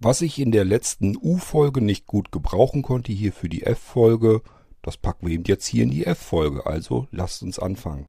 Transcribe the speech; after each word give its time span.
Was 0.00 0.22
ich 0.22 0.38
in 0.38 0.52
der 0.52 0.64
letzten 0.64 1.16
U-Folge 1.16 1.80
nicht 1.80 2.06
gut 2.06 2.30
gebrauchen 2.30 2.82
konnte, 2.82 3.10
hier 3.10 3.32
für 3.32 3.48
die 3.48 3.64
F-Folge, 3.64 4.42
das 4.80 4.96
packen 4.96 5.26
wir 5.26 5.34
eben 5.34 5.42
jetzt 5.42 5.66
hier 5.66 5.82
in 5.82 5.90
die 5.90 6.06
F-Folge. 6.06 6.66
Also 6.66 7.08
lasst 7.10 7.42
uns 7.42 7.58
anfangen. 7.58 8.06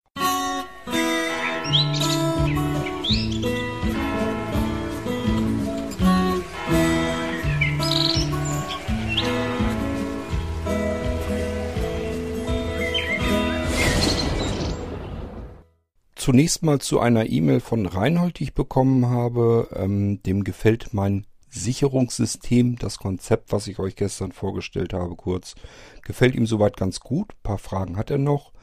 Zunächst 16.14 16.62
mal 16.62 16.80
zu 16.80 17.00
einer 17.00 17.28
E-Mail 17.28 17.60
von 17.60 17.88
Reinhold, 17.88 18.38
die 18.38 18.44
ich 18.44 18.54
bekommen 18.54 19.08
habe. 19.08 19.70
Ähm, 19.76 20.22
dem 20.22 20.44
gefällt 20.44 20.94
mein 20.94 21.26
Sicherungssystem, 21.50 22.78
das 22.78 22.98
Konzept, 22.98 23.52
was 23.52 23.68
ich 23.68 23.80
euch 23.80 23.96
gestern 23.96 24.32
vorgestellt 24.32 24.94
habe, 24.94 25.16
kurz, 25.16 25.56
gefällt 26.04 26.36
ihm 26.36 26.46
soweit 26.46 26.78
ganz 26.78 27.00
gut. 27.00 27.32
Ein 27.32 27.44
paar 27.44 27.58
Fragen 27.58 27.98
hat 27.98 28.12
er 28.12 28.18
noch. 28.18 28.54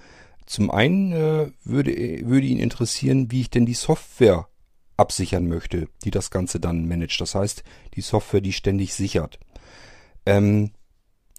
Zum 0.47 0.70
einen 0.70 1.12
äh, 1.12 1.51
würde, 1.65 1.93
würde 2.27 2.46
ihn 2.46 2.59
interessieren, 2.59 3.30
wie 3.30 3.43
ich 3.43 3.51
denn 3.51 3.66
die 3.66 3.74
Software 3.74 4.48
absichern 4.96 5.46
möchte, 5.48 5.88
die 6.05 6.10
das 6.10 6.30
Ganze 6.30 6.60
dann 6.60 6.87
managt. 6.87 7.20
Das 7.20 7.34
heißt, 7.34 7.65
die 7.95 8.01
Software, 8.01 8.41
die 8.41 8.52
ständig 8.52 8.95
sichert. 8.95 9.38
Ähm, 10.24 10.71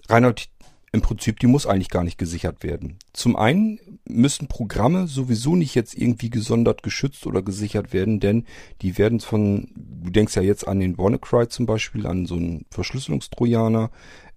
Reinhold, 0.09 0.49
im 0.91 1.01
Prinzip, 1.01 1.39
die 1.39 1.47
muss 1.47 1.65
eigentlich 1.65 1.89
gar 1.89 2.03
nicht 2.03 2.17
gesichert 2.17 2.63
werden. 2.63 2.97
Zum 3.13 3.35
einen 3.35 3.79
müssen 4.07 4.47
Programme 4.47 5.07
sowieso 5.07 5.55
nicht 5.55 5.75
jetzt 5.75 5.95
irgendwie 5.95 6.29
gesondert 6.29 6.81
geschützt 6.81 7.27
oder 7.27 7.41
gesichert 7.41 7.91
werden, 7.91 8.19
denn 8.19 8.45
die 8.81 8.97
werden 8.97 9.19
von, 9.19 9.69
du 9.75 10.09
denkst 10.09 10.35
ja 10.35 10.41
jetzt 10.41 10.67
an 10.67 10.79
den 10.79 10.97
WannaCry 10.97 11.49
zum 11.49 11.65
Beispiel, 11.65 12.07
an 12.07 12.25
so 12.25 12.35
einen 12.35 12.65
Verschlüsselungstrojaner, 12.71 13.91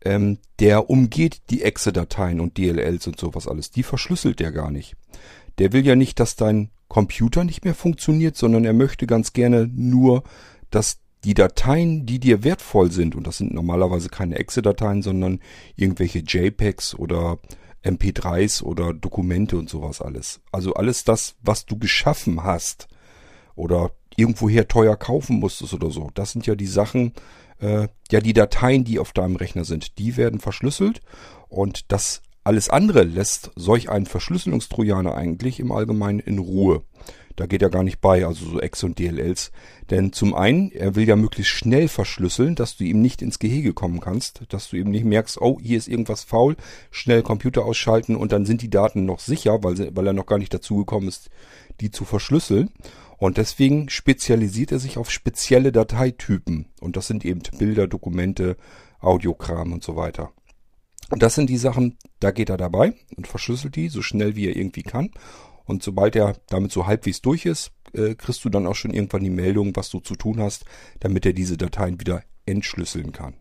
ähm, 0.05 0.39
der 0.59 0.91
umgeht 0.91 1.43
die 1.51 1.63
Exe-Dateien 1.63 2.41
und 2.41 2.59
DLLs 2.59 3.07
und 3.07 3.19
sowas 3.19 3.47
alles. 3.47 3.71
Die 3.71 3.83
verschlüsselt 3.83 4.41
der 4.41 4.51
gar 4.51 4.71
nicht. 4.71 4.97
Der 5.59 5.73
will 5.73 5.87
ja 5.87 5.95
nicht, 5.95 6.19
dass 6.19 6.37
dein 6.37 6.71
Computer 6.89 7.45
nicht 7.45 7.65
mehr 7.65 7.75
funktioniert, 7.75 8.37
sondern 8.37 8.65
er 8.65 8.73
möchte 8.73 9.07
ganz 9.07 9.33
gerne 9.33 9.69
nur, 9.73 10.25
dass 10.71 10.99
die 11.25 11.35
Dateien, 11.35 12.07
die 12.07 12.19
dir 12.19 12.45
wertvoll 12.45 12.91
sind, 12.91 13.15
und 13.15 13.27
das 13.27 13.39
sind 13.39 13.53
normalerweise 13.53 14.09
keine 14.09 14.39
Exe-Dateien, 14.39 15.03
sondern 15.03 15.41
irgendwelche 15.77 16.21
JPEGs 16.21 16.95
oder 16.95 17.39
MP3s 17.85 18.63
oder 18.63 18.93
Dokumente 18.93 19.57
und 19.59 19.69
sowas 19.69 20.01
alles. 20.01 20.41
Also 20.53 20.75
alles 20.75 21.05
das, 21.05 21.37
was 21.43 21.67
du 21.67 21.79
geschaffen 21.79 22.45
hast 22.45 22.89
oder 23.55 23.93
irgendwoher 24.17 24.69
teuer 24.69 24.97
kaufen 24.97 25.39
musstest 25.39 25.75
oder 25.75 25.91
so. 25.91 26.11
Das 26.15 26.33
sind 26.33 26.47
ja 26.47 26.55
die 26.55 26.67
Sachen, 26.67 27.13
äh, 27.61 27.89
ja 28.11 28.21
die 28.21 28.33
Dateien, 28.33 28.85
die 28.85 28.99
auf 28.99 29.13
deinem 29.13 29.37
Rechner 29.37 29.65
sind, 29.65 29.99
die 29.99 30.17
werden 30.17 30.41
verschlüsselt 30.41 31.01
und 31.49 31.93
das 31.93 32.23
alles 32.43 32.71
andere 32.71 33.03
lässt 33.03 33.51
solch 33.55 33.91
einen 33.91 34.07
Verschlüsselungstrojaner 34.07 35.15
eigentlich 35.15 35.61
im 35.61 35.73
Allgemeinen 35.73 36.21
in 36.21 36.39
Ruhe. 36.39 36.83
Da 37.41 37.47
geht 37.47 37.63
er 37.63 37.71
gar 37.71 37.85
nicht 37.85 38.03
bei, 38.03 38.27
also 38.27 38.45
so 38.45 38.61
Ex 38.61 38.85
und 38.85 38.99
DLLs. 38.99 39.51
Denn 39.89 40.13
zum 40.13 40.35
einen, 40.35 40.71
er 40.73 40.95
will 40.95 41.09
ja 41.09 41.17
möglichst 41.17 41.53
schnell 41.53 41.89
verschlüsseln, 41.89 42.55
dass 42.55 42.77
du 42.77 42.85
ihm 42.85 43.01
nicht 43.01 43.23
ins 43.23 43.39
Gehege 43.39 43.73
kommen 43.73 44.01
kannst, 44.01 44.43
dass 44.51 44.69
du 44.69 44.77
eben 44.77 44.91
nicht 44.91 45.07
merkst, 45.07 45.41
oh, 45.41 45.59
hier 45.59 45.79
ist 45.79 45.89
irgendwas 45.89 46.23
faul, 46.23 46.57
schnell 46.91 47.23
Computer 47.23 47.65
ausschalten 47.65 48.15
und 48.15 48.33
dann 48.33 48.45
sind 48.45 48.61
die 48.61 48.69
Daten 48.69 49.07
noch 49.07 49.21
sicher, 49.21 49.65
weil, 49.65 49.75
sie, 49.75 49.97
weil 49.97 50.07
er 50.07 50.13
noch 50.13 50.27
gar 50.27 50.37
nicht 50.37 50.53
dazu 50.53 50.77
gekommen 50.77 51.09
ist, 51.09 51.31
die 51.81 51.91
zu 51.91 52.05
verschlüsseln. 52.05 52.69
Und 53.17 53.39
deswegen 53.39 53.89
spezialisiert 53.89 54.73
er 54.73 54.79
sich 54.79 54.99
auf 54.99 55.11
spezielle 55.11 55.73
Dateitypen. 55.73 56.67
Und 56.79 56.99
das 56.99 57.07
sind 57.07 57.25
eben 57.25 57.41
Bilder, 57.59 57.87
Dokumente, 57.87 58.59
Audiokram 59.01 59.73
und 59.73 59.83
so 59.83 59.97
weiter. 59.97 60.31
Und 61.09 61.23
das 61.23 61.37
sind 61.37 61.49
die 61.49 61.57
Sachen, 61.57 61.97
da 62.21 62.33
geht 62.33 62.51
er 62.51 62.59
dabei 62.59 62.93
und 63.17 63.27
verschlüsselt 63.27 63.77
die 63.77 63.89
so 63.89 64.03
schnell 64.03 64.37
wie 64.37 64.47
er 64.47 64.57
irgendwie 64.57 64.83
kann. 64.83 65.11
Und 65.71 65.85
sobald 65.85 66.17
er 66.17 66.35
damit 66.49 66.73
so 66.73 66.87
halbwegs 66.87 67.23
durch 67.23 67.47
ist, 67.47 67.71
äh, 67.93 68.17
kriegst 68.17 68.45
du 68.45 68.49
dann 68.49 68.67
auch 68.67 68.75
schon 68.75 68.93
irgendwann 68.93 69.23
die 69.23 69.31
Meldung, 69.31 69.71
was 69.77 69.89
du 69.89 70.01
zu 70.01 70.17
tun 70.17 70.41
hast, 70.41 70.65
damit 70.99 71.25
er 71.25 71.33
diese 71.33 71.57
Dateien 71.57 72.01
wieder 72.01 72.25
entschlüsseln 72.45 73.13
kann. 73.13 73.35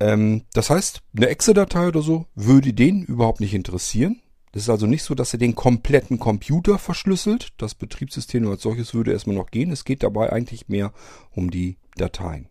Ähm, 0.00 0.42
das 0.52 0.68
heißt, 0.68 1.02
eine 1.16 1.28
Exe-Datei 1.28 1.86
oder 1.86 2.02
so 2.02 2.26
würde 2.34 2.72
den 2.72 3.04
überhaupt 3.04 3.38
nicht 3.38 3.54
interessieren. 3.54 4.20
Das 4.50 4.64
ist 4.64 4.68
also 4.68 4.88
nicht 4.88 5.04
so, 5.04 5.14
dass 5.14 5.32
er 5.32 5.38
den 5.38 5.54
kompletten 5.54 6.18
Computer 6.18 6.76
verschlüsselt. 6.76 7.50
Das 7.58 7.76
Betriebssystem 7.76 8.48
als 8.48 8.62
solches 8.62 8.92
würde 8.92 9.12
erstmal 9.12 9.36
noch 9.36 9.52
gehen. 9.52 9.70
Es 9.70 9.84
geht 9.84 10.02
dabei 10.02 10.32
eigentlich 10.32 10.68
mehr 10.68 10.92
um 11.30 11.52
die 11.52 11.78
Dateien. 11.94 12.48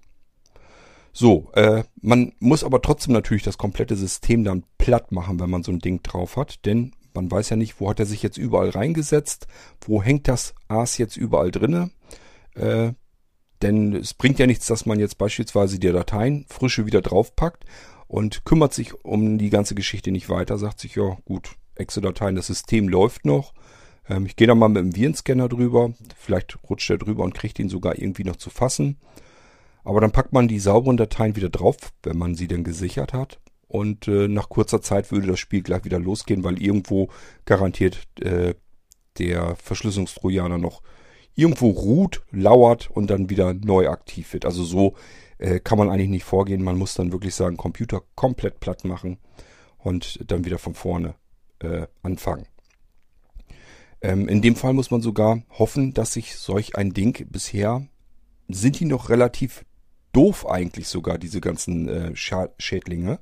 So, 1.11 1.51
äh, 1.55 1.83
man 2.01 2.31
muss 2.39 2.63
aber 2.63 2.81
trotzdem 2.81 3.11
natürlich 3.11 3.43
das 3.43 3.57
komplette 3.57 3.97
System 3.97 4.45
dann 4.45 4.63
platt 4.77 5.11
machen, 5.11 5.41
wenn 5.41 5.49
man 5.49 5.63
so 5.63 5.73
ein 5.73 5.79
Ding 5.79 6.01
drauf 6.03 6.37
hat, 6.37 6.65
denn 6.65 6.93
man 7.19 7.29
weiß 7.29 7.49
ja 7.49 7.57
nicht, 7.57 7.81
wo 7.81 7.89
hat 7.89 7.99
er 7.99 8.05
sich 8.05 8.23
jetzt 8.23 8.37
überall 8.37 8.69
reingesetzt, 8.69 9.47
wo 9.81 10.01
hängt 10.01 10.29
das 10.29 10.55
Aas 10.69 10.97
jetzt 10.97 11.17
überall 11.17 11.51
drinne. 11.51 11.91
Äh, 12.55 12.93
denn 13.61 13.93
es 13.93 14.13
bringt 14.13 14.39
ja 14.39 14.47
nichts, 14.47 14.67
dass 14.67 14.85
man 14.85 14.99
jetzt 14.99 15.17
beispielsweise 15.17 15.79
die 15.79 15.91
Dateien 15.91 16.45
frische 16.47 16.85
wieder 16.85 17.01
draufpackt 17.01 17.65
und 18.07 18.45
kümmert 18.45 18.73
sich 18.73 19.03
um 19.03 19.37
die 19.37 19.49
ganze 19.49 19.75
Geschichte 19.75 20.11
nicht 20.11 20.29
weiter, 20.29 20.57
sagt 20.57 20.79
sich, 20.79 20.95
ja 20.95 21.17
gut, 21.25 21.55
Exe-Dateien, 21.75 22.37
das 22.37 22.47
System 22.47 22.87
läuft 22.87 23.25
noch. 23.25 23.53
Ähm, 24.07 24.25
ich 24.25 24.37
gehe 24.37 24.47
da 24.47 24.55
mal 24.55 24.69
mit 24.69 24.77
dem 24.77 24.95
Virenscanner 24.95 25.49
drüber, 25.49 25.91
vielleicht 26.17 26.57
rutscht 26.69 26.89
er 26.89 26.99
drüber 26.99 27.23
und 27.23 27.33
kriegt 27.33 27.59
ihn 27.59 27.67
sogar 27.67 27.99
irgendwie 27.99 28.23
noch 28.23 28.37
zu 28.37 28.49
fassen. 28.49 28.97
Aber 29.83 29.99
dann 29.99 30.11
packt 30.11 30.31
man 30.31 30.47
die 30.47 30.59
sauberen 30.59 30.95
Dateien 30.95 31.35
wieder 31.35 31.49
drauf, 31.49 31.75
wenn 32.03 32.17
man 32.17 32.35
sie 32.35 32.47
denn 32.47 32.63
gesichert 32.63 33.11
hat 33.11 33.39
und 33.69 34.07
äh, 34.07 34.27
nach 34.27 34.49
kurzer 34.49 34.81
Zeit 34.81 35.11
würde 35.11 35.27
das 35.27 35.39
Spiel 35.39 35.61
gleich 35.61 35.85
wieder 35.85 35.99
losgehen, 35.99 36.43
weil 36.43 36.61
irgendwo 36.61 37.09
garantiert 37.45 37.99
äh, 38.19 38.55
der 39.17 39.55
Verschlüsselungstrojaner 39.55 40.57
noch 40.57 40.81
irgendwo 41.35 41.69
ruht, 41.69 42.21
lauert 42.31 42.89
und 42.91 43.09
dann 43.09 43.29
wieder 43.29 43.53
neu 43.53 43.87
aktiv 43.87 44.33
wird. 44.33 44.45
Also 44.45 44.63
so 44.63 44.95
äh, 45.37 45.59
kann 45.59 45.77
man 45.77 45.89
eigentlich 45.89 46.09
nicht 46.09 46.23
vorgehen. 46.25 46.63
Man 46.63 46.77
muss 46.77 46.95
dann 46.95 47.11
wirklich 47.11 47.35
sagen, 47.35 47.57
Computer 47.57 48.01
komplett 48.15 48.59
platt 48.59 48.83
machen 48.85 49.19
und 49.77 50.19
dann 50.29 50.45
wieder 50.45 50.57
von 50.57 50.73
vorne 50.73 51.13
äh, 51.59 51.85
anfangen. 52.01 52.47
Ähm, 54.01 54.27
in 54.27 54.41
dem 54.41 54.55
Fall 54.55 54.73
muss 54.73 54.91
man 54.91 55.01
sogar 55.01 55.43
hoffen, 55.57 55.93
dass 55.93 56.13
sich 56.13 56.35
solch 56.35 56.75
ein 56.75 56.93
Ding 56.93 57.27
bisher 57.29 57.87
sind 58.47 58.79
die 58.79 58.85
noch 58.85 59.09
relativ 59.09 59.63
doof 60.11 60.49
eigentlich 60.49 60.87
sogar, 60.87 61.19
diese 61.19 61.39
ganzen 61.39 61.87
äh, 61.87 62.15
Schädlinge. 62.15 63.19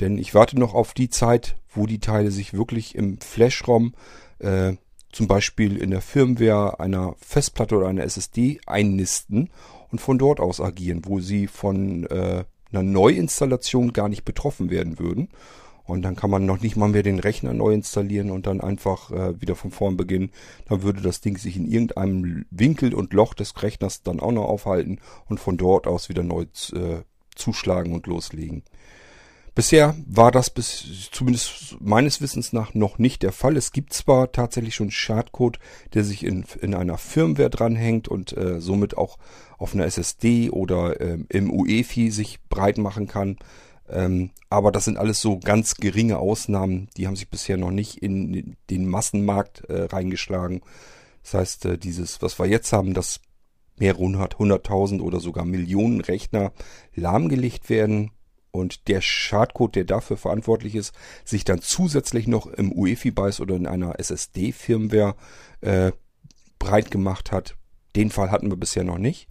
Denn 0.00 0.18
ich 0.18 0.34
warte 0.34 0.58
noch 0.58 0.74
auf 0.74 0.94
die 0.94 1.10
Zeit, 1.10 1.56
wo 1.74 1.86
die 1.86 2.00
Teile 2.00 2.30
sich 2.30 2.54
wirklich 2.54 2.94
im 2.94 3.20
Flash-ROM, 3.20 3.94
äh, 4.38 4.74
zum 5.12 5.26
Beispiel 5.26 5.76
in 5.76 5.90
der 5.90 6.00
Firmware 6.00 6.80
einer 6.80 7.14
Festplatte 7.20 7.76
oder 7.76 7.88
einer 7.88 8.04
SSD 8.04 8.60
einnisten 8.66 9.50
und 9.90 10.00
von 10.00 10.18
dort 10.18 10.40
aus 10.40 10.60
agieren, 10.60 11.02
wo 11.04 11.20
sie 11.20 11.46
von 11.46 12.06
äh, 12.06 12.44
einer 12.72 12.82
Neuinstallation 12.82 13.92
gar 13.92 14.08
nicht 14.08 14.24
betroffen 14.24 14.70
werden 14.70 14.98
würden. 14.98 15.28
Und 15.84 16.02
dann 16.02 16.14
kann 16.14 16.30
man 16.30 16.46
noch 16.46 16.60
nicht 16.60 16.76
mal 16.76 16.88
mehr 16.88 17.02
den 17.02 17.18
Rechner 17.18 17.52
neu 17.52 17.72
installieren 17.72 18.30
und 18.30 18.46
dann 18.46 18.60
einfach 18.60 19.10
äh, 19.10 19.40
wieder 19.40 19.56
von 19.56 19.72
vorn 19.72 19.96
beginnen. 19.96 20.30
Dann 20.66 20.82
würde 20.82 21.02
das 21.02 21.20
Ding 21.20 21.36
sich 21.36 21.56
in 21.56 21.66
irgendeinem 21.66 22.46
Winkel 22.50 22.94
und 22.94 23.12
Loch 23.12 23.34
des 23.34 23.60
Rechners 23.60 24.04
dann 24.04 24.20
auch 24.20 24.30
noch 24.30 24.44
aufhalten 24.44 25.00
und 25.26 25.40
von 25.40 25.56
dort 25.56 25.88
aus 25.88 26.08
wieder 26.08 26.22
neu 26.22 26.42
äh, 26.72 27.02
zuschlagen 27.34 27.92
und 27.92 28.06
loslegen. 28.06 28.62
Bisher 29.60 29.94
war 30.06 30.30
das 30.32 30.48
bis 30.48 31.10
zumindest 31.12 31.76
meines 31.80 32.22
Wissens 32.22 32.54
nach 32.54 32.72
noch 32.72 32.96
nicht 32.96 33.22
der 33.22 33.30
Fall. 33.30 33.58
Es 33.58 33.72
gibt 33.72 33.92
zwar 33.92 34.32
tatsächlich 34.32 34.74
schon 34.74 34.90
Schadcode, 34.90 35.58
der 35.92 36.02
sich 36.02 36.24
in, 36.24 36.46
in 36.62 36.74
einer 36.74 36.96
Firmware 36.96 37.50
dranhängt 37.50 38.08
und 38.08 38.34
äh, 38.38 38.58
somit 38.58 38.96
auch 38.96 39.18
auf 39.58 39.74
einer 39.74 39.84
SSD 39.84 40.48
oder 40.48 40.98
ähm, 41.02 41.26
im 41.28 41.52
UEFI 41.52 42.10
sich 42.10 42.40
breit 42.48 42.78
machen 42.78 43.06
kann. 43.06 43.36
Ähm, 43.90 44.30
aber 44.48 44.72
das 44.72 44.86
sind 44.86 44.96
alles 44.96 45.20
so 45.20 45.38
ganz 45.38 45.74
geringe 45.74 46.16
Ausnahmen. 46.16 46.88
Die 46.96 47.06
haben 47.06 47.16
sich 47.16 47.28
bisher 47.28 47.58
noch 47.58 47.70
nicht 47.70 47.98
in 47.98 48.56
den 48.70 48.88
Massenmarkt 48.88 49.64
äh, 49.68 49.82
reingeschlagen. 49.82 50.62
Das 51.22 51.34
heißt, 51.34 51.64
äh, 51.66 51.76
dieses, 51.76 52.22
was 52.22 52.38
wir 52.38 52.46
jetzt 52.46 52.72
haben, 52.72 52.94
dass 52.94 53.20
mehrere 53.76 53.98
hundert, 53.98 54.38
hunderttausend 54.38 55.02
oder 55.02 55.20
sogar 55.20 55.44
Millionen 55.44 56.00
Rechner 56.00 56.52
lahmgelegt 56.94 57.68
werden, 57.68 58.12
und 58.52 58.88
der 58.88 59.00
Schadcode, 59.00 59.76
der 59.76 59.84
dafür 59.84 60.16
verantwortlich 60.16 60.74
ist, 60.74 60.94
sich 61.24 61.44
dann 61.44 61.60
zusätzlich 61.60 62.26
noch 62.26 62.46
im 62.46 62.72
UEFI-BIOS 62.72 63.40
oder 63.40 63.56
in 63.56 63.66
einer 63.66 63.98
SSD-Firmware 63.98 65.14
äh, 65.60 65.92
breit 66.58 66.90
gemacht 66.90 67.32
hat. 67.32 67.56
Den 67.96 68.10
Fall 68.10 68.30
hatten 68.30 68.50
wir 68.50 68.56
bisher 68.56 68.84
noch 68.84 68.98
nicht. 68.98 69.28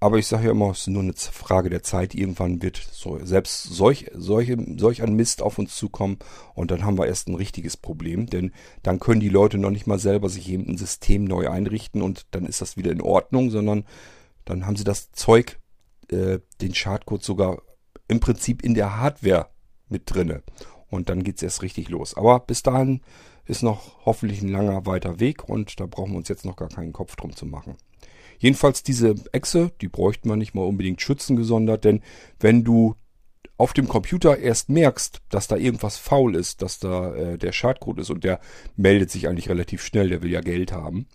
Aber 0.00 0.18
ich 0.18 0.28
sage 0.28 0.44
ja 0.44 0.50
immer, 0.52 0.70
es 0.70 0.82
ist 0.82 0.86
nur 0.88 1.02
eine 1.02 1.14
Frage 1.14 1.70
der 1.70 1.82
Zeit. 1.82 2.14
Irgendwann 2.14 2.62
wird 2.62 2.76
so, 2.76 3.18
selbst 3.24 3.64
solch, 3.64 4.10
solche, 4.14 4.56
solch 4.76 5.02
ein 5.02 5.14
Mist 5.14 5.42
auf 5.42 5.58
uns 5.58 5.74
zukommen 5.74 6.18
und 6.54 6.70
dann 6.70 6.84
haben 6.84 6.98
wir 6.98 7.08
erst 7.08 7.28
ein 7.28 7.34
richtiges 7.34 7.76
Problem, 7.76 8.26
denn 8.26 8.52
dann 8.84 9.00
können 9.00 9.20
die 9.20 9.28
Leute 9.28 9.58
noch 9.58 9.70
nicht 9.70 9.88
mal 9.88 9.98
selber 9.98 10.28
sich 10.28 10.48
eben 10.48 10.68
ein 10.68 10.78
System 10.78 11.24
neu 11.24 11.48
einrichten 11.50 12.00
und 12.00 12.26
dann 12.30 12.46
ist 12.46 12.60
das 12.60 12.76
wieder 12.76 12.92
in 12.92 13.00
Ordnung, 13.00 13.50
sondern 13.50 13.84
dann 14.44 14.66
haben 14.66 14.76
sie 14.76 14.84
das 14.84 15.10
Zeug 15.10 15.58
äh, 16.10 16.38
den 16.60 16.74
Schadcode 16.74 17.24
sogar 17.24 17.62
im 18.08 18.20
Prinzip 18.20 18.62
in 18.62 18.74
der 18.74 18.96
Hardware 18.96 19.48
mit 19.88 20.02
drinne. 20.06 20.42
Und 20.90 21.08
dann 21.08 21.22
geht's 21.22 21.42
erst 21.42 21.62
richtig 21.62 21.88
los. 21.88 22.14
Aber 22.14 22.40
bis 22.40 22.62
dahin 22.62 23.02
ist 23.44 23.62
noch 23.62 24.04
hoffentlich 24.04 24.42
ein 24.42 24.48
langer 24.48 24.86
weiter 24.86 25.20
Weg 25.20 25.48
und 25.48 25.80
da 25.80 25.86
brauchen 25.86 26.12
wir 26.12 26.18
uns 26.18 26.28
jetzt 26.28 26.44
noch 26.44 26.56
gar 26.56 26.68
keinen 26.68 26.92
Kopf 26.92 27.16
drum 27.16 27.34
zu 27.34 27.46
machen. 27.46 27.76
Jedenfalls 28.38 28.82
diese 28.82 29.14
Echse, 29.32 29.72
die 29.80 29.88
bräuchte 29.88 30.28
man 30.28 30.38
nicht 30.38 30.54
mal 30.54 30.62
unbedingt 30.62 31.00
schützen 31.00 31.36
gesondert, 31.36 31.84
denn 31.84 32.02
wenn 32.38 32.62
du 32.62 32.94
auf 33.56 33.72
dem 33.72 33.88
Computer 33.88 34.38
erst 34.38 34.68
merkst, 34.68 35.20
dass 35.30 35.48
da 35.48 35.56
irgendwas 35.56 35.96
faul 35.98 36.36
ist, 36.36 36.62
dass 36.62 36.78
da 36.78 37.14
äh, 37.14 37.38
der 37.38 37.52
Schadcode 37.52 37.98
ist 37.98 38.10
und 38.10 38.22
der 38.22 38.38
meldet 38.76 39.10
sich 39.10 39.28
eigentlich 39.28 39.48
relativ 39.48 39.82
schnell, 39.82 40.10
der 40.10 40.22
will 40.22 40.30
ja 40.30 40.40
Geld 40.40 40.70
haben. 40.70 41.06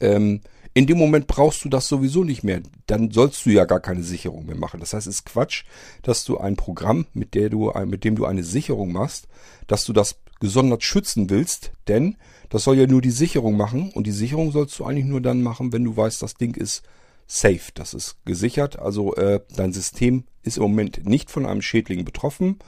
Ähm, 0.00 0.40
in 0.72 0.86
dem 0.86 0.98
Moment 0.98 1.26
brauchst 1.26 1.64
du 1.64 1.68
das 1.68 1.88
sowieso 1.88 2.24
nicht 2.24 2.44
mehr. 2.44 2.60
Dann 2.86 3.10
sollst 3.10 3.44
du 3.44 3.50
ja 3.50 3.64
gar 3.64 3.80
keine 3.80 4.02
Sicherung 4.02 4.46
mehr 4.46 4.56
machen. 4.56 4.80
Das 4.80 4.92
heißt, 4.92 5.06
es 5.06 5.16
ist 5.16 5.26
Quatsch, 5.26 5.64
dass 6.02 6.24
du 6.24 6.38
ein 6.38 6.56
Programm, 6.56 7.06
mit, 7.12 7.34
der 7.34 7.50
du, 7.50 7.72
mit 7.86 8.04
dem 8.04 8.14
du 8.16 8.24
eine 8.24 8.44
Sicherung 8.44 8.92
machst, 8.92 9.26
dass 9.66 9.84
du 9.84 9.92
das 9.92 10.20
gesondert 10.38 10.82
schützen 10.82 11.28
willst, 11.28 11.72
denn 11.86 12.16
das 12.48 12.64
soll 12.64 12.78
ja 12.78 12.86
nur 12.86 13.02
die 13.02 13.10
Sicherung 13.10 13.56
machen 13.56 13.90
und 13.90 14.06
die 14.06 14.12
Sicherung 14.12 14.52
sollst 14.52 14.78
du 14.78 14.84
eigentlich 14.84 15.04
nur 15.04 15.20
dann 15.20 15.42
machen, 15.42 15.72
wenn 15.72 15.84
du 15.84 15.96
weißt, 15.96 16.22
das 16.22 16.34
Ding 16.34 16.56
ist 16.56 16.82
safe, 17.26 17.70
das 17.74 17.94
ist 17.94 18.16
gesichert. 18.24 18.78
Also 18.78 19.14
äh, 19.14 19.40
dein 19.54 19.72
System 19.72 20.24
ist 20.42 20.56
im 20.56 20.64
Moment 20.64 21.06
nicht 21.06 21.30
von 21.30 21.46
einem 21.46 21.62
Schädling 21.62 22.04
betroffen, 22.04 22.58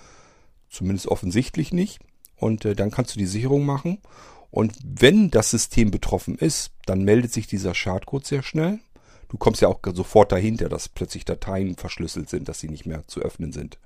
zumindest 0.69 1.09
offensichtlich 1.09 1.73
nicht. 1.73 1.99
Und 2.37 2.65
äh, 2.65 2.75
dann 2.77 2.91
kannst 2.91 3.15
du 3.15 3.19
die 3.19 3.27
Sicherung 3.27 3.65
machen. 3.65 3.99
Und 4.53 4.75
wenn 4.85 5.31
das 5.31 5.51
System 5.51 5.91
betroffen 5.91 6.37
ist, 6.37 6.73
dann 6.85 7.03
meldet 7.03 7.33
sich 7.33 7.47
dieser 7.47 7.75
Schadcode 7.75 8.27
sehr 8.27 8.43
schnell. 8.43 8.79
Du 9.31 9.39
kommst 9.39 9.63
ja 9.63 9.69
auch 9.69 9.81
sofort 9.95 10.31
dahinter, 10.31 10.69
dass 10.69 10.91
plötzlich 10.91 11.25
Dateien 11.25 11.75
verschlüsselt 11.75 12.29
sind, 12.29 12.49
dass 12.51 12.61
sie 12.61 12.69
nicht 12.69 12.85
mehr 12.85 13.09
zu 13.09 13.21
öffnen 13.21 13.53
sind. 13.53 13.79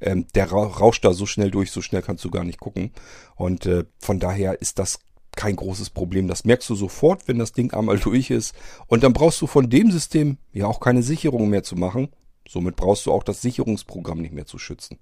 Ähm, 0.00 0.26
der 0.36 0.50
rauscht 0.52 1.04
da 1.04 1.12
so 1.12 1.26
schnell 1.26 1.50
durch, 1.50 1.72
so 1.72 1.82
schnell 1.82 2.00
kannst 2.00 2.24
du 2.24 2.30
gar 2.30 2.44
nicht 2.44 2.60
gucken. 2.60 2.92
Und 3.34 3.66
äh, 3.66 3.84
von 3.98 4.20
daher 4.20 4.62
ist 4.62 4.78
das 4.78 5.00
kein 5.34 5.56
großes 5.56 5.90
Problem. 5.90 6.28
Das 6.28 6.44
merkst 6.44 6.70
du 6.70 6.76
sofort, 6.76 7.26
wenn 7.26 7.40
das 7.40 7.52
Ding 7.52 7.74
einmal 7.74 7.98
durch 8.04 8.30
ist. 8.30 8.54
Und 8.86 9.02
dann 9.02 9.14
brauchst 9.14 9.42
du 9.42 9.48
von 9.48 9.68
dem 9.68 9.90
System 9.90 10.38
ja 10.52 10.66
auch 10.66 10.78
keine 10.78 11.02
Sicherung 11.02 11.50
mehr 11.50 11.64
zu 11.64 11.74
machen. 11.74 12.08
Somit 12.46 12.76
brauchst 12.76 13.06
du 13.06 13.12
auch 13.12 13.22
das 13.22 13.40
Sicherungsprogramm 13.42 14.20
nicht 14.20 14.34
mehr 14.34 14.46
zu 14.46 14.58
schützen. 14.58 14.98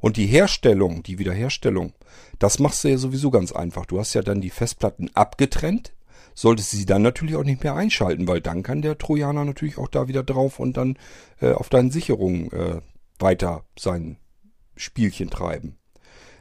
Und 0.00 0.16
die 0.16 0.26
Herstellung, 0.26 1.02
die 1.02 1.18
Wiederherstellung, 1.18 1.92
das 2.38 2.58
machst 2.58 2.82
du 2.82 2.88
ja 2.88 2.98
sowieso 2.98 3.30
ganz 3.30 3.52
einfach. 3.52 3.86
Du 3.86 3.98
hast 3.98 4.14
ja 4.14 4.22
dann 4.22 4.40
die 4.40 4.50
Festplatten 4.50 5.10
abgetrennt, 5.14 5.92
solltest 6.34 6.70
sie 6.70 6.86
dann 6.86 7.02
natürlich 7.02 7.36
auch 7.36 7.44
nicht 7.44 7.62
mehr 7.62 7.74
einschalten, 7.74 8.26
weil 8.26 8.40
dann 8.40 8.62
kann 8.62 8.82
der 8.82 8.98
Trojaner 8.98 9.44
natürlich 9.44 9.78
auch 9.78 9.88
da 9.88 10.08
wieder 10.08 10.22
drauf 10.22 10.58
und 10.58 10.76
dann 10.76 10.98
äh, 11.40 11.52
auf 11.52 11.68
deinen 11.68 11.90
Sicherungen 11.90 12.50
äh, 12.52 12.80
weiter 13.18 13.64
sein 13.78 14.16
Spielchen 14.76 15.30
treiben. 15.30 15.76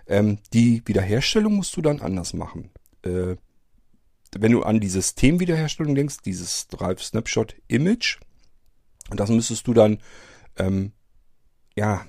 Ähm, 0.07 0.39
die 0.53 0.81
Wiederherstellung 0.85 1.53
musst 1.53 1.77
du 1.77 1.81
dann 1.81 2.01
anders 2.01 2.33
machen. 2.33 2.71
Äh, 3.03 3.35
wenn 4.37 4.51
du 4.51 4.63
an 4.63 4.79
die 4.79 4.89
Systemwiederherstellung 4.89 5.95
denkst, 5.95 6.17
dieses 6.25 6.67
Drive 6.67 7.03
Snapshot 7.03 7.55
Image, 7.67 8.19
das 9.11 9.29
müsstest 9.29 9.67
du 9.67 9.73
dann, 9.73 9.99
ähm, 10.59 10.91
ja, 11.75 12.05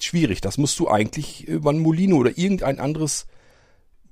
schwierig. 0.00 0.40
Das 0.40 0.58
musst 0.58 0.78
du 0.78 0.88
eigentlich 0.88 1.46
über 1.48 1.70
ein 1.70 1.78
Molino 1.78 2.16
oder 2.16 2.36
irgendein 2.36 2.78
anderes 2.78 3.26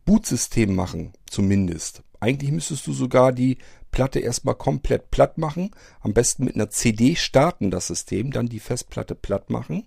Bootsystem 0.05 0.75
machen, 0.75 1.13
zumindest. 1.27 2.03
Eigentlich 2.21 2.53
müsstest 2.53 2.87
du 2.87 2.93
sogar 2.93 3.33
die 3.33 3.59
Platte 3.91 4.19
erstmal 4.19 4.55
komplett 4.55 5.11
platt 5.11 5.39
machen. 5.39 5.71
Am 6.01 6.15
besten 6.15 6.45
mit 6.45 6.55
einer 6.55 6.71
CD 6.71 7.15
starten 7.17 7.71
das 7.71 7.87
System, 7.87 8.33
dann 8.33 8.49
die 8.49 8.61
Festplatte 8.61 9.15
platt 9.15 9.51
machen. 9.51 9.87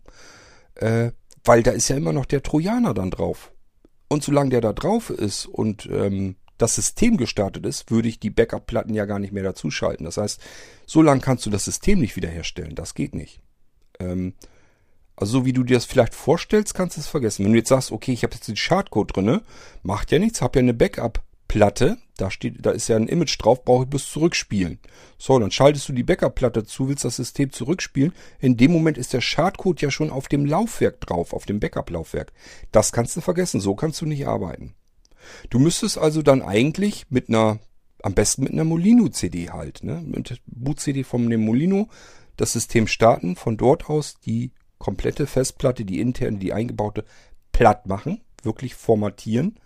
Äh, 0.76 1.12
weil 1.44 1.64
da 1.64 1.72
ist 1.72 1.88
ja 1.88 1.98
immer 1.98 2.14
noch 2.14 2.26
der 2.26 2.44
Trojaner 2.44 2.94
dann 2.94 3.12
drauf. 3.12 3.52
Und 4.08 4.24
solange 4.24 4.52
der 4.52 4.62
da 4.62 4.74
drauf 4.74 5.10
ist 5.10 5.46
und 5.46 5.88
ähm, 5.92 6.36
das 6.58 6.76
System 6.76 7.18
gestartet 7.18 7.66
ist, 7.66 7.92
würde 7.92 8.08
ich 8.08 8.20
die 8.20 8.30
Backup-Platten 8.30 8.94
ja 8.94 9.06
gar 9.06 9.20
nicht 9.20 9.34
mehr 9.34 9.44
dazuschalten. 9.44 10.06
Das 10.06 10.18
heißt, 10.18 10.42
so 10.86 11.02
lange 11.02 11.22
kannst 11.22 11.46
du 11.46 11.50
das 11.50 11.66
System 11.66 12.00
nicht 12.00 12.16
wiederherstellen. 12.16 12.76
Das 12.76 12.96
geht 12.96 13.14
nicht. 13.14 13.42
Ähm, 14.00 14.34
also 15.18 15.40
so 15.40 15.46
wie 15.46 15.54
du 15.54 15.64
dir 15.64 15.74
das 15.74 15.86
vielleicht 15.86 16.14
vorstellst, 16.14 16.76
kannst 16.76 16.96
du 16.96 17.02
es 17.02 17.08
vergessen. 17.08 17.44
Wenn 17.44 17.52
du 17.52 17.58
jetzt 17.58 17.70
sagst, 17.70 17.92
okay, 17.92 18.14
ich 18.14 18.24
habe 18.24 18.36
jetzt 18.36 18.48
den 18.48 18.56
Schadcode 18.56 19.16
drinne, 19.16 19.42
macht 19.82 20.12
ja 20.12 20.20
nichts, 20.20 20.44
habe 20.44 20.60
ja 20.60 20.64
eine 20.64 20.76
Backup-Platte, 20.76 21.98
da 22.18 22.30
da 22.60 22.72
ist 22.72 22.88
ja 22.88 22.96
ein 22.96 23.08
Image 23.08 23.36
drauf, 23.42 23.66
brauche 23.66 23.84
ich 23.84 23.90
bloß 23.90 24.12
zurückspielen. 24.12 24.78
So, 25.18 25.40
dann 25.40 25.50
schaltest 25.50 25.90
du 25.90 25.94
die 25.94 26.04
Backup-Platte 26.04 26.66
zu, 26.66 26.88
willst 26.88 27.04
das 27.04 27.16
System 27.16 27.52
zurückspielen. 27.52 28.14
In 28.40 28.58
dem 28.58 28.72
Moment 28.72 29.00
ist 29.00 29.12
der 29.14 29.22
Schadcode 29.22 29.82
ja 29.82 29.90
schon 29.90 30.12
auf 30.12 30.28
dem 30.28 30.46
Laufwerk 30.46 31.02
drauf, 31.02 31.34
auf 31.34 31.48
dem 31.48 31.60
Backup-Laufwerk. 31.60 32.32
Das 32.72 32.92
kannst 32.92 33.18
du 33.18 33.22
vergessen, 33.22 33.60
so 33.60 33.74
kannst 33.74 34.00
du 34.02 34.06
nicht 34.06 34.28
arbeiten. 34.28 34.76
Du 35.50 35.58
müsstest 35.58 35.98
also 35.98 36.22
dann 36.22 36.44
eigentlich 36.44 37.08
mit 37.10 37.28
einer, 37.30 37.58
am 38.04 38.14
besten 38.14 38.44
mit 38.44 38.54
einer 38.54 38.66
Molino-CD 38.66 39.50
halt, 39.50 39.84
ne, 39.84 40.04
mit 40.06 40.40
Boot-CD 40.46 41.04
vom 41.04 41.26
Molino 41.26 41.90
das 42.38 42.54
System 42.54 42.88
starten, 42.88 43.36
von 43.36 43.58
dort 43.58 43.90
aus 43.90 44.20
die 44.26 44.52
komplette 44.78 45.28
Festplatte, 45.28 45.86
die 45.86 46.00
interne, 46.00 46.38
die 46.38 46.54
eingebaute, 46.54 47.04
platt 47.52 47.88
machen, 47.88 48.22
wirklich 48.44 48.76
formatieren. 48.76 49.60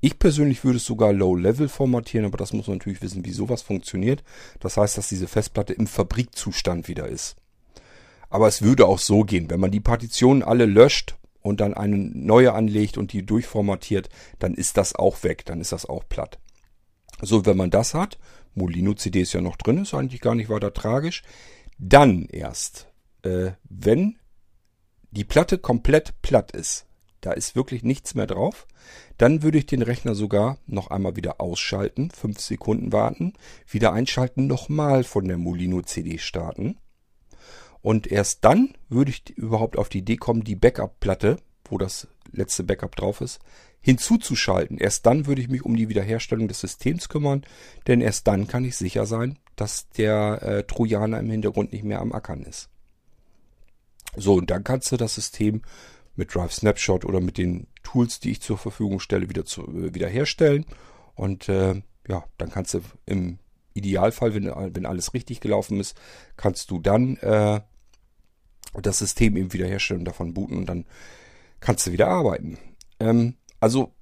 Ich 0.00 0.18
persönlich 0.18 0.64
würde 0.64 0.76
es 0.76 0.84
sogar 0.84 1.12
Low-Level 1.12 1.68
formatieren, 1.68 2.26
aber 2.26 2.36
das 2.36 2.52
muss 2.52 2.66
man 2.66 2.78
natürlich 2.78 3.02
wissen, 3.02 3.24
wie 3.24 3.32
sowas 3.32 3.62
funktioniert. 3.62 4.22
Das 4.60 4.76
heißt, 4.76 4.98
dass 4.98 5.08
diese 5.08 5.28
Festplatte 5.28 5.72
im 5.72 5.86
Fabrikzustand 5.86 6.88
wieder 6.88 7.08
ist. 7.08 7.36
Aber 8.28 8.48
es 8.48 8.62
würde 8.62 8.86
auch 8.86 8.98
so 8.98 9.22
gehen, 9.22 9.50
wenn 9.50 9.60
man 9.60 9.70
die 9.70 9.80
Partitionen 9.80 10.42
alle 10.42 10.66
löscht 10.66 11.16
und 11.40 11.60
dann 11.60 11.74
eine 11.74 11.96
neue 11.96 12.52
anlegt 12.52 12.98
und 12.98 13.12
die 13.12 13.24
durchformatiert, 13.24 14.08
dann 14.38 14.54
ist 14.54 14.76
das 14.76 14.94
auch 14.94 15.22
weg, 15.22 15.44
dann 15.46 15.60
ist 15.60 15.72
das 15.72 15.86
auch 15.86 16.04
platt. 16.08 16.38
So, 17.22 17.46
wenn 17.46 17.56
man 17.56 17.70
das 17.70 17.94
hat, 17.94 18.18
Molino 18.54 18.94
CD 18.94 19.20
ist 19.20 19.32
ja 19.32 19.40
noch 19.40 19.56
drin, 19.56 19.78
ist 19.78 19.94
eigentlich 19.94 20.20
gar 20.20 20.34
nicht 20.34 20.48
weiter 20.48 20.72
tragisch, 20.72 21.22
dann 21.78 22.26
erst, 22.26 22.88
äh, 23.22 23.52
wenn 23.64 24.18
die 25.10 25.24
Platte 25.24 25.58
komplett 25.58 26.20
platt 26.22 26.52
ist, 26.52 26.86
da 27.20 27.32
ist 27.32 27.56
wirklich 27.56 27.82
nichts 27.82 28.14
mehr 28.14 28.26
drauf, 28.26 28.66
dann 29.18 29.42
würde 29.42 29.58
ich 29.58 29.66
den 29.66 29.82
Rechner 29.82 30.14
sogar 30.14 30.58
noch 30.66 30.88
einmal 30.90 31.16
wieder 31.16 31.40
ausschalten, 31.40 32.10
fünf 32.10 32.40
Sekunden 32.40 32.92
warten, 32.92 33.32
wieder 33.68 33.92
einschalten, 33.92 34.46
nochmal 34.46 35.04
von 35.04 35.26
der 35.26 35.38
Molino 35.38 35.82
CD 35.82 36.18
starten 36.18 36.76
und 37.86 38.10
erst 38.10 38.44
dann 38.44 38.74
würde 38.88 39.12
ich 39.12 39.30
überhaupt 39.38 39.78
auf 39.78 39.88
die 39.88 39.98
Idee 39.98 40.16
kommen, 40.16 40.42
die 40.42 40.56
Backup-Platte, 40.56 41.36
wo 41.66 41.78
das 41.78 42.08
letzte 42.32 42.64
Backup 42.64 42.96
drauf 42.96 43.20
ist, 43.20 43.38
hinzuzuschalten. 43.80 44.76
Erst 44.78 45.06
dann 45.06 45.26
würde 45.26 45.40
ich 45.40 45.48
mich 45.48 45.64
um 45.64 45.76
die 45.76 45.88
Wiederherstellung 45.88 46.48
des 46.48 46.58
Systems 46.58 47.08
kümmern, 47.08 47.46
denn 47.86 48.00
erst 48.00 48.26
dann 48.26 48.48
kann 48.48 48.64
ich 48.64 48.74
sicher 48.74 49.06
sein, 49.06 49.38
dass 49.56 49.88
der 49.90 50.42
äh, 50.42 50.62
Trojaner 50.64 51.18
im 51.18 51.30
Hintergrund 51.30 51.72
nicht 51.72 51.84
mehr 51.84 52.00
am 52.00 52.12
Ackern 52.12 52.42
ist. 52.42 52.68
So, 54.14 54.34
und 54.34 54.50
dann 54.50 54.64
kannst 54.64 54.92
du 54.92 54.96
das 54.96 55.14
System 55.14 55.62
mit 56.14 56.34
Drive 56.34 56.52
Snapshot 56.52 57.04
oder 57.04 57.20
mit 57.20 57.38
den 57.38 57.66
Tools, 57.82 58.20
die 58.20 58.32
ich 58.32 58.40
zur 58.40 58.58
Verfügung 58.58 59.00
stelle, 59.00 59.28
wieder 59.28 59.44
zu, 59.44 59.62
äh, 59.62 59.94
wiederherstellen. 59.94 60.64
Und 61.14 61.48
äh, 61.48 61.82
ja, 62.08 62.24
dann 62.38 62.50
kannst 62.50 62.74
du 62.74 62.80
im 63.04 63.38
Idealfall, 63.74 64.34
wenn, 64.34 64.46
wenn 64.46 64.86
alles 64.86 65.12
richtig 65.12 65.40
gelaufen 65.40 65.80
ist, 65.80 65.96
kannst 66.36 66.70
du 66.70 66.78
dann 66.78 67.16
äh, 67.18 67.60
das 68.80 68.98
System 68.98 69.36
eben 69.36 69.52
wiederherstellen 69.52 70.00
und 70.00 70.06
davon 70.06 70.34
booten 70.34 70.56
und 70.56 70.66
dann 70.66 70.86
kannst 71.60 71.86
du 71.86 71.92
wieder 71.92 72.08
arbeiten. 72.08 72.58
Ähm, 73.00 73.34
also 73.60 73.92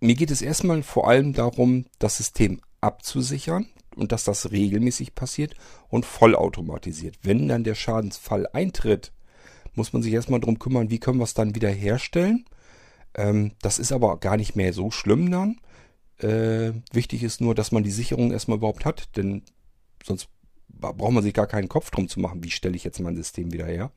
mir 0.00 0.14
geht 0.14 0.30
es 0.30 0.42
erstmal 0.42 0.82
vor 0.82 1.08
allem 1.08 1.32
darum, 1.32 1.86
das 1.98 2.16
System 2.16 2.60
abzusichern 2.80 3.68
und 3.96 4.12
dass 4.12 4.24
das 4.24 4.50
regelmäßig 4.50 5.14
passiert 5.14 5.54
und 5.88 6.04
vollautomatisiert. 6.04 7.16
Wenn 7.22 7.48
dann 7.48 7.64
der 7.64 7.74
Schadensfall 7.74 8.46
eintritt, 8.52 9.12
muss 9.74 9.92
man 9.92 10.02
sich 10.02 10.12
erstmal 10.12 10.40
darum 10.40 10.58
kümmern, 10.58 10.90
wie 10.90 10.98
können 10.98 11.18
wir 11.18 11.24
es 11.24 11.34
dann 11.34 11.54
wieder 11.54 11.70
herstellen. 11.70 12.44
Ähm, 13.14 13.52
das 13.62 13.78
ist 13.78 13.92
aber 13.92 14.18
gar 14.18 14.36
nicht 14.36 14.56
mehr 14.56 14.72
so 14.72 14.90
schlimm 14.90 15.30
dann. 15.30 15.60
Äh, 16.18 16.72
wichtig 16.92 17.22
ist 17.22 17.40
nur, 17.40 17.54
dass 17.54 17.72
man 17.72 17.82
die 17.82 17.90
Sicherung 17.90 18.32
erstmal 18.32 18.58
überhaupt 18.58 18.84
hat, 18.84 19.16
denn 19.16 19.42
sonst 20.04 20.28
braucht 20.68 21.12
man 21.12 21.22
sich 21.22 21.34
gar 21.34 21.46
keinen 21.46 21.68
Kopf 21.68 21.90
drum 21.90 22.08
zu 22.08 22.20
machen, 22.20 22.42
wie 22.42 22.50
stelle 22.50 22.76
ich 22.76 22.84
jetzt 22.84 23.00
mein 23.00 23.16
System 23.16 23.52
wieder 23.52 23.66
her. 23.66 23.92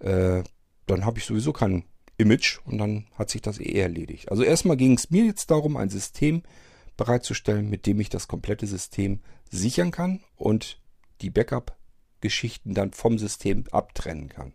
Äh, 0.00 0.42
dann 0.86 1.04
habe 1.04 1.18
ich 1.18 1.24
sowieso 1.24 1.52
kein 1.52 1.84
Image 2.18 2.58
und 2.64 2.78
dann 2.78 3.06
hat 3.14 3.30
sich 3.30 3.42
das 3.42 3.60
eh 3.60 3.78
erledigt. 3.78 4.30
Also 4.30 4.42
erstmal 4.42 4.76
ging 4.76 4.94
es 4.94 5.10
mir 5.10 5.24
jetzt 5.24 5.50
darum, 5.50 5.76
ein 5.76 5.90
System 5.90 6.42
bereitzustellen, 6.96 7.68
mit 7.68 7.86
dem 7.86 8.00
ich 8.00 8.08
das 8.08 8.28
komplette 8.28 8.66
System 8.66 9.20
sichern 9.50 9.90
kann 9.90 10.20
und 10.36 10.80
die 11.20 11.30
Backup-Geschichten 11.30 12.74
dann 12.74 12.92
vom 12.92 13.18
System 13.18 13.64
abtrennen 13.70 14.28
kann. 14.28 14.52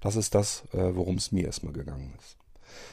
Das 0.00 0.16
ist 0.16 0.34
das, 0.34 0.64
äh, 0.72 0.94
worum 0.94 1.16
es 1.16 1.32
mir 1.32 1.44
erstmal 1.44 1.72
gegangen 1.72 2.14
ist. 2.18 2.36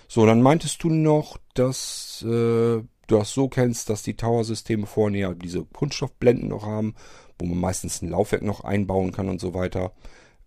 So, 0.08 0.26
dann 0.26 0.42
meintest 0.42 0.84
du 0.84 0.90
noch, 0.90 1.38
dass 1.54 2.22
äh, 2.22 2.26
du 2.26 2.88
das 3.08 3.34
so 3.34 3.50
kennst, 3.50 3.90
dass 3.90 4.04
die 4.04 4.16
Tower-Systeme 4.16 4.86
vorne 4.86 5.18
ja 5.18 5.34
diese 5.34 5.64
Kunststoffblenden 5.66 6.50
noch 6.50 6.66
haben, 6.66 6.96
wo 7.40 7.46
man 7.46 7.60
meistens 7.60 8.02
ein 8.02 8.10
Laufwerk 8.10 8.44
noch 8.44 8.64
einbauen 8.64 9.12
kann 9.12 9.30
und 9.30 9.42
so 9.42 9.54
weiter. 9.54 9.94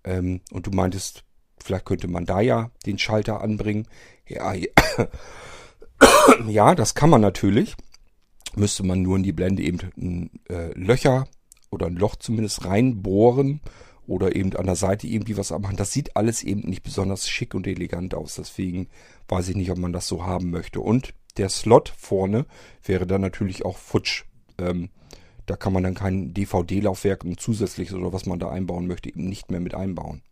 Ähm, 0.04 0.40
und 0.52 0.66
du 0.66 0.70
meintest, 0.70 1.24
vielleicht 1.62 1.84
könnte 1.84 2.08
man 2.08 2.26
da 2.26 2.40
ja 2.40 2.70
den 2.86 2.98
Schalter 2.98 3.40
anbringen. 3.40 3.86
Ja, 4.28 4.54
ja, 6.48 6.74
das 6.74 6.94
kann 6.94 7.10
man 7.10 7.20
natürlich. 7.20 7.76
Müsste 8.56 8.84
man 8.84 9.02
nur 9.02 9.16
in 9.16 9.22
die 9.22 9.32
Blende 9.32 9.62
eben 9.62 10.30
äh, 10.48 10.72
Löcher 10.78 11.26
oder 11.70 11.86
ein 11.86 11.96
Loch 11.96 12.16
zumindest 12.16 12.64
reinbohren 12.64 13.60
oder 14.06 14.36
eben 14.36 14.54
an 14.56 14.66
der 14.66 14.76
Seite 14.76 15.06
irgendwie 15.06 15.36
was 15.36 15.52
abmachen. 15.52 15.76
Das 15.76 15.92
sieht 15.92 16.16
alles 16.16 16.42
eben 16.42 16.68
nicht 16.68 16.82
besonders 16.82 17.28
schick 17.28 17.54
und 17.54 17.66
elegant 17.66 18.14
aus. 18.14 18.36
Deswegen 18.36 18.88
weiß 19.28 19.48
ich 19.48 19.56
nicht, 19.56 19.70
ob 19.70 19.78
man 19.78 19.92
das 19.92 20.06
so 20.06 20.24
haben 20.24 20.50
möchte. 20.50 20.80
Und 20.80 21.14
der 21.36 21.48
Slot 21.48 21.92
vorne 21.96 22.46
wäre 22.84 23.06
dann 23.06 23.20
natürlich 23.20 23.64
auch 23.64 23.78
futsch. 23.78 24.24
Ähm, 24.58 24.90
da 25.46 25.56
kann 25.56 25.72
man 25.72 25.82
dann 25.82 25.94
kein 25.94 26.32
DVD-Laufwerk 26.32 27.24
und 27.24 27.40
zusätzliches 27.40 27.94
oder 27.94 28.12
was 28.12 28.26
man 28.26 28.38
da 28.38 28.50
einbauen 28.50 28.86
möchte, 28.86 29.08
eben 29.08 29.28
nicht 29.28 29.50
mehr 29.50 29.60
mit 29.60 29.74
einbauen. 29.74 30.22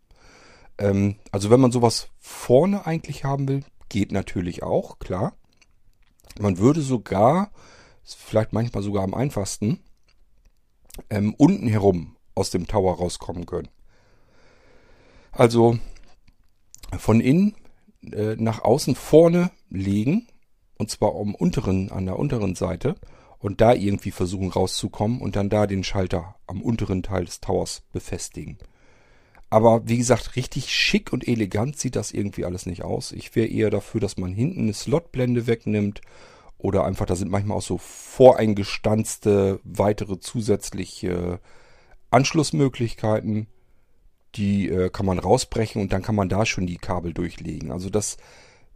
Ähm, 0.77 1.15
also 1.31 1.49
wenn 1.49 1.59
man 1.59 1.71
sowas 1.71 2.09
vorne 2.19 2.85
eigentlich 2.85 3.23
haben 3.23 3.47
will, 3.47 3.63
geht 3.89 4.11
natürlich 4.11 4.63
auch, 4.63 4.99
klar. 4.99 5.33
Man 6.39 6.57
würde 6.57 6.81
sogar, 6.81 7.51
vielleicht 8.03 8.53
manchmal 8.53 8.83
sogar 8.83 9.03
am 9.03 9.13
einfachsten, 9.13 9.79
ähm, 11.09 11.33
unten 11.35 11.67
herum 11.67 12.17
aus 12.35 12.49
dem 12.49 12.67
Tower 12.67 12.97
rauskommen 12.97 13.45
können. 13.45 13.69
Also 15.31 15.77
von 16.97 17.19
innen 17.19 17.55
äh, 18.11 18.35
nach 18.37 18.63
außen 18.63 18.95
vorne 18.95 19.51
legen, 19.69 20.27
und 20.77 20.89
zwar 20.89 21.15
am 21.15 21.35
unteren, 21.35 21.91
an 21.91 22.05
der 22.05 22.19
unteren 22.19 22.55
Seite, 22.55 22.95
und 23.39 23.59
da 23.59 23.73
irgendwie 23.73 24.11
versuchen 24.11 24.49
rauszukommen 24.49 25.21
und 25.21 25.35
dann 25.35 25.49
da 25.49 25.67
den 25.67 25.83
Schalter 25.83 26.35
am 26.47 26.61
unteren 26.61 27.03
Teil 27.03 27.25
des 27.25 27.41
Towers 27.41 27.83
befestigen. 27.91 28.57
Aber 29.49 29.87
wie 29.87 29.97
gesagt, 29.97 30.35
richtig 30.35 30.73
schick 30.73 31.13
und 31.13 31.27
elegant 31.27 31.77
sieht 31.77 31.95
das 31.95 32.11
irgendwie 32.11 32.45
alles 32.45 32.65
nicht 32.65 32.83
aus. 32.83 33.11
Ich 33.11 33.35
wäre 33.35 33.47
eher 33.47 33.69
dafür, 33.69 34.01
dass 34.01 34.17
man 34.17 34.33
hinten 34.33 34.61
eine 34.61 34.73
Slotblende 34.73 35.45
wegnimmt 35.45 36.01
oder 36.63 36.85
einfach, 36.85 37.05
da 37.05 37.17
sind 37.17 37.29
manchmal 37.29 37.57
auch 37.57 37.61
so 37.61 37.77
voreingestanzte 37.77 39.59
weitere 39.65 40.21
zusätzliche 40.21 41.41
Anschlussmöglichkeiten. 42.09 43.47
Die 44.35 44.69
äh, 44.69 44.89
kann 44.89 45.05
man 45.05 45.19
rausbrechen 45.19 45.81
und 45.81 45.91
dann 45.91 46.01
kann 46.01 46.15
man 46.15 46.29
da 46.29 46.45
schon 46.45 46.65
die 46.65 46.77
Kabel 46.77 47.13
durchlegen. 47.13 47.69
Also 47.69 47.89
das 47.89 48.15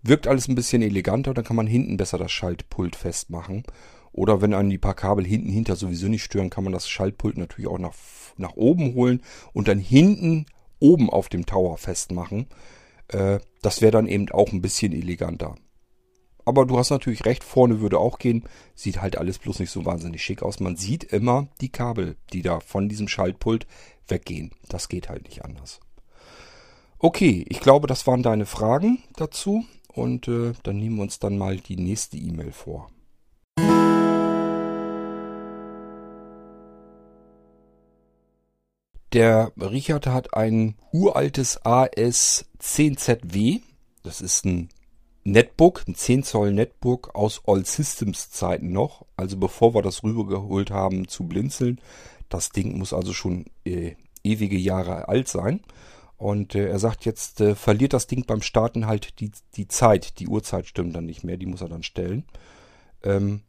wirkt 0.04 0.28
alles 0.28 0.50
ein 0.50 0.56
bisschen 0.56 0.82
eleganter. 0.82 1.34
Dann 1.34 1.46
kann 1.46 1.56
man 1.56 1.66
hinten 1.66 1.96
besser 1.96 2.18
das 2.18 2.30
Schaltpult 2.30 2.98
festmachen. 2.98 3.64
Oder 4.12 4.42
wenn 4.42 4.54
einen 4.54 4.70
die 4.70 4.78
paar 4.78 4.94
Kabel 4.94 5.26
hinten 5.26 5.50
hinter 5.50 5.78
sowieso 5.78 6.10
nicht 6.10 6.24
stören, 6.24 6.50
kann 6.50 6.66
man 6.66 6.74
das 6.74 6.90
Schaltpult 6.90 7.38
natürlich 7.38 7.70
auch 7.70 7.80
nach, 7.80 7.94
nach 8.36 8.58
oben 8.58 8.96
holen 8.96 9.22
und 9.54 9.70
dann 9.70 9.80
hinten 9.80 10.46
oben 10.82 11.10
auf 11.10 11.30
dem 11.30 11.46
Tower 11.46 11.78
festmachen. 11.78 12.48
Äh, 13.08 13.40
das 13.62 13.82
wäre 13.82 13.94
dann 13.94 14.08
eben 14.08 14.30
auch 14.30 14.52
ein 14.52 14.62
bisschen 14.62 14.92
eleganter. 14.92 15.56
Aber 16.48 16.66
du 16.66 16.80
hast 16.80 16.92
natürlich 16.92 17.26
recht, 17.26 17.44
vorne 17.44 17.82
würde 17.82 18.00
auch 18.00 18.20
gehen. 18.20 18.46
Sieht 18.74 19.02
halt 19.02 19.18
alles 19.18 19.38
bloß 19.38 19.60
nicht 19.60 19.70
so 19.70 19.84
wahnsinnig 19.84 20.24
schick 20.24 20.42
aus. 20.42 20.62
Man 20.62 20.78
sieht 20.78 21.04
immer 21.04 21.50
die 21.60 21.68
Kabel, 21.68 22.16
die 22.32 22.42
da 22.42 22.62
von 22.62 22.88
diesem 22.88 23.10
Schaltpult 23.10 23.68
weggehen. 24.08 24.52
Das 24.70 24.88
geht 24.88 25.10
halt 25.10 25.26
nicht 25.26 25.44
anders. 25.44 25.82
Okay, 27.00 27.46
ich 27.50 27.60
glaube, 27.60 27.88
das 27.88 28.08
waren 28.08 28.24
deine 28.24 28.46
Fragen 28.46 29.04
dazu. 29.18 29.66
Und 29.94 30.30
äh, 30.30 30.54
dann 30.64 30.78
nehmen 30.78 30.96
wir 30.96 31.02
uns 31.02 31.20
dann 31.20 31.38
mal 31.38 31.58
die 31.58 31.76
nächste 31.76 32.16
E-Mail 32.16 32.54
vor. 32.54 32.90
Der 39.12 39.52
Richard 39.60 40.08
hat 40.08 40.34
ein 40.34 40.76
uraltes 40.94 41.60
AS10ZW. 41.64 43.60
Das 44.04 44.22
ist 44.22 44.46
ein 44.46 44.70
Netbook, 45.28 45.84
ein 45.88 45.96
10 45.96 46.24
Zoll 46.24 46.54
Netbook 46.54 47.14
aus 47.14 47.42
All 47.46 47.66
Systems 47.66 48.32
Zeiten 48.32 48.72
noch. 48.72 49.06
Also 49.18 49.36
bevor 49.36 49.76
wir 49.76 49.82
das 49.82 50.02
rübergeholt 50.02 50.72
haben 50.72 51.10
zu 51.10 51.28
Blinzeln. 51.28 51.82
Das 52.30 52.52
Ding 52.52 52.78
muss 52.78 52.94
also 52.94 53.12
schon 53.12 53.46
äh, 53.66 53.96
ewige 54.24 54.58
Jahre 54.58 55.10
alt 55.10 55.28
sein. 55.28 55.60
Und 56.16 56.56
äh, 56.56 56.70
er 56.70 56.80
sagt, 56.80 57.04
jetzt 57.04 57.42
äh, 57.42 57.56
verliert 57.56 57.92
das 57.92 58.08
Ding 58.08 58.26
beim 58.26 58.42
Starten 58.42 58.88
halt 58.88 59.20
die, 59.20 59.32
die 59.56 59.68
Zeit. 59.68 60.20
Die 60.20 60.30
Uhrzeit 60.30 60.66
stimmt 60.66 60.96
dann 60.96 61.06
nicht 61.06 61.26
mehr, 61.26 61.36
die 61.36 61.46
muss 61.46 61.62
er 61.62 61.70
dann 61.70 61.84
stellen. 61.84 62.24
Ähm, 63.04 63.42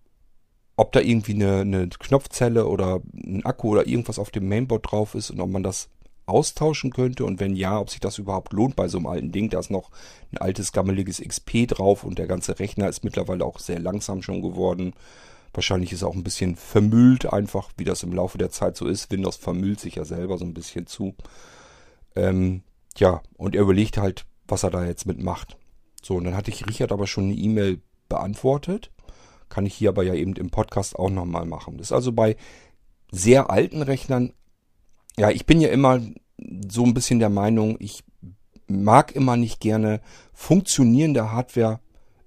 ob 0.77 0.91
da 0.91 1.01
irgendwie 1.01 1.35
eine, 1.35 1.61
eine 1.61 1.89
Knopfzelle 1.89 2.67
oder 2.67 3.01
ein 3.15 3.45
Akku 3.45 3.71
oder 3.71 3.87
irgendwas 3.87 4.19
auf 4.19 4.31
dem 4.31 4.49
Mainboard 4.49 4.91
drauf 4.91 5.15
ist 5.15 5.31
und 5.31 5.41
ob 5.41 5.51
man 5.51 5.63
das 5.63 5.91
austauschen 6.29 6.93
könnte 6.93 7.25
und 7.25 7.41
wenn 7.41 7.57
ja, 7.57 7.79
ob 7.79 7.91
sich 7.91 8.01
das 8.01 8.19
überhaupt 8.19 8.53
lohnt 8.53 8.77
bei 8.77 8.89
so 8.89 8.99
einem 8.99 9.07
alten 9.07 9.33
Ding. 9.33 9.51
Da 9.51 9.59
ist 9.59 9.71
noch 9.71 9.91
ein 10.33 10.39
altes 10.39 10.73
gammeliges 10.73 11.21
XP 11.21 11.67
drauf 11.69 12.05
und 12.05 12.19
der 12.19 12.27
ganze 12.27 12.59
Rechner 12.59 12.89
ist 12.89 13.05
mittlerweile 13.05 13.45
auch 13.45 13.59
sehr 13.59 13.79
langsam 13.79 14.23
schon 14.23 14.43
geworden. 14.43 14.95
Wahrscheinlich 15.55 15.93
ist 15.93 16.03
er 16.03 16.09
auch 16.09 16.15
ein 16.15 16.25
bisschen 16.25 16.57
vermüllt, 16.57 17.33
einfach 17.33 17.71
wie 17.77 17.85
das 17.85 18.03
im 18.03 18.13
Laufe 18.13 18.39
der 18.39 18.51
Zeit 18.51 18.77
so 18.77 18.87
ist. 18.87 19.11
Windows 19.11 19.37
vermüllt 19.37 19.81
sich 19.81 19.95
ja 19.95 20.05
selber 20.05 20.39
so 20.39 20.45
ein 20.45 20.55
bisschen 20.55 20.87
zu. 20.87 21.15
Ähm, 22.15 22.63
ja, 22.97 23.23
und 23.37 23.55
er 23.55 23.63
überlegt 23.63 23.97
halt, 23.97 24.27
was 24.47 24.63
er 24.63 24.71
da 24.71 24.85
jetzt 24.85 25.07
mitmacht. 25.07 25.57
So, 26.03 26.17
und 26.17 26.25
dann 26.25 26.37
hatte 26.37 26.51
ich 26.51 26.67
Richard 26.67 26.93
aber 26.93 27.07
schon 27.07 27.25
eine 27.25 27.35
E-Mail 27.35 27.81
beantwortet. 28.09 28.91
Kann 29.49 29.67
ich 29.67 29.75
hier 29.75 29.89
aber 29.89 30.03
ja 30.03 30.15
eben 30.15 30.37
im 30.37 30.51
Podcast 30.51 30.99
auch 30.99 31.11
nochmal 31.11 31.47
machen. 31.47 31.79
Das 31.79 31.89
ist 31.89 31.93
also 31.93 32.13
bei 32.13 32.37
sehr 33.11 33.51
alten 33.51 33.83
Rechnern, 33.83 34.33
ja, 35.19 35.31
ich 35.31 35.47
bin 35.47 35.61
ja 35.61 35.69
immer 35.69 36.01
so 36.71 36.85
ein 36.85 36.95
bisschen 36.95 37.19
der 37.19 37.31
Meinung, 37.31 37.77
ich 37.81 38.05
mag 38.69 39.15
immer 39.15 39.37
nicht 39.37 39.61
gerne 39.61 40.01
funktionierende 40.33 41.33
Hardware 41.33 41.81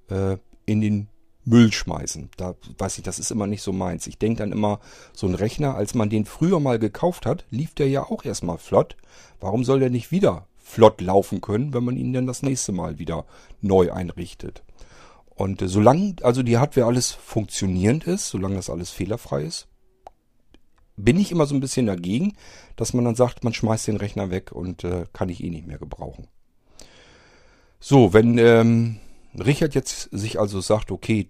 äh, 0.10 0.38
in 0.66 0.82
den 0.82 1.08
Müll 1.44 1.72
schmeißen. 1.72 2.30
Da 2.38 2.56
weiß 2.78 2.98
ich, 2.98 3.04
das 3.04 3.20
ist 3.20 3.32
immer 3.32 3.48
nicht 3.48 3.62
so 3.62 3.72
meins. 3.72 4.08
Ich 4.08 4.18
denke 4.18 4.40
dann 4.40 4.52
immer, 4.52 4.80
so 5.14 5.28
ein 5.28 5.36
Rechner, 5.36 5.76
als 5.76 5.96
man 5.96 6.10
den 6.10 6.26
früher 6.26 6.60
mal 6.60 6.78
gekauft 6.78 7.26
hat, 7.26 7.46
lief 7.50 7.74
der 7.74 7.90
ja 7.90 8.04
auch 8.04 8.26
erstmal 8.26 8.58
flott. 8.58 8.96
Warum 9.40 9.64
soll 9.64 9.80
der 9.80 9.90
nicht 9.90 10.12
wieder 10.12 10.48
flott 10.58 11.02
laufen 11.02 11.42
können, 11.42 11.74
wenn 11.74 11.84
man 11.84 11.98
ihn 11.98 12.14
dann 12.14 12.28
das 12.28 12.44
nächste 12.44 12.72
Mal 12.72 13.00
wieder 13.00 13.26
neu 13.62 13.92
einrichtet? 13.92 14.64
Und 15.30 15.62
äh, 15.62 15.68
solange 15.68 16.16
also 16.22 16.44
die 16.44 16.58
Hardware 16.58 16.88
alles 16.88 17.12
funktionierend 17.12 18.06
ist, 18.06 18.30
solange 18.30 18.56
das 18.56 18.70
alles 18.70 18.92
fehlerfrei 18.92 19.44
ist, 19.44 19.68
bin 21.04 21.20
ich 21.20 21.32
immer 21.32 21.46
so 21.46 21.56
ein 21.56 21.60
bisschen 21.62 21.86
dagegen, 21.86 22.34
dass 22.76 22.94
man 22.94 23.06
dann 23.06 23.16
sagt, 23.16 23.44
man 23.44 23.54
schmeißt 23.54 23.88
den 23.88 23.98
Rechner 23.98 24.30
weg 24.30 24.52
und 24.52 24.84
äh, 24.84 25.06
kann 25.14 25.30
ich 25.30 25.44
eh 25.44 25.50
nicht 25.50 25.68
mehr 25.68 25.78
gebrauchen. 25.80 26.28
So, 27.80 28.14
wenn 28.14 28.38
ähm, 28.38 28.98
Richard 29.38 29.76
jetzt 29.76 30.10
sich 30.12 30.40
also 30.40 30.60
sagt, 30.62 30.92
okay, 30.92 31.28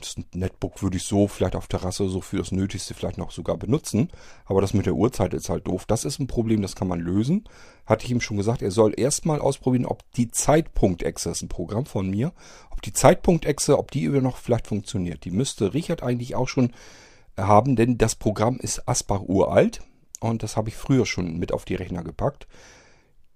das 0.00 0.16
Netbook 0.34 0.82
würde 0.82 0.96
ich 0.96 1.04
so 1.04 1.28
vielleicht 1.28 1.54
auf 1.54 1.68
Terrasse 1.68 2.08
so 2.08 2.20
für 2.20 2.38
das 2.38 2.52
Nötigste 2.52 2.94
vielleicht 2.94 3.16
noch 3.16 3.30
sogar 3.30 3.56
benutzen, 3.56 4.10
aber 4.44 4.60
das 4.60 4.74
mit 4.74 4.86
der 4.86 4.94
Uhrzeit 4.94 5.34
ist 5.34 5.48
halt 5.48 5.66
doof. 5.66 5.86
Das 5.86 6.04
ist 6.04 6.18
ein 6.18 6.26
Problem, 6.26 6.62
das 6.62 6.74
kann 6.74 6.88
man 6.88 7.00
lösen. 7.00 7.44
Hatte 7.86 8.04
ich 8.04 8.10
ihm 8.10 8.20
schon 8.20 8.36
gesagt, 8.36 8.60
er 8.60 8.70
soll 8.70 8.92
erstmal 8.96 9.40
ausprobieren, 9.40 9.86
ob 9.86 10.02
die 10.12 10.30
Zeitpunkt-Exe, 10.30 11.30
ist 11.30 11.42
ein 11.42 11.48
Programm 11.48 11.86
von 11.86 12.10
mir, 12.10 12.32
ob 12.70 12.82
die 12.82 12.92
Zeitpunkt-Exe, 12.92 13.78
ob 13.78 13.90
die 13.92 14.02
über 14.02 14.20
noch 14.20 14.36
vielleicht 14.36 14.66
funktioniert. 14.66 15.24
Die 15.24 15.30
müsste 15.30 15.74
Richard 15.74 16.02
eigentlich 16.02 16.34
auch 16.34 16.48
schon 16.48 16.72
haben, 17.38 17.76
denn 17.76 17.98
das 17.98 18.14
Programm 18.14 18.58
ist 18.58 18.88
Asbach 18.88 19.22
uralt 19.22 19.80
und 20.20 20.42
das 20.42 20.56
habe 20.56 20.68
ich 20.68 20.76
früher 20.76 21.06
schon 21.06 21.38
mit 21.38 21.52
auf 21.52 21.64
die 21.64 21.74
Rechner 21.74 22.02
gepackt. 22.02 22.46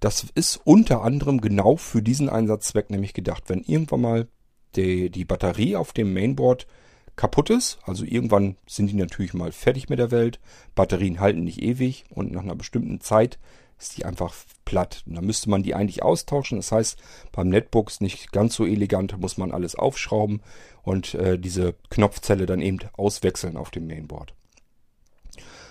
Das 0.01 0.27
ist 0.35 0.61
unter 0.65 1.03
anderem 1.03 1.41
genau 1.41 1.77
für 1.77 2.03
diesen 2.03 2.29
Einsatzzweck 2.29 2.91
nämlich 2.91 3.15
gedacht. 3.15 3.45
Wenn 3.47 3.63
irgendwann 3.63 4.01
mal 4.01 4.29
die, 4.75 5.11
die 5.11 5.25
Batterie 5.25 5.77
auf 5.77 5.93
dem 5.93 6.13
Mainboard 6.13 6.67
kaputt 7.15 7.51
ist, 7.51 7.79
also 7.85 8.05
irgendwann 8.05 8.57
sind 8.67 8.91
die 8.91 8.97
natürlich 8.97 9.35
mal 9.35 9.53
fertig 9.53 9.89
mit 9.89 9.99
der 9.99 10.11
Welt, 10.11 10.41
Batterien 10.75 11.21
halten 11.21 11.45
nicht 11.45 11.63
ewig 11.63 12.05
und 12.11 12.33
nach 12.33 12.43
einer 12.43 12.57
bestimmten 12.57 13.01
Zeit 13.01 13.39
ist 13.83 13.99
die 13.99 14.05
einfach 14.05 14.35
platt. 14.65 15.03
Und 15.07 15.15
dann 15.15 15.27
müsste 15.27 15.51
man 15.51 15.63
die 15.63 15.75
eigentlich 15.75 16.03
austauschen. 16.03 16.59
Das 16.59 16.73
heißt, 16.73 16.99
beim 17.33 17.49
Netbooks 17.49 18.01
nicht 18.01 18.33
ganz 18.33 18.55
so 18.55 18.65
elegant, 18.65 19.19
muss 19.19 19.37
man 19.37 19.53
alles 19.53 19.75
aufschrauben 19.75 20.41
und 20.83 21.15
äh, 21.15 21.39
diese 21.39 21.75
Knopfzelle 21.91 22.47
dann 22.47 22.61
eben 22.61 22.79
auswechseln 22.95 23.57
auf 23.57 23.71
dem 23.71 23.87
Mainboard. 23.87 24.35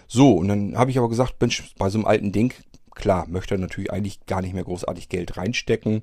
So, 0.07 0.33
und 0.33 0.49
dann 0.49 0.77
habe 0.77 0.91
ich 0.91 0.97
aber 0.97 1.09
gesagt, 1.09 1.35
Mensch, 1.39 1.73
bei 1.77 1.89
so 1.89 1.97
einem 1.97 2.05
alten 2.05 2.31
Ding 2.31 2.53
Klar, 2.95 3.27
möchte 3.27 3.55
er 3.55 3.57
natürlich 3.57 3.91
eigentlich 3.91 4.25
gar 4.25 4.41
nicht 4.41 4.53
mehr 4.53 4.63
großartig 4.63 5.09
Geld 5.09 5.37
reinstecken. 5.37 6.01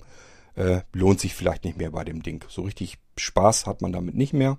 Äh, 0.55 0.81
lohnt 0.93 1.21
sich 1.21 1.35
vielleicht 1.35 1.65
nicht 1.65 1.79
mehr 1.79 1.91
bei 1.91 2.05
dem 2.05 2.23
Ding. 2.23 2.45
So 2.49 2.63
richtig 2.63 2.99
Spaß 3.17 3.67
hat 3.67 3.83
man 3.83 3.93
damit 3.93 4.15
nicht 4.15 4.33
mehr. 4.33 4.59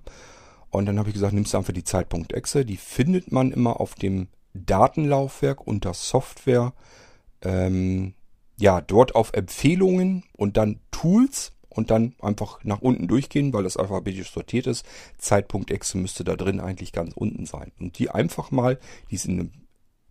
Und 0.70 0.86
dann 0.86 0.98
habe 0.98 1.08
ich 1.08 1.14
gesagt, 1.14 1.32
nimmst 1.32 1.52
du 1.52 1.58
einfach 1.58 1.72
die 1.72 1.84
Zeitpunkt-Exe. 1.84 2.64
Die 2.64 2.76
findet 2.76 3.32
man 3.32 3.50
immer 3.50 3.80
auf 3.80 3.94
dem 3.94 4.28
Datenlaufwerk 4.54 5.66
unter 5.66 5.92
Software. 5.92 6.72
Ähm, 7.42 8.14
ja, 8.58 8.80
dort 8.80 9.14
auf 9.14 9.32
Empfehlungen 9.32 10.24
und 10.36 10.56
dann 10.56 10.80
Tools 10.90 11.52
und 11.70 11.90
dann 11.90 12.14
einfach 12.20 12.62
nach 12.64 12.82
unten 12.82 13.08
durchgehen, 13.08 13.52
weil 13.52 13.62
das 13.62 13.76
alphabetisch 13.76 14.32
sortiert 14.32 14.66
ist. 14.66 14.84
Zeitpunkt-Exe 15.18 15.96
müsste 15.96 16.24
da 16.24 16.36
drin 16.36 16.60
eigentlich 16.60 16.92
ganz 16.92 17.14
unten 17.14 17.46
sein. 17.46 17.72
Und 17.78 17.98
die 17.98 18.10
einfach 18.10 18.50
mal, 18.50 18.78
die 19.10 19.14
ist 19.14 19.24
in 19.24 19.40
einem 19.40 19.52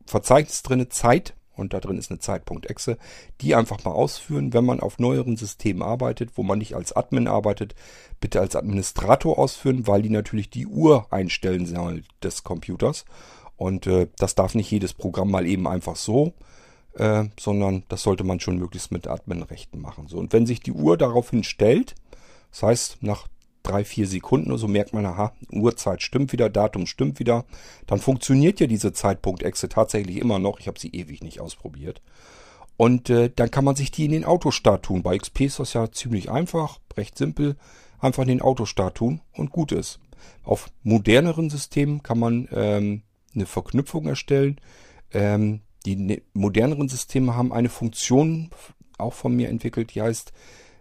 Verzeichnis 0.06 0.64
drinne, 0.64 0.90
Zeit 0.90 1.36
und 1.56 1.74
da 1.74 1.80
drin 1.80 1.98
ist 1.98 2.10
eine 2.10 2.20
Zeitpunkt-Exe. 2.20 2.98
Die 3.42 3.54
einfach 3.54 3.84
mal 3.84 3.92
ausführen, 3.92 4.54
wenn 4.54 4.66
man 4.66 4.80
auf 4.80 4.98
neueren 4.98 5.38
Systemen 5.38 5.84
arbeitet, 5.84 6.32
wo 6.36 6.44
man 6.44 6.58
nicht 6.58 6.74
als 6.76 6.94
Admin 6.94 7.28
arbeitet, 7.28 7.76
bitte 8.22 8.40
als 8.40 8.56
Administrator 8.56 9.38
ausführen, 9.38 9.86
weil 9.86 10.02
die 10.02 10.10
natürlich 10.10 10.50
die 10.50 10.66
Uhr 10.66 11.12
einstellen 11.12 11.66
soll 11.66 12.04
des 12.24 12.44
Computers. 12.44 13.06
Und 13.58 13.88
äh, 13.88 14.08
das 14.18 14.36
darf 14.36 14.56
nicht 14.56 14.72
jedes 14.72 14.94
Programm 14.94 15.30
mal 15.30 15.46
eben 15.46 15.68
einfach 15.68 15.98
so, 15.98 16.34
äh, 16.96 17.26
sondern 17.40 17.84
das 17.90 18.04
sollte 18.04 18.24
man 18.24 18.40
schon 18.40 18.58
möglichst 18.58 18.92
mit 18.92 19.08
Admin-Rechten 19.08 19.80
machen. 19.80 20.08
So, 20.08 20.18
und 20.18 20.34
wenn 20.34 20.46
sich 20.46 20.60
die 20.60 20.72
Uhr 20.72 20.98
daraufhin 20.98 21.44
stellt, 21.44 21.96
das 22.52 22.64
heißt, 22.64 23.04
nach 23.04 23.28
drei, 23.64 23.84
vier 23.84 24.08
Sekunden 24.08 24.50
oder 24.50 24.58
so 24.58 24.68
merkt 24.68 24.94
man, 24.94 25.06
aha, 25.06 25.34
Uhrzeit 25.52 26.02
stimmt 26.02 26.32
wieder, 26.32 26.50
Datum 26.50 26.88
stimmt 26.88 27.20
wieder. 27.20 27.46
Dann 27.88 28.00
funktioniert 28.00 28.60
ja 28.60 28.68
diese 28.68 28.94
Zeitpunkt-Exe 28.94 29.70
tatsächlich 29.70 30.18
immer 30.18 30.40
noch. 30.40 30.60
Ich 30.60 30.68
habe 30.68 30.80
sie 30.80 30.90
ewig 30.90 31.22
nicht 31.22 31.40
ausprobiert. 31.40 32.02
Und 32.78 33.10
äh, 33.10 33.30
dann 33.36 33.52
kann 33.52 33.66
man 33.66 33.76
sich 33.76 33.92
die 33.92 34.06
in 34.06 34.12
den 34.12 34.26
Autostart 34.26 34.84
tun. 34.84 35.04
Bei 35.04 35.18
XP 35.18 35.42
ist 35.42 35.60
das 35.60 35.74
ja 35.74 35.92
ziemlich 35.92 36.32
einfach, 36.32 36.80
recht 36.96 37.18
simpel. 37.18 37.58
Einfach 38.00 38.24
in 38.24 38.30
den 38.30 38.42
Autostart 38.42 38.96
tun 38.96 39.20
und 39.34 39.52
gut 39.52 39.74
ist. 39.74 40.00
Auf 40.44 40.70
moderneren 40.84 41.50
Systemen 41.50 42.02
kann 42.02 42.18
man 42.18 42.48
ähm, 42.54 43.02
eine 43.36 43.46
Verknüpfung 43.46 44.08
erstellen. 44.08 44.62
Ähm, 45.12 45.62
die 45.86 45.96
ne 45.96 46.22
moderneren 46.34 46.90
Systeme 46.90 47.36
haben 47.36 47.54
eine 47.54 47.70
Funktion, 47.70 48.50
auch 48.98 49.14
von 49.14 49.36
mir 49.36 49.50
entwickelt, 49.50 49.96
die 49.96 50.02
heißt 50.02 50.34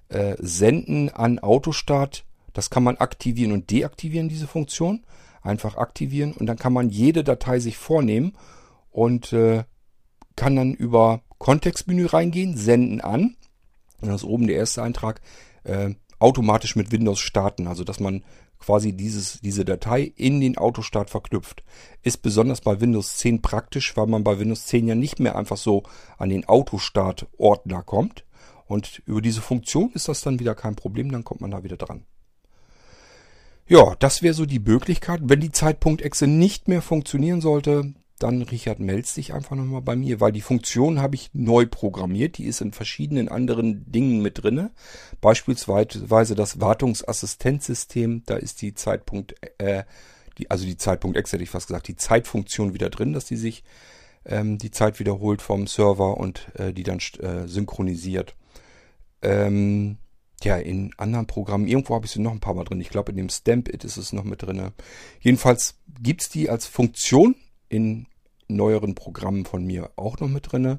äh, 0.09 0.37
Senden 0.39 1.11
an 1.11 1.39
Autostart 1.39 2.25
das 2.59 2.71
kann 2.71 2.83
man 2.83 2.97
aktivieren 2.97 3.53
und 3.53 3.71
deaktivieren, 3.71 4.29
diese 4.29 4.49
Funktion. 4.49 5.05
Einfach 5.43 5.77
aktivieren 5.77 6.33
und 6.33 6.47
dann 6.47 6.59
kann 6.59 6.73
man 6.73 6.91
jede 6.91 7.23
Datei 7.23 7.61
sich 7.61 7.77
vornehmen 7.77 8.33
und 8.91 9.33
äh, 9.33 9.63
kann 10.35 10.57
dann 10.57 10.75
über 10.75 11.23
Kontextmenü 11.39 12.07
reingehen, 12.07 12.57
senden 12.57 13.01
an. 13.01 13.37
Das 14.01 14.23
ist 14.23 14.25
oben 14.25 14.49
der 14.49 14.57
erste 14.57 14.83
Eintrag, 14.83 15.21
äh, 15.63 15.91
automatisch 16.19 16.77
mit 16.77 16.93
Windows 16.93 17.21
starten. 17.21 17.67
Also 17.67 17.85
dass 17.85 18.01
man 18.01 18.23
quasi 18.59 18.93
dieses, 18.93 19.41
diese 19.41 19.65
Datei 19.65 20.13
in 20.17 20.41
den 20.41 20.59
Autostart 20.59 21.11
verknüpft. 21.11 21.63
Ist 22.03 22.23
besonders 22.23 22.61
bei 22.61 22.81
Windows 22.81 23.17
10 23.19 23.43
praktisch, 23.43 23.97
weil 23.97 24.07
man 24.07 24.25
bei 24.25 24.39
Windows 24.39 24.67
10 24.67 24.89
ja 24.89 24.95
nicht 24.95 25.21
mehr 25.21 25.37
einfach 25.37 25.57
so 25.57 25.85
an 26.17 26.29
den 26.29 26.45
Autostart-Ordner 26.45 27.83
kommt. 27.83 28.25
Und 28.67 29.03
über 29.07 29.23
diese 29.23 29.41
Funktion 29.41 29.91
ist 29.95 30.09
das 30.09 30.21
dann 30.21 30.41
wieder 30.41 30.55
kein 30.55 30.77
Problem, 30.77 31.11
dann 31.11 31.25
kommt 31.25 31.41
man 31.41 31.51
da 31.51 31.65
wieder 31.65 31.77
dran. 31.77 32.05
Ja, 33.67 33.95
das 33.99 34.23
wäre 34.23 34.35
so 34.35 34.47
die 34.47 34.61
Möglichkeit. 34.61 35.21
Wenn 35.25 35.41
die 35.41 35.53
Zeitpunkt-Exe 35.53 36.27
nicht 36.27 36.69
mehr 36.69 36.83
funktionieren 36.83 37.41
sollte, 37.41 37.95
dann 38.19 38.43
Richard, 38.43 38.81
meldest 38.81 39.17
dich 39.17 39.33
einfach 39.33 39.57
nochmal 39.57 39.83
bei 39.83 39.97
mir, 39.97 40.21
weil 40.21 40.33
die 40.33 40.41
Funktion 40.41 41.01
habe 41.01 41.15
ich 41.15 41.31
neu 41.33 41.67
programmiert. 41.67 42.39
Die 42.39 42.45
ist 42.45 42.61
in 42.61 42.73
verschiedenen 42.73 43.29
anderen 43.29 43.91
Dingen 43.91 44.23
mit 44.23 44.43
drinne. 44.43 44.71
Beispielsweise 45.21 46.35
das 46.35 46.61
Wartungsassistenzsystem. 46.61 48.23
Da 48.27 48.37
ist 48.37 48.63
die 48.63 48.75
Zeitpunkt, 48.75 49.35
äh, 49.59 49.85
die, 50.39 50.51
also 50.51 50.65
die 50.65 50.77
Zeitpunkt-Exe 50.77 51.33
hätte 51.33 51.45
ich 51.45 51.51
fast 51.51 51.69
gesagt, 51.69 51.89
die 51.89 51.97
Zeitfunktion 51.97 52.75
wieder 52.75 52.91
drin, 52.91 53.13
dass 53.13 53.27
die 53.27 53.37
sich 53.37 53.65
ähm, 54.25 54.59
die 54.59 54.71
Zeit 54.71 55.01
wiederholt 55.01 55.43
vom 55.43 55.67
Server 55.67 56.17
und 56.19 56.49
äh, 56.55 56.73
die 56.73 56.83
dann 56.83 56.99
äh, 57.21 57.47
synchronisiert. 57.47 58.35
Ähm, 59.23 59.99
ja, 60.43 60.57
in 60.57 60.93
anderen 60.97 61.27
Programmen, 61.27 61.67
irgendwo 61.67 61.95
habe 61.95 62.07
ich 62.07 62.13
sie 62.13 62.21
noch 62.21 62.31
ein 62.31 62.41
paar 62.41 62.55
Mal 62.55 62.65
drin. 62.65 62.81
Ich 62.81 62.91
glaube, 62.91 63.11
in 63.11 63.17
dem 63.17 63.29
Stamp-It 63.29 63.83
ist 63.85 63.97
es 63.97 64.13
noch 64.13 64.23
mit 64.23 64.43
drin. 64.43 64.71
Jedenfalls 65.21 65.79
gibt's 66.01 66.29
die 66.29 66.49
als 66.49 66.67
Funktion 66.67 67.35
in 67.69 68.07
neueren 68.49 68.95
Programmen 68.95 69.45
von 69.45 69.65
mir 69.65 69.91
auch 69.97 70.19
noch 70.19 70.29
mit 70.29 70.53
drin. 70.53 70.79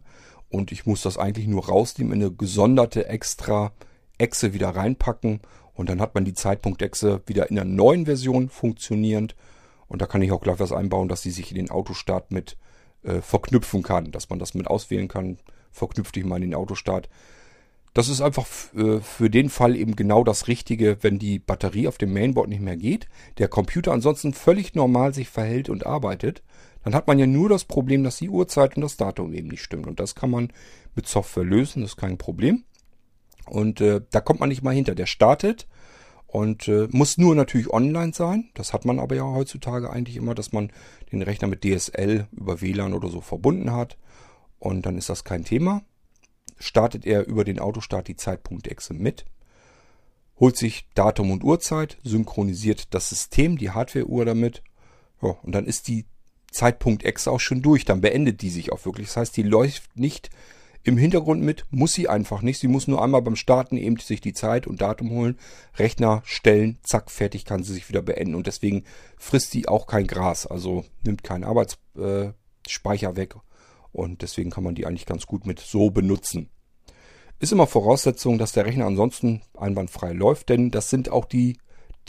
Und 0.49 0.71
ich 0.71 0.85
muss 0.85 1.01
das 1.01 1.17
eigentlich 1.17 1.47
nur 1.47 1.67
rausnehmen, 1.67 2.13
in 2.13 2.21
eine 2.21 2.31
gesonderte 2.31 3.07
extra 3.07 3.71
Exe 4.17 4.53
wieder 4.53 4.69
reinpacken. 4.69 5.41
Und 5.73 5.89
dann 5.89 6.01
hat 6.01 6.15
man 6.15 6.25
die 6.25 6.33
Zeitpunkt-Exe 6.33 7.21
wieder 7.27 7.49
in 7.49 7.59
einer 7.59 7.69
neuen 7.69 8.05
Version 8.05 8.49
funktionierend. 8.49 9.35
Und 9.87 10.01
da 10.01 10.07
kann 10.07 10.21
ich 10.21 10.31
auch 10.31 10.41
gleich 10.41 10.59
was 10.59 10.71
einbauen, 10.71 11.07
dass 11.07 11.21
sie 11.21 11.31
sich 11.31 11.51
in 11.51 11.57
den 11.57 11.71
Autostart 11.71 12.31
mit 12.31 12.57
äh, 13.03 13.21
verknüpfen 13.21 13.83
kann. 13.83 14.11
Dass 14.11 14.29
man 14.29 14.39
das 14.39 14.55
mit 14.55 14.67
auswählen 14.67 15.07
kann. 15.07 15.37
Verknüpft 15.71 16.17
ich 16.17 16.25
mal 16.25 16.37
in 16.37 16.49
den 16.49 16.55
Autostart. 16.55 17.09
Das 17.93 18.07
ist 18.07 18.21
einfach 18.21 18.47
äh, 18.75 18.99
für 19.01 19.29
den 19.29 19.49
Fall 19.49 19.75
eben 19.75 19.95
genau 19.95 20.23
das 20.23 20.47
Richtige, 20.47 20.97
wenn 21.01 21.19
die 21.19 21.39
Batterie 21.39 21.87
auf 21.87 21.97
dem 21.97 22.13
Mainboard 22.13 22.49
nicht 22.49 22.61
mehr 22.61 22.77
geht, 22.77 23.07
der 23.39 23.47
Computer 23.47 23.91
ansonsten 23.91 24.33
völlig 24.33 24.75
normal 24.75 25.13
sich 25.13 25.29
verhält 25.29 25.69
und 25.69 25.85
arbeitet, 25.85 26.43
dann 26.89 26.97
hat 26.97 27.07
man 27.07 27.19
ja 27.19 27.27
nur 27.27 27.49
das 27.49 27.65
Problem, 27.65 28.03
dass 28.03 28.17
die 28.17 28.29
Uhrzeit 28.29 28.75
und 28.75 28.81
das 28.81 28.97
Datum 28.97 29.33
eben 29.33 29.49
nicht 29.49 29.63
stimmt. 29.63 29.87
Und 29.87 29.99
das 29.99 30.15
kann 30.15 30.29
man 30.29 30.51
mit 30.95 31.07
Software 31.07 31.43
lösen, 31.43 31.81
das 31.81 31.91
ist 31.91 31.97
kein 31.97 32.17
Problem. 32.17 32.63
Und 33.45 33.81
äh, 33.81 34.01
da 34.11 34.21
kommt 34.21 34.39
man 34.39 34.49
nicht 34.49 34.63
mal 34.63 34.73
hinter. 34.73 34.95
Der 34.95 35.05
startet 35.05 35.67
und 36.27 36.67
äh, 36.67 36.87
muss 36.91 37.17
nur 37.17 37.35
natürlich 37.35 37.71
online 37.71 38.13
sein. 38.13 38.49
Das 38.53 38.73
hat 38.73 38.85
man 38.85 38.99
aber 38.99 39.15
ja 39.15 39.23
heutzutage 39.23 39.89
eigentlich 39.89 40.17
immer, 40.17 40.35
dass 40.35 40.51
man 40.51 40.71
den 41.11 41.21
Rechner 41.21 41.47
mit 41.47 41.63
DSL 41.63 42.27
über 42.31 42.61
WLAN 42.61 42.93
oder 42.93 43.09
so 43.09 43.21
verbunden 43.21 43.71
hat. 43.71 43.97
Und 44.59 44.85
dann 44.85 44.97
ist 44.97 45.09
das 45.09 45.23
kein 45.23 45.45
Thema 45.45 45.83
startet 46.59 47.05
er 47.05 47.25
über 47.25 47.43
den 47.43 47.59
Autostart 47.59 48.07
die 48.07 48.15
Zeitpunkt-Exe 48.15 48.93
mit, 48.93 49.25
holt 50.39 50.57
sich 50.57 50.87
Datum 50.93 51.31
und 51.31 51.43
Uhrzeit, 51.43 51.97
synchronisiert 52.03 52.93
das 52.93 53.09
System, 53.09 53.57
die 53.57 53.71
Hardware-Uhr 53.71 54.25
damit, 54.25 54.63
ja, 55.21 55.29
und 55.29 55.53
dann 55.53 55.65
ist 55.65 55.87
die 55.87 56.05
Zeitpunkt-Exe 56.51 57.31
auch 57.31 57.39
schon 57.39 57.61
durch, 57.61 57.85
dann 57.85 58.01
beendet 58.01 58.41
die 58.41 58.49
sich 58.49 58.71
auch 58.71 58.85
wirklich. 58.85 59.07
Das 59.07 59.17
heißt, 59.17 59.37
die 59.37 59.43
läuft 59.43 59.97
nicht 59.97 60.29
im 60.83 60.97
Hintergrund 60.97 61.43
mit, 61.43 61.65
muss 61.71 61.93
sie 61.93 62.07
einfach 62.07 62.41
nicht. 62.41 62.59
Sie 62.59 62.67
muss 62.67 62.87
nur 62.87 63.03
einmal 63.03 63.21
beim 63.21 63.35
Starten 63.35 63.77
eben 63.77 63.97
sich 63.97 64.21
die 64.21 64.33
Zeit 64.33 64.65
und 64.65 64.81
Datum 64.81 65.11
holen, 65.11 65.37
Rechner 65.75 66.21
stellen, 66.25 66.77
zack, 66.83 67.11
fertig 67.11 67.45
kann 67.45 67.63
sie 67.63 67.73
sich 67.73 67.89
wieder 67.89 68.01
beenden. 68.01 68.35
Und 68.35 68.47
deswegen 68.47 68.83
frisst 69.17 69.51
sie 69.51 69.67
auch 69.67 69.87
kein 69.87 70.07
Gras, 70.07 70.47
also 70.47 70.85
nimmt 71.03 71.23
keinen 71.23 71.43
Arbeitsspeicher 71.43 73.15
weg 73.15 73.35
und 73.91 74.21
deswegen 74.21 74.51
kann 74.51 74.63
man 74.63 74.75
die 74.75 74.85
eigentlich 74.85 75.05
ganz 75.05 75.25
gut 75.25 75.45
mit 75.45 75.59
so 75.59 75.89
benutzen. 75.89 76.49
Ist 77.39 77.51
immer 77.51 77.67
Voraussetzung, 77.67 78.37
dass 78.37 78.51
der 78.51 78.65
Rechner 78.65 78.85
ansonsten 78.85 79.41
einwandfrei 79.57 80.11
läuft, 80.11 80.49
denn 80.49 80.71
das 80.71 80.89
sind 80.89 81.09
auch 81.09 81.25
die 81.25 81.57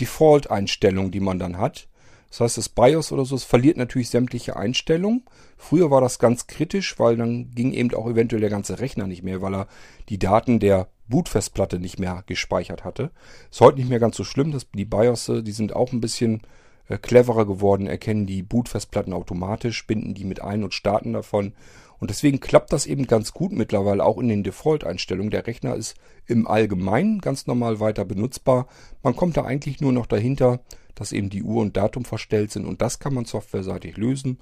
Default-Einstellungen, 0.01 1.13
die 1.13 1.21
man 1.21 1.39
dann 1.39 1.59
hat. 1.59 1.89
Das 2.31 2.41
heißt, 2.41 2.59
das 2.59 2.69
BIOS 2.69 3.13
oder 3.13 3.25
so, 3.25 3.35
es 3.35 3.45
verliert 3.45 3.77
natürlich 3.77 4.09
sämtliche 4.09 4.57
Einstellungen. 4.57 5.25
Früher 5.57 5.91
war 5.91 6.01
das 6.01 6.19
ganz 6.19 6.47
kritisch, 6.47 6.99
weil 6.99 7.17
dann 7.17 7.51
ging 7.55 7.73
eben 7.73 7.93
auch 7.95 8.09
eventuell 8.09 8.41
der 8.41 8.51
ganze 8.51 8.79
Rechner 8.79 9.07
nicht 9.07 9.23
mehr, 9.23 9.43
weil 9.43 9.55
er 9.55 9.67
die 10.09 10.19
Daten 10.19 10.61
der 10.61 10.89
Bootfestplatte 11.09 11.81
nicht 11.81 11.99
mehr 11.99 12.23
gespeichert 12.27 12.85
hatte. 12.85 13.11
Ist 13.51 13.61
heute 13.61 13.79
nicht 13.79 13.91
mehr 13.91 13.99
ganz 13.99 14.17
so 14.17 14.25
schlimm, 14.25 14.53
dass 14.53 14.71
die 14.71 14.85
BIOS, 14.85 15.31
die 15.43 15.53
sind 15.53 15.75
auch 15.75 15.93
ein 15.93 16.01
bisschen 16.01 16.43
äh, 16.89 16.99
cleverer 16.99 17.47
geworden, 17.47 17.89
erkennen 17.89 18.27
die 18.27 18.43
Bootfestplatten 18.43 19.13
automatisch, 19.13 19.87
binden 19.87 20.15
die 20.15 20.25
mit 20.25 20.41
ein 20.41 20.63
und 20.63 20.73
starten 20.73 21.13
davon. 21.13 21.53
Und 22.01 22.11
deswegen 22.11 22.41
klappt 22.41 22.73
das 22.73 22.87
eben 22.87 23.07
ganz 23.07 23.33
gut 23.33 23.53
mittlerweile 23.53 24.05
auch 24.05 24.19
in 24.19 24.29
den 24.29 24.43
Default-Einstellungen. 24.43 25.31
Der 25.31 25.47
Rechner 25.47 25.77
ist 25.77 25.95
im 26.27 26.49
Allgemeinen 26.49 27.21
ganz 27.21 27.47
normal 27.47 27.79
weiter 27.79 28.05
benutzbar. 28.05 28.67
Man 29.03 29.15
kommt 29.15 29.37
da 29.37 29.45
eigentlich 29.45 29.81
nur 29.81 29.93
noch 29.93 30.07
dahinter, 30.07 30.61
dass 30.95 31.13
eben 31.13 31.31
die 31.31 31.43
Uhr 31.43 31.61
und 31.61 31.77
Datum 31.77 32.05
verstellt 32.05 32.51
sind 32.51 32.67
und 32.67 32.83
das 32.83 32.99
kann 32.99 33.15
man 33.15 33.27
softwareseitig 33.27 33.97
lösen. 33.97 34.39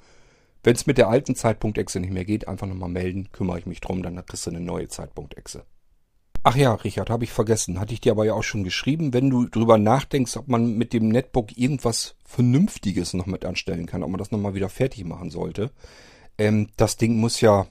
Wenn 0.63 0.75
es 0.75 0.87
mit 0.87 0.99
der 0.99 1.09
alten 1.09 1.35
Zeitpunkt-Exe 1.35 2.01
nicht 2.01 2.13
mehr 2.13 2.25
geht, 2.25 2.49
einfach 2.49 2.67
nochmal 2.67 2.89
melden, 2.89 3.31
kümmere 3.33 3.59
ich 3.59 3.67
mich 3.67 3.81
drum, 3.81 4.03
dann 4.03 4.25
kriegst 4.25 4.47
du 4.47 4.51
eine 4.51 4.61
neue 4.61 4.89
Zeitpunkt-Exe. 4.89 5.65
Ach 6.45 6.57
ja, 6.57 6.73
Richard, 6.73 7.11
habe 7.11 7.25
ich 7.25 7.33
vergessen. 7.33 7.81
Hatte 7.81 7.93
ich 7.93 8.01
dir 8.01 8.13
aber 8.13 8.25
ja 8.25 8.35
auch 8.35 8.45
schon 8.45 8.65
geschrieben. 8.65 9.13
Wenn 9.13 9.29
du 9.29 9.47
drüber 9.47 9.77
nachdenkst, 9.77 10.37
ob 10.37 10.49
man 10.49 10.77
mit 10.77 10.93
dem 10.93 11.09
Netbook 11.09 11.57
irgendwas 11.59 12.15
Vernünftiges 12.25 13.13
noch 13.13 13.27
mit 13.27 13.45
anstellen 13.45 13.87
kann, 13.87 14.03
ob 14.03 14.11
man 14.11 14.19
das 14.19 14.31
nochmal 14.31 14.55
wieder 14.55 14.69
fertig 14.69 15.05
machen 15.05 15.31
sollte. 15.31 15.71
Ähm, 16.39 16.69
das 16.77 16.97
Ding 16.97 17.17
muss 17.19 17.41
ja, 17.41 17.67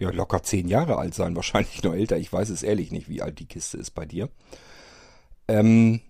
ja 0.00 0.10
locker 0.10 0.42
zehn 0.42 0.68
Jahre 0.68 0.96
alt 0.96 1.14
sein, 1.14 1.36
wahrscheinlich 1.36 1.82
noch 1.82 1.94
älter. 1.94 2.16
Ich 2.18 2.32
weiß 2.32 2.48
es 2.50 2.62
ehrlich 2.62 2.90
nicht, 2.92 3.08
wie 3.08 3.22
alt 3.22 3.38
die 3.38 3.46
Kiste 3.46 3.76
ist 3.78 3.90
bei 3.90 4.06
dir. 4.06 4.28
Ähm, 5.48 6.00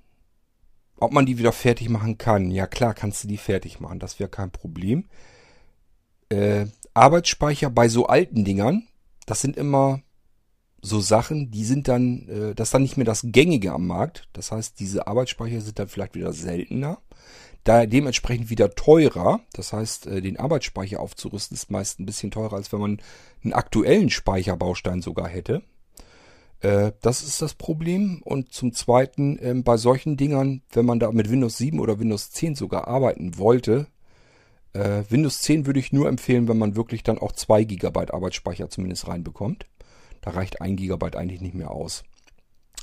ob 0.99 1.13
man 1.13 1.27
die 1.27 1.39
wieder 1.39 1.53
fertig 1.53 1.89
machen 1.89 2.17
kann. 2.17 2.51
Ja 2.51 2.67
klar, 2.67 2.95
kannst 2.95 3.25
du 3.25 3.29
die 3.29 3.39
fertig 3.39 3.81
machen. 3.81 3.99
Das 3.99 4.21
wäre 4.21 4.31
kein 4.31 4.53
Problem. 4.53 5.09
Äh, 6.29 6.67
Arbeitsspeicher 6.95 7.71
bei 7.71 7.89
so 7.89 8.07
alten 8.07 8.45
Dingern, 8.45 8.87
das 9.27 9.41
sind 9.41 9.57
immer 9.57 10.03
so 10.81 11.01
Sachen, 11.01 11.51
die 11.51 11.65
sind 11.65 11.89
dann, 11.89 12.29
äh, 12.29 12.55
das 12.55 12.69
ist 12.69 12.75
dann 12.75 12.83
nicht 12.83 12.97
mehr 12.97 13.07
das 13.07 13.23
Gängige 13.25 13.73
am 13.73 13.87
Markt. 13.87 14.29
Das 14.33 14.51
heißt, 14.53 14.79
diese 14.81 15.07
Arbeitsspeicher 15.07 15.61
sind 15.61 15.79
dann 15.79 15.89
vielleicht 15.89 16.15
wieder 16.15 16.33
seltener. 16.33 16.99
Da 17.65 17.87
dementsprechend 17.87 18.51
wieder 18.51 18.71
teurer. 18.75 19.41
Das 19.53 19.73
heißt, 19.73 20.07
äh, 20.07 20.21
den 20.21 20.39
Arbeitsspeicher 20.39 21.01
aufzurüsten 21.01 21.55
ist 21.55 21.71
meist 21.71 22.01
ein 22.01 22.07
bisschen 22.07 22.31
teurer, 22.31 22.55
als 22.55 22.73
wenn 22.73 22.81
man 22.81 23.01
einen 23.45 23.53
aktuellen 23.53 24.11
Speicherbaustein 24.11 25.01
sogar 25.03 25.29
hätte. 25.29 25.63
Äh, 26.61 26.93
das 27.03 27.23
ist 27.23 27.41
das 27.43 27.55
Problem. 27.55 28.21
Und 28.25 28.53
zum 28.53 28.73
Zweiten, 28.73 29.39
ähm, 29.41 29.63
bei 29.65 29.77
solchen 29.77 30.17
Dingern, 30.17 30.63
wenn 30.73 30.87
man 30.87 30.99
da 30.99 31.13
mit 31.13 31.31
Windows 31.31 31.57
7 31.59 31.79
oder 31.81 32.01
Windows 32.01 32.31
10 32.31 32.55
sogar 32.55 32.89
arbeiten 32.89 33.39
wollte, 33.39 33.87
Äh, 34.75 35.05
Windows 35.11 35.41
10 35.43 35.67
würde 35.67 35.81
ich 35.81 35.93
nur 35.93 36.09
empfehlen, 36.09 36.49
wenn 36.49 36.57
man 36.57 36.77
wirklich 36.77 37.03
dann 37.03 37.19
auch 37.19 37.33
2 37.33 37.65
GB 37.65 38.11
Arbeitsspeicher 38.11 38.71
zumindest 38.71 39.07
reinbekommt. 39.07 39.67
Da 40.23 40.31
reicht 40.31 40.63
1 40.63 40.77
GB 40.81 41.15
eigentlich 41.15 41.43
nicht 41.43 41.55
mehr 41.55 41.71
aus. 41.71 42.05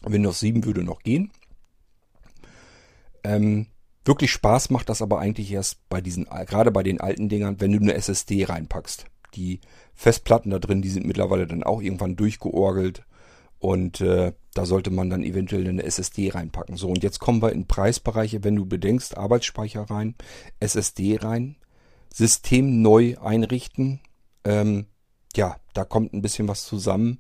Windows 0.04 0.40
7 0.40 0.66
würde 0.66 0.84
noch 0.84 1.02
gehen. 1.02 1.32
Ähm, 3.24 3.66
wirklich 4.10 4.32
Spaß 4.32 4.72
macht 4.72 4.90
das 4.90 5.02
aber 5.02 5.20
eigentlich 5.20 5.52
erst 5.52 5.88
bei 5.88 6.02
diesen, 6.02 6.26
gerade 6.26 6.72
bei 6.72 6.84
den 6.84 7.00
alten 7.00 7.30
Dingern, 7.30 7.62
wenn 7.62 7.72
du 7.72 7.80
eine 7.80 7.94
SSD 7.94 8.44
reinpackst. 8.44 9.06
Die 9.36 9.62
Festplatten 9.94 10.50
da 10.50 10.60
drin, 10.60 10.82
die 10.82 10.90
sind 10.90 11.06
mittlerweile 11.06 11.48
dann 11.48 11.64
auch 11.64 11.82
irgendwann 11.82 12.18
durchgeorgelt. 12.18 13.04
Und 13.60 14.02
äh, 14.02 14.34
da 14.54 14.66
sollte 14.66 14.90
man 14.90 15.10
dann 15.10 15.24
eventuell 15.24 15.68
eine 15.68 15.84
SSD 15.84 16.30
reinpacken. 16.30 16.76
So, 16.78 16.90
und 16.90 17.04
jetzt 17.04 17.20
kommen 17.20 17.42
wir 17.42 17.52
in 17.52 17.68
Preisbereiche, 17.68 18.44
wenn 18.44 18.56
du 18.56 18.66
bedenkst, 18.66 19.18
Arbeitsspeicher 19.18 19.84
rein, 19.84 20.16
SSD 20.60 21.18
rein, 21.22 21.58
System 22.12 22.82
neu 22.82 23.18
einrichten. 23.22 24.00
Ähm, 24.44 24.88
ja, 25.36 25.58
da 25.74 25.84
kommt 25.84 26.14
ein 26.14 26.22
bisschen 26.22 26.48
was 26.48 26.66
zusammen. 26.66 27.20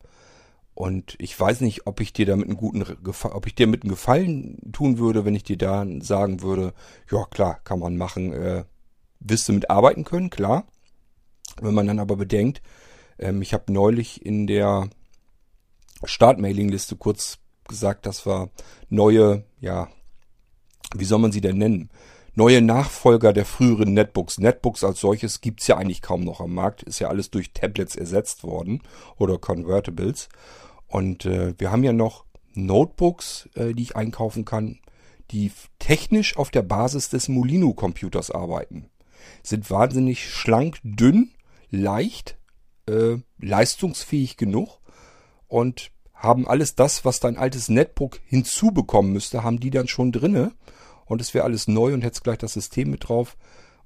Und 0.80 1.16
ich 1.20 1.38
weiß 1.38 1.60
nicht, 1.60 1.88
ob 1.88 2.00
ich 2.00 2.14
dir 2.14 2.26
damit 2.26 2.48
einen 2.48 2.56
guten, 2.56 2.86
ob 2.86 3.48
ich 3.48 3.54
dir 3.54 3.68
mit 3.68 3.84
einem 3.84 3.90
Gefallen 3.90 4.72
tun 4.72 4.98
würde, 4.98 5.26
wenn 5.26 5.36
ich 5.36 5.44
dir 5.44 5.58
da 5.58 5.86
sagen 6.00 6.42
würde, 6.42 6.74
ja 7.12 7.26
klar, 7.26 7.60
kann 7.66 7.80
man 7.80 7.98
machen, 7.98 8.32
äh, 8.32 8.64
wirst 9.20 9.50
du 9.50 9.52
mit 9.52 9.70
arbeiten 9.70 10.06
können, 10.06 10.30
klar. 10.30 10.70
Wenn 11.60 11.74
man 11.74 11.86
dann 11.86 12.00
aber 12.00 12.16
bedenkt, 12.16 12.62
ähm, 13.18 13.42
ich 13.42 13.54
habe 13.54 13.74
neulich 13.74 14.26
in 14.26 14.48
der 14.48 14.90
Startmailingliste 16.06 16.96
kurz 16.96 17.40
gesagt, 17.68 18.06
dass 18.06 18.26
wir 18.26 18.50
neue, 18.88 19.44
ja, 19.60 19.90
wie 20.96 21.04
soll 21.04 21.20
man 21.20 21.34
sie 21.34 21.42
denn 21.42 21.58
nennen? 21.58 21.90
Neue 22.36 22.62
Nachfolger 22.62 23.34
der 23.34 23.44
früheren 23.44 23.94
Netbooks. 23.94 24.38
Netbooks 24.38 24.86
als 24.86 25.02
solches 25.02 25.42
gibt's 25.42 25.68
ja 25.68 25.76
eigentlich 25.76 26.02
kaum 26.02 26.24
noch 26.24 26.40
am 26.40 26.54
Markt. 26.54 26.84
Ist 26.84 27.00
ja 27.00 27.10
alles 27.10 27.32
durch 27.32 27.52
Tablets 27.52 27.98
ersetzt 27.98 28.46
worden 28.46 28.82
oder 29.18 29.38
Convertibles. 29.38 30.30
Und 30.90 31.26
äh, 31.26 31.54
wir 31.58 31.72
haben 31.72 31.84
ja 31.84 31.94
noch 31.94 32.26
Notebooks, 32.54 33.50
äh, 33.56 33.74
die 33.74 33.84
ich 33.84 33.96
einkaufen 33.96 34.46
kann, 34.46 34.80
die 35.32 35.52
technisch 35.78 36.38
auf 36.38 36.50
der 36.50 36.64
Basis 36.64 37.10
des 37.10 37.30
Molino-Computers 37.30 38.32
arbeiten. 38.32 38.90
Sind 39.44 39.70
wahnsinnig 39.70 40.30
schlank, 40.30 40.80
dünn, 40.84 41.32
leicht, 41.70 42.38
äh, 42.88 43.18
leistungsfähig 43.38 44.38
genug 44.38 44.80
und 45.48 45.92
haben 46.14 46.48
alles 46.48 46.76
das, 46.76 47.06
was 47.06 47.20
dein 47.20 47.38
altes 47.38 47.70
Netbook 47.70 48.20
hinzubekommen 48.26 49.14
müsste, 49.14 49.44
haben 49.44 49.60
die 49.60 49.70
dann 49.70 49.88
schon 49.88 50.12
drinne 50.12 50.52
und 51.06 51.22
es 51.22 51.34
wäre 51.34 51.46
alles 51.46 51.68
neu 51.68 51.94
und 51.94 52.04
hättest 52.04 52.24
gleich 52.24 52.38
das 52.38 52.54
System 52.54 52.92
mit 52.92 53.08
drauf. 53.08 53.38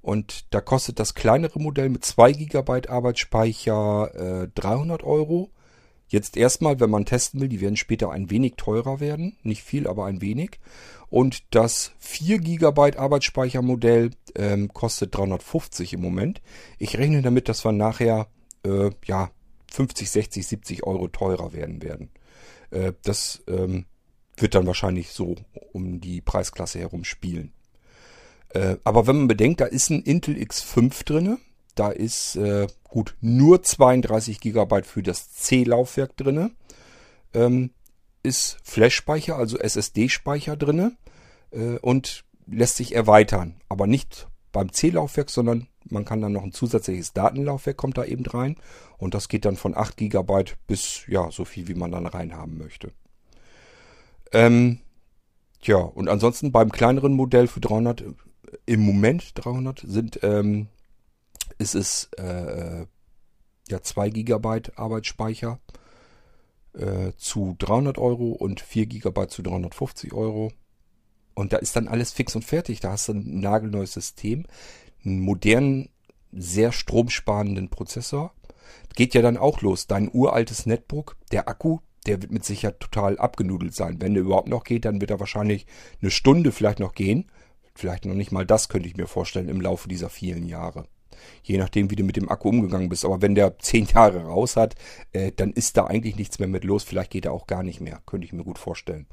Und 0.02 0.54
da 0.54 0.60
kostet 0.60 1.00
das 1.00 1.14
kleinere 1.14 1.60
Modell 1.60 1.90
mit 1.90 2.04
2 2.04 2.34
GB 2.34 2.90
Arbeitsspeicher 2.90 4.44
äh, 4.44 4.48
300 4.54 5.04
Euro. 5.04 5.50
Jetzt 6.14 6.38
erstmal, 6.38 6.80
wenn 6.80 6.92
man 6.92 7.06
testen 7.06 7.42
will, 7.42 7.50
die 7.50 7.60
werden 7.60 7.76
später 7.76 8.12
ein 8.12 8.30
wenig 8.30 8.54
teurer 8.56 9.00
werden. 9.00 9.36
Nicht 9.42 9.64
viel, 9.64 9.88
aber 9.88 10.06
ein 10.06 10.22
wenig. 10.22 10.60
Und 11.10 11.44
das 11.56 11.92
4 11.98 12.38
GB 12.38 12.98
Arbeitsspeichermodell 12.98 14.12
ähm, 14.36 14.72
kostet 14.72 15.18
350 15.18 15.94
im 15.94 16.02
Moment. 16.02 16.44
Ich 16.78 17.00
rechne 17.00 17.24
damit, 17.24 17.50
dass 17.50 17.66
wir 17.66 17.72
nachher 17.72 18.28
äh, 18.64 18.92
ja 19.06 19.32
50, 19.72 20.08
60, 20.08 20.46
70 20.46 20.84
Euro 20.84 21.08
teurer 21.08 21.52
werden 21.52 21.82
werden. 21.82 22.12
Äh, 22.70 22.94
das 23.02 23.42
ähm, 23.48 23.86
wird 24.38 24.54
dann 24.54 24.68
wahrscheinlich 24.68 25.14
so 25.14 25.34
um 25.72 26.00
die 26.00 26.22
Preisklasse 26.22 26.78
herum 26.78 27.06
spielen. 27.06 27.54
Äh, 28.50 28.78
aber 28.84 29.08
wenn 29.08 29.18
man 29.18 29.28
bedenkt, 29.28 29.62
da 29.62 29.66
ist 29.66 29.90
ein 29.90 30.04
Intel 30.04 30.36
X5 30.36 31.06
drinne, 31.06 31.40
da 31.76 31.90
ist 31.90 32.36
äh, 32.36 32.68
gut 32.84 33.16
nur 33.22 33.64
32 33.64 34.40
GB 34.40 34.84
für 34.84 35.04
das 35.04 35.32
C-Laufwerk 35.34 36.16
drinne, 36.18 36.52
ähm, 37.34 37.72
ist 38.22 38.58
Flash-Speicher, 38.64 39.36
also 39.36 39.58
SSD-Speicher 39.58 40.56
drinne 40.56 40.96
äh, 41.52 41.78
und 41.80 42.24
lässt 42.48 42.78
sich 42.78 42.96
erweitern, 42.96 43.56
aber 43.70 43.88
nicht 43.88 44.28
beim 44.52 44.72
C-Laufwerk, 44.72 45.30
sondern 45.30 45.68
man 45.90 46.06
kann 46.06 46.22
dann 46.22 46.32
noch 46.32 46.44
ein 46.44 46.54
zusätzliches 46.54 47.14
Datenlaufwerk 47.14 47.78
kommt 47.78 47.98
da 47.98 48.06
eben 48.06 48.26
rein. 48.26 48.56
Und 48.98 49.14
das 49.14 49.28
geht 49.28 49.46
dann 49.46 49.58
von 49.58 49.76
8 49.76 49.98
GB 49.98 50.44
bis 50.68 51.04
ja 51.08 51.30
so 51.32 51.44
viel 51.44 51.68
wie 51.68 51.74
man 51.74 51.92
dann 51.92 52.08
rein 52.08 52.36
haben 52.36 52.58
möchte. 52.58 52.92
Ähm, 54.32 54.80
ja, 55.62 55.78
und 55.78 56.08
ansonsten 56.08 56.52
beim 56.52 56.72
kleineren 56.72 57.14
Modell 57.14 57.48
für 57.48 57.60
300, 57.60 58.04
im 58.66 58.80
Moment 58.82 59.32
300 59.36 59.84
sind, 59.86 60.20
ähm, 60.24 60.68
ist 61.58 61.76
es 61.76 62.10
äh, 62.18 62.86
ja 63.70 63.82
2 63.82 64.10
GB 64.10 64.62
Arbeitsspeicher 64.76 65.60
äh, 66.74 67.12
zu 67.18 67.56
300 67.60 67.98
Euro 67.98 68.32
und 68.32 68.62
4 68.62 68.86
GB 68.88 69.28
zu 69.28 69.42
350 69.42 70.14
Euro. 70.14 70.52
Und 71.36 71.54
da 71.54 71.58
ist 71.58 71.76
dann 71.76 71.88
alles 71.88 72.12
fix 72.12 72.36
und 72.36 72.46
fertig. 72.46 72.80
Da 72.80 72.92
hast 72.92 73.08
du 73.08 73.14
ein 73.14 73.40
nagelneues 73.40 73.94
System, 73.94 74.46
einen 75.04 75.20
modernen, 75.20 75.90
sehr 76.32 76.72
stromsparenden 76.72 77.70
Prozessor. 77.70 78.34
Geht 78.96 79.14
ja 79.14 79.22
dann 79.22 79.38
auch 79.38 79.62
los. 79.62 79.88
Dein 79.88 80.10
uraltes 80.12 80.66
Netbook, 80.66 81.18
der 81.32 81.48
Akku, 81.48 81.80
der 82.06 82.22
wird 82.22 82.32
mit 82.32 82.44
Sicherheit 82.44 82.80
total 82.80 83.18
abgenudelt 83.18 83.74
sein. 83.74 84.02
Wenn 84.02 84.14
der 84.14 84.24
überhaupt 84.24 84.50
noch 84.50 84.64
geht, 84.64 84.86
dann 84.86 85.02
wird 85.02 85.12
er 85.12 85.20
wahrscheinlich 85.20 85.66
eine 86.02 86.12
Stunde 86.12 86.52
vielleicht 86.52 86.80
noch 86.80 86.94
gehen. 86.94 87.32
Vielleicht 87.76 88.06
noch 88.06 88.14
nicht 88.14 88.32
mal 88.32 88.46
das 88.46 88.70
könnte 88.70 88.88
ich 88.88 88.98
mir 88.98 89.08
vorstellen 89.08 89.50
im 89.50 89.62
Laufe 89.62 89.88
dieser 89.90 90.10
vielen 90.10 90.46
Jahre. 90.46 90.86
Je 91.44 91.58
nachdem, 91.58 91.90
wie 91.92 91.96
du 91.96 92.04
mit 92.04 92.16
dem 92.16 92.30
Akku 92.30 92.50
umgegangen 92.50 92.90
bist. 92.90 93.06
Aber 93.06 93.22
wenn 93.22 93.36
der 93.36 93.58
zehn 93.60 93.86
Jahre 93.86 94.24
raus 94.24 94.56
hat, 94.56 94.76
äh, 95.12 95.32
dann 95.36 95.52
ist 95.52 95.78
da 95.78 95.86
eigentlich 95.86 96.16
nichts 96.16 96.40
mehr 96.40 96.48
mit 96.48 96.64
los. 96.64 96.84
Vielleicht 96.84 97.12
geht 97.12 97.26
er 97.26 97.34
auch 97.34 97.48
gar 97.48 97.64
nicht 97.64 97.82
mehr. 97.82 98.02
Könnte 98.06 98.26
ich 98.26 98.34
mir 98.34 98.44
gut 98.44 98.58
vorstellen. 98.58 99.08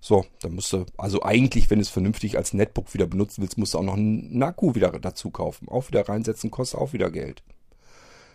So, 0.00 0.24
dann 0.40 0.54
musst 0.54 0.72
du, 0.72 0.86
also 0.96 1.22
eigentlich, 1.22 1.68
wenn 1.68 1.78
du 1.78 1.82
es 1.82 1.90
vernünftig 1.90 2.38
als 2.38 2.54
Netbook 2.54 2.94
wieder 2.94 3.06
benutzen 3.06 3.42
willst, 3.42 3.58
musst 3.58 3.74
du 3.74 3.78
auch 3.78 3.82
noch 3.82 3.96
einen 3.96 4.42
Akku 4.42 4.74
wieder 4.74 4.90
dazu 4.98 5.30
kaufen. 5.30 5.68
Auch 5.68 5.88
wieder 5.88 6.08
reinsetzen, 6.08 6.50
kostet 6.50 6.80
auch 6.80 6.92
wieder 6.92 7.10
Geld 7.10 7.42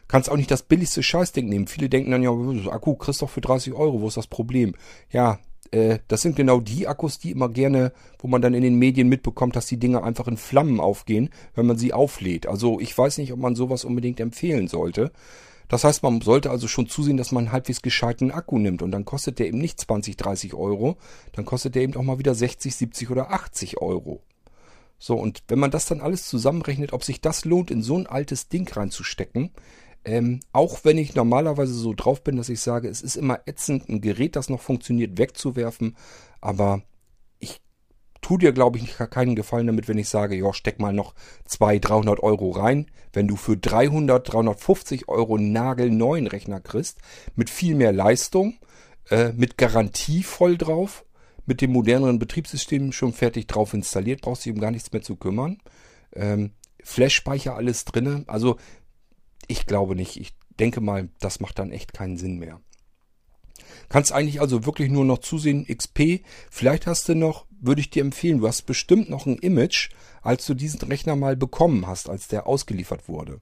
kannst 0.08 0.30
auch 0.30 0.38
nicht 0.38 0.52
das 0.52 0.64
billigste 0.64 1.04
Scheißding 1.04 1.48
nehmen. 1.48 1.68
Viele 1.68 1.90
denken 1.90 2.12
dann 2.12 2.24
ja, 2.24 2.30
Akku 2.72 2.96
kriegst 2.96 3.22
doch 3.22 3.30
für 3.30 3.42
30 3.42 3.74
Euro, 3.74 4.02
wo 4.02 4.08
ist 4.08 4.18
das 4.18 4.28
Problem? 4.28 4.76
Ja, 5.12 5.40
äh, 5.72 6.00
das 6.08 6.22
sind 6.22 6.36
genau 6.36 6.60
die 6.60 6.88
Akkus, 6.88 7.20
die 7.20 7.32
immer 7.32 7.50
gerne, 7.50 7.94
wo 8.20 8.28
man 8.28 8.42
dann 8.42 8.54
in 8.54 8.64
den 8.64 8.76
Medien 8.76 9.10
mitbekommt, 9.10 9.56
dass 9.56 9.66
die 9.66 9.78
Dinger 9.78 10.04
einfach 10.04 10.28
in 10.28 10.38
Flammen 10.38 10.80
aufgehen, 10.80 11.30
wenn 11.54 11.66
man 11.66 11.78
sie 11.78 11.94
auflädt. 11.94 12.48
Also 12.48 12.80
ich 12.80 12.98
weiß 12.98 13.18
nicht, 13.18 13.34
ob 13.34 13.40
man 13.40 13.56
sowas 13.56 13.86
unbedingt 13.86 14.20
empfehlen 14.20 14.68
sollte. 14.68 15.12
Das 15.68 15.84
heißt, 15.84 16.04
man 16.04 16.22
sollte 16.22 16.52
also 16.52 16.68
schon 16.68 16.88
zusehen, 16.88 17.18
dass 17.18 17.32
man 17.32 17.46
einen 17.46 17.52
halbwegs 17.52 17.82
gescheiten 17.82 18.32
Akku 18.32 18.60
nimmt. 18.60 18.82
Und 18.82 18.92
dann 18.92 19.06
kostet 19.06 19.40
der 19.40 19.48
eben 19.48 19.58
nicht 19.58 19.80
20, 19.80 20.16
30 20.16 20.54
Euro. 20.54 20.98
Dann 21.34 21.46
kostet 21.46 21.76
der 21.76 21.82
eben 21.82 21.96
auch 21.96 22.04
mal 22.04 22.20
wieder 22.20 22.36
60, 22.36 22.76
70 22.76 23.10
oder 23.10 23.32
80 23.32 23.82
Euro. 23.82 24.22
So, 24.98 25.16
und 25.16 25.44
wenn 25.48 25.60
man 25.60 25.72
das 25.72 25.88
dann 25.88 26.02
alles 26.02 26.28
zusammenrechnet, 26.28 26.94
ob 26.94 27.04
sich 27.04 27.20
das 27.20 27.46
lohnt, 27.46 27.72
in 27.72 27.82
so 27.82 27.98
ein 27.98 28.08
altes 28.08 28.48
Ding 28.48 28.72
reinzustecken, 28.72 29.52
ähm, 30.06 30.40
auch 30.54 30.80
wenn 30.84 31.00
ich 31.00 31.16
normalerweise 31.16 31.74
so 31.74 31.94
drauf 31.94 32.24
bin, 32.24 32.38
dass 32.38 32.50
ich 32.50 32.62
sage, 32.62 32.88
es 32.88 33.02
ist 33.02 33.16
immer 33.16 33.40
ätzend, 33.48 33.90
ein 33.90 34.02
Gerät, 34.02 34.36
das 34.36 34.50
noch 34.50 34.62
funktioniert, 34.62 35.18
wegzuwerfen. 35.18 35.98
Aber 36.42 36.84
ich 37.40 37.60
tue 38.22 38.38
dir, 38.38 38.54
glaube 38.54 38.78
ich, 38.78 38.96
keinen 38.96 39.36
Gefallen 39.36 39.66
damit, 39.66 39.88
wenn 39.88 39.98
ich 39.98 40.08
sage, 40.08 40.36
ja, 40.36 40.54
steck 40.54 40.80
mal 40.80 40.94
noch 40.94 41.16
200, 41.46 41.90
300 41.90 42.20
Euro 42.22 42.52
rein. 42.52 42.92
Wenn 43.14 43.28
du 43.28 43.36
für 43.36 43.58
300, 43.58 44.32
350 44.32 45.10
Euro 45.10 45.38
einen 45.38 45.52
nagelneuen 45.52 46.28
Rechner 46.28 46.60
kriegst, 46.60 47.00
mit 47.36 47.50
viel 47.50 47.74
mehr 47.74 47.92
Leistung, 47.92 48.60
äh, 49.10 49.32
mit 49.34 49.58
Garantie 49.58 50.22
voll 50.22 50.58
drauf, 50.58 51.04
mit 51.48 51.62
dem 51.62 51.72
moderneren 51.72 52.20
Betriebssystem 52.20 52.92
schon 52.92 53.14
fertig 53.14 53.48
drauf 53.48 53.74
installiert, 53.74 54.22
brauchst 54.22 54.46
du 54.46 54.52
eben 54.52 54.60
gar 54.60 54.72
nichts 54.72 54.92
mehr 54.92 55.02
zu 55.02 55.16
kümmern. 55.16 55.58
Ähm, 56.14 56.52
Flash-Speicher 56.84 57.56
alles 57.56 57.86
drinne. 57.86 58.24
Also 58.28 58.58
ich 59.48 59.66
glaube 59.66 59.96
nicht. 59.96 60.18
Ich 60.18 60.34
denke 60.60 60.82
mal, 60.82 61.10
das 61.20 61.40
macht 61.40 61.60
dann 61.60 61.72
echt 61.72 61.94
keinen 61.94 62.18
Sinn 62.18 62.38
mehr. 62.38 62.62
Kannst 63.90 64.12
eigentlich 64.12 64.42
also 64.42 64.66
wirklich 64.66 64.90
nur 64.90 65.06
noch 65.06 65.20
zusehen, 65.20 65.66
XP. 65.66 66.24
Vielleicht 66.50 66.88
hast 66.88 67.08
du 67.08 67.16
noch, 67.16 67.46
würde 67.62 67.82
ich 67.82 67.90
dir 67.90 68.02
empfehlen, 68.02 68.40
du 68.40 68.48
hast 68.48 68.64
bestimmt 68.64 69.10
noch 69.10 69.26
ein 69.26 69.38
Image, 69.38 69.90
als 70.22 70.46
du 70.46 70.54
diesen 70.54 70.82
Rechner 70.82 71.16
mal 71.16 71.36
bekommen 71.36 71.88
hast, 71.88 72.10
als 72.10 72.28
der 72.28 72.48
ausgeliefert 72.48 73.08
wurde. 73.08 73.42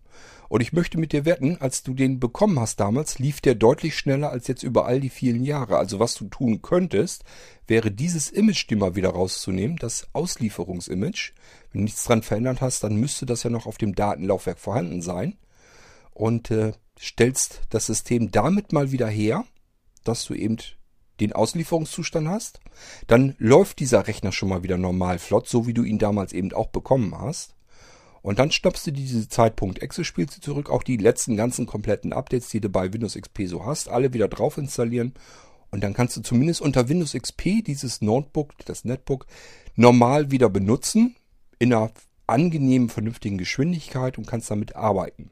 Und 0.50 0.62
ich 0.62 0.74
möchte 0.74 1.00
mit 1.00 1.14
dir 1.14 1.26
wetten, 1.26 1.58
als 1.60 1.82
du 1.82 1.94
den 1.94 2.20
bekommen 2.20 2.60
hast 2.60 2.80
damals, 2.80 3.20
lief 3.20 3.42
der 3.42 3.56
deutlich 3.56 3.98
schneller 3.98 4.30
als 4.30 4.48
jetzt 4.48 4.64
über 4.64 4.86
all 4.86 5.00
die 5.00 5.10
vielen 5.10 5.44
Jahre. 5.44 5.78
Also 5.78 6.00
was 6.00 6.14
du 6.14 6.26
tun 6.26 6.62
könntest, 6.62 7.24
wäre 7.66 7.90
dieses 7.90 8.30
Image 8.30 8.70
dir 8.70 8.78
mal 8.78 8.96
wieder 8.96 9.10
rauszunehmen, 9.10 9.78
das 9.78 10.08
Auslieferungsimage. 10.14 11.34
Wenn 11.72 11.82
du 11.82 11.86
nichts 11.86 12.04
dran 12.04 12.22
verändert 12.22 12.62
hast, 12.62 12.84
dann 12.84 12.98
müsste 12.98 13.26
das 13.26 13.44
ja 13.44 13.50
noch 13.50 13.66
auf 13.66 13.78
dem 13.78 13.96
Datenlaufwerk 13.96 14.60
vorhanden 14.60 15.02
sein 15.02 15.38
und 16.14 16.52
äh, 16.52 16.74
stellst 17.00 17.62
das 17.70 17.88
System 17.88 18.32
damit 18.32 18.72
mal 18.72 18.92
wieder 18.92 19.08
her, 19.08 19.46
dass 20.04 20.26
du 20.26 20.34
eben 20.34 20.58
den 21.20 21.34
Auslieferungszustand 21.34 22.28
hast. 22.28 22.60
Dann 23.08 23.36
läuft 23.38 23.80
dieser 23.80 24.08
Rechner 24.08 24.32
schon 24.32 24.50
mal 24.50 24.64
wieder 24.64 24.78
normal 24.78 25.20
flott, 25.20 25.48
so 25.48 25.68
wie 25.68 25.74
du 25.74 25.84
ihn 25.84 26.00
damals 26.00 26.34
eben 26.34 26.52
auch 26.54 26.68
bekommen 26.68 27.18
hast. 27.18 27.56
Und 28.22 28.40
dann 28.40 28.52
schnappst 28.52 28.88
du 28.88 28.92
diese 28.92 29.28
Zeitpunkt 29.28 29.82
Exe, 29.82 30.06
spielst 30.06 30.38
du 30.38 30.42
zurück, 30.42 30.70
auch 30.70 30.84
die 30.84 30.98
letzten 30.98 31.36
ganzen 31.36 31.66
kompletten 31.66 32.14
Updates, 32.14 32.50
die 32.50 32.62
du 32.62 32.70
bei 32.70 32.94
Windows 32.94 33.16
XP 33.16 33.48
so 33.48 33.66
hast, 33.66 33.90
alle 33.90 34.14
wieder 34.14 34.30
drauf 34.30 34.58
installieren. 34.58 35.14
Und 35.72 35.84
dann 35.84 35.94
kannst 35.94 36.16
du 36.16 36.22
zumindest 36.22 36.62
unter 36.62 36.88
Windows 36.88 37.14
XP 37.14 37.64
dieses 37.66 38.02
Notebook, 38.02 38.54
das 38.66 38.86
Netbook, 38.86 39.26
normal 39.76 40.32
wieder 40.32 40.50
benutzen, 40.50 41.16
in 41.60 41.74
einer 41.74 41.92
angenehmen, 42.28 42.90
vernünftigen 42.90 43.38
Geschwindigkeit 43.38 44.18
und 44.18 44.26
kannst 44.26 44.50
damit 44.50 44.76
arbeiten 44.76 45.32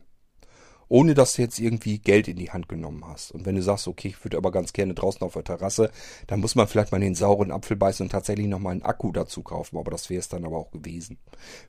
ohne 0.92 1.14
dass 1.14 1.34
du 1.34 1.42
jetzt 1.42 1.58
irgendwie 1.58 2.00
Geld 2.00 2.28
in 2.28 2.36
die 2.36 2.52
Hand 2.52 2.68
genommen 2.68 3.06
hast. 3.08 3.32
Und 3.32 3.46
wenn 3.46 3.56
du 3.56 3.64
sagst, 3.64 3.88
okay, 3.88 4.10
ich 4.10 4.26
würde 4.26 4.36
aber 4.36 4.52
ganz 4.52 4.74
gerne 4.74 4.94
draußen 4.94 5.22
auf 5.22 5.34
der 5.34 5.46
Terrasse, 5.46 5.90
dann 6.28 6.42
muss 6.42 6.56
man 6.56 6.68
vielleicht 6.68 6.92
mal 6.92 7.00
den 7.00 7.16
sauren 7.16 7.54
Apfel 7.54 7.78
beißen 7.78 8.06
und 8.06 8.10
tatsächlich 8.10 8.48
nochmal 8.48 8.74
einen 8.74 8.82
Akku 8.82 9.14
dazu 9.14 9.42
kaufen. 9.42 9.78
Aber 9.78 9.90
das 9.90 10.10
wäre 10.10 10.20
es 10.20 10.28
dann 10.28 10.44
aber 10.44 10.58
auch 10.58 10.70
gewesen. 10.72 11.18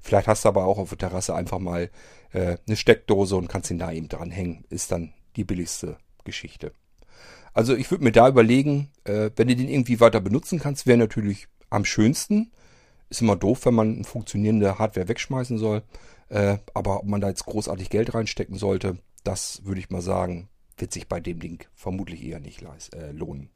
Vielleicht 0.01 0.27
hast 0.27 0.45
du 0.45 0.49
aber 0.49 0.65
auch 0.65 0.77
auf 0.77 0.89
der 0.89 0.99
Terrasse 0.99 1.37
einfach 1.37 1.61
mal 1.61 1.89
äh, 2.33 2.57
eine 2.67 2.75
Steckdose 2.75 3.37
und 3.37 3.47
kannst 3.47 3.71
ihn 3.71 3.79
da 3.79 3.93
eben 3.93 4.09
dran 4.09 4.33
hängen. 4.33 4.65
Ist 4.71 4.91
dann 4.91 5.13
die 5.37 5.45
billigste 5.45 5.99
Geschichte. 6.25 6.73
Also 7.55 7.77
ich 7.77 7.93
würde 7.93 8.03
mir 8.03 8.13
da 8.13 8.29
überlegen, 8.29 8.89
äh, 9.05 9.31
wenn 9.37 9.47
du 9.47 9.55
den 9.55 9.69
irgendwie 9.69 10.01
weiter 10.01 10.21
benutzen 10.21 10.59
kannst, 10.59 10.89
wäre 10.89 10.99
natürlich 10.99 11.47
am 11.71 11.85
schönsten. 11.85 12.51
Ist 13.09 13.23
immer 13.23 13.37
doof, 13.37 13.67
wenn 13.67 13.75
man 13.75 14.03
funktionierende 14.03 14.81
Hardware 14.81 15.07
wegschmeißen 15.07 15.59
soll. 15.59 15.85
Äh, 16.29 16.59
aber 16.75 17.01
ob 17.01 17.07
man 17.07 17.21
da 17.21 17.29
jetzt 17.29 17.45
großartig 17.45 17.89
Geld 17.89 18.15
reinstecken 18.15 18.57
sollte, 18.57 18.97
das 19.25 19.65
würde 19.65 19.81
ich 19.81 19.91
mal 19.91 20.03
sagen, 20.03 20.49
wird 20.77 20.93
sich 20.93 21.09
bei 21.09 21.21
dem 21.21 21.39
Ding 21.39 21.65
vermutlich 21.75 22.23
eher 22.25 22.41
nicht 22.41 22.63
äh, 22.93 23.13
lohnen. 23.13 23.51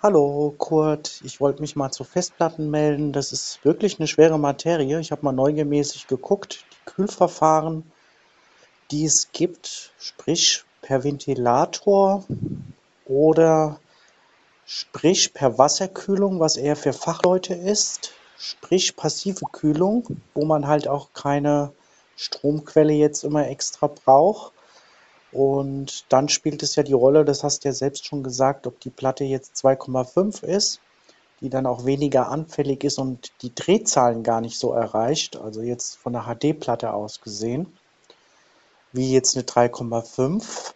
Hallo 0.00 0.54
Kurt, 0.56 1.20
ich 1.24 1.40
wollte 1.40 1.60
mich 1.60 1.74
mal 1.74 1.90
zu 1.90 2.04
Festplatten 2.04 2.70
melden. 2.70 3.12
Das 3.12 3.32
ist 3.32 3.64
wirklich 3.64 3.98
eine 3.98 4.06
schwere 4.06 4.38
Materie. 4.38 5.00
Ich 5.00 5.10
habe 5.10 5.24
mal 5.24 5.32
neugemäßig 5.32 6.06
geguckt, 6.06 6.64
die 6.70 6.90
Kühlverfahren, 6.90 7.90
die 8.92 9.04
es 9.04 9.32
gibt, 9.32 9.92
sprich 9.98 10.62
per 10.82 11.02
Ventilator 11.02 12.24
oder 13.06 13.80
sprich 14.70 15.32
per 15.32 15.56
Wasserkühlung, 15.56 16.40
was 16.40 16.58
eher 16.58 16.76
für 16.76 16.92
Fachleute 16.92 17.54
ist, 17.54 18.12
sprich 18.38 18.96
passive 18.96 19.46
Kühlung, 19.50 20.04
wo 20.34 20.44
man 20.44 20.66
halt 20.66 20.86
auch 20.86 21.14
keine 21.14 21.72
Stromquelle 22.16 22.92
jetzt 22.92 23.24
immer 23.24 23.48
extra 23.48 23.86
braucht. 23.86 24.52
Und 25.32 26.04
dann 26.10 26.28
spielt 26.28 26.62
es 26.62 26.76
ja 26.76 26.82
die 26.82 26.92
Rolle, 26.92 27.24
das 27.24 27.44
hast 27.44 27.64
du 27.64 27.68
ja 27.68 27.72
selbst 27.72 28.04
schon 28.04 28.22
gesagt, 28.22 28.66
ob 28.66 28.78
die 28.80 28.90
Platte 28.90 29.24
jetzt 29.24 29.56
2,5 29.56 30.44
ist, 30.44 30.80
die 31.40 31.48
dann 31.48 31.64
auch 31.64 31.86
weniger 31.86 32.28
anfällig 32.28 32.84
ist 32.84 32.98
und 32.98 33.32
die 33.40 33.54
Drehzahlen 33.54 34.22
gar 34.22 34.42
nicht 34.42 34.58
so 34.58 34.72
erreicht, 34.72 35.36
also 35.36 35.62
jetzt 35.62 35.96
von 35.96 36.12
der 36.12 36.26
HD-Platte 36.26 36.92
aus 36.92 37.22
gesehen, 37.22 37.72
wie 38.92 39.14
jetzt 39.14 39.34
eine 39.34 39.46
3,5. 39.46 40.74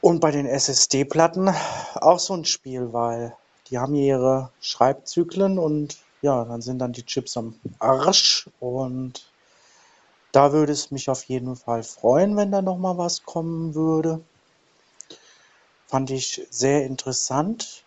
Und 0.00 0.20
bei 0.20 0.30
den 0.30 0.46
SSD-Platten 0.46 1.52
auch 1.96 2.18
so 2.18 2.34
ein 2.34 2.44
Spiel, 2.44 2.92
weil 2.92 3.36
die 3.68 3.78
haben 3.78 3.94
ihre 3.94 4.50
Schreibzyklen 4.60 5.58
und 5.58 5.96
ja, 6.22 6.44
dann 6.44 6.62
sind 6.62 6.78
dann 6.78 6.92
die 6.92 7.04
Chips 7.04 7.36
am 7.36 7.58
Arsch 7.78 8.48
und 8.60 9.26
da 10.32 10.52
würde 10.52 10.72
es 10.72 10.90
mich 10.90 11.08
auf 11.08 11.24
jeden 11.24 11.56
Fall 11.56 11.82
freuen, 11.82 12.36
wenn 12.36 12.52
da 12.52 12.62
noch 12.62 12.78
mal 12.78 12.98
was 12.98 13.24
kommen 13.24 13.74
würde. 13.74 14.20
Fand 15.88 16.10
ich 16.10 16.46
sehr 16.50 16.84
interessant. 16.84 17.84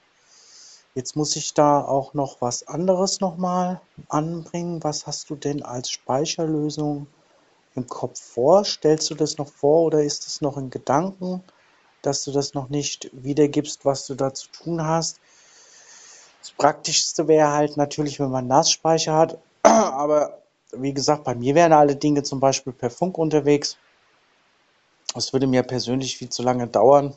Jetzt 0.96 1.16
muss 1.16 1.36
ich 1.36 1.54
da 1.54 1.82
auch 1.82 2.14
noch 2.14 2.42
was 2.42 2.68
anderes 2.68 3.20
noch 3.22 3.38
mal 3.38 3.82
anbringen. 4.08 4.84
Was 4.84 5.06
hast 5.06 5.30
du 5.30 5.36
denn 5.36 5.64
als 5.64 5.92
Speicherlösung 5.92 7.08
im 7.76 7.88
Kopf 7.88 8.20
vor? 8.20 8.66
Stellst 8.66 9.10
du 9.10 9.16
das 9.16 9.38
noch 9.38 9.50
vor 9.50 9.84
oder 9.84 10.04
ist 10.04 10.26
es 10.26 10.42
noch 10.42 10.58
in 10.58 10.70
Gedanken? 10.70 11.44
Dass 12.02 12.24
du 12.24 12.32
das 12.32 12.54
noch 12.54 12.70
nicht 12.70 13.10
wiedergibst, 13.14 13.86
was 13.86 14.06
du 14.08 14.16
da 14.16 14.34
zu 14.34 14.50
tun 14.52 14.84
hast. 14.84 15.20
Das 16.40 16.52
Praktischste 16.52 17.28
wäre 17.28 17.52
halt 17.52 17.78
natürlich, 17.78 18.20
wenn 18.20 18.32
man 18.32 18.48
NAS-Speicher 18.48 19.14
hat, 19.14 19.38
aber 19.64 20.40
wie 20.72 20.94
gesagt, 20.94 21.24
bei 21.24 21.36
mir 21.36 21.56
wären 21.56 21.74
alle 21.74 21.96
Dinge 21.96 22.24
zum 22.24 22.40
Beispiel 22.40 22.74
per 22.74 22.90
Funk 22.90 23.18
unterwegs. 23.18 23.78
Es 25.16 25.34
würde 25.34 25.48
mir 25.48 25.64
persönlich 25.64 26.18
viel 26.18 26.30
zu 26.30 26.44
lange 26.44 26.68
dauern, 26.68 27.16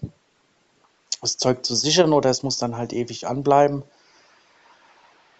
das 1.20 1.36
Zeug 1.36 1.64
zu 1.64 1.74
sichern 1.74 2.12
oder 2.12 2.30
es 2.30 2.42
muss 2.42 2.58
dann 2.58 2.76
halt 2.76 2.92
ewig 2.92 3.26
anbleiben. 3.26 3.84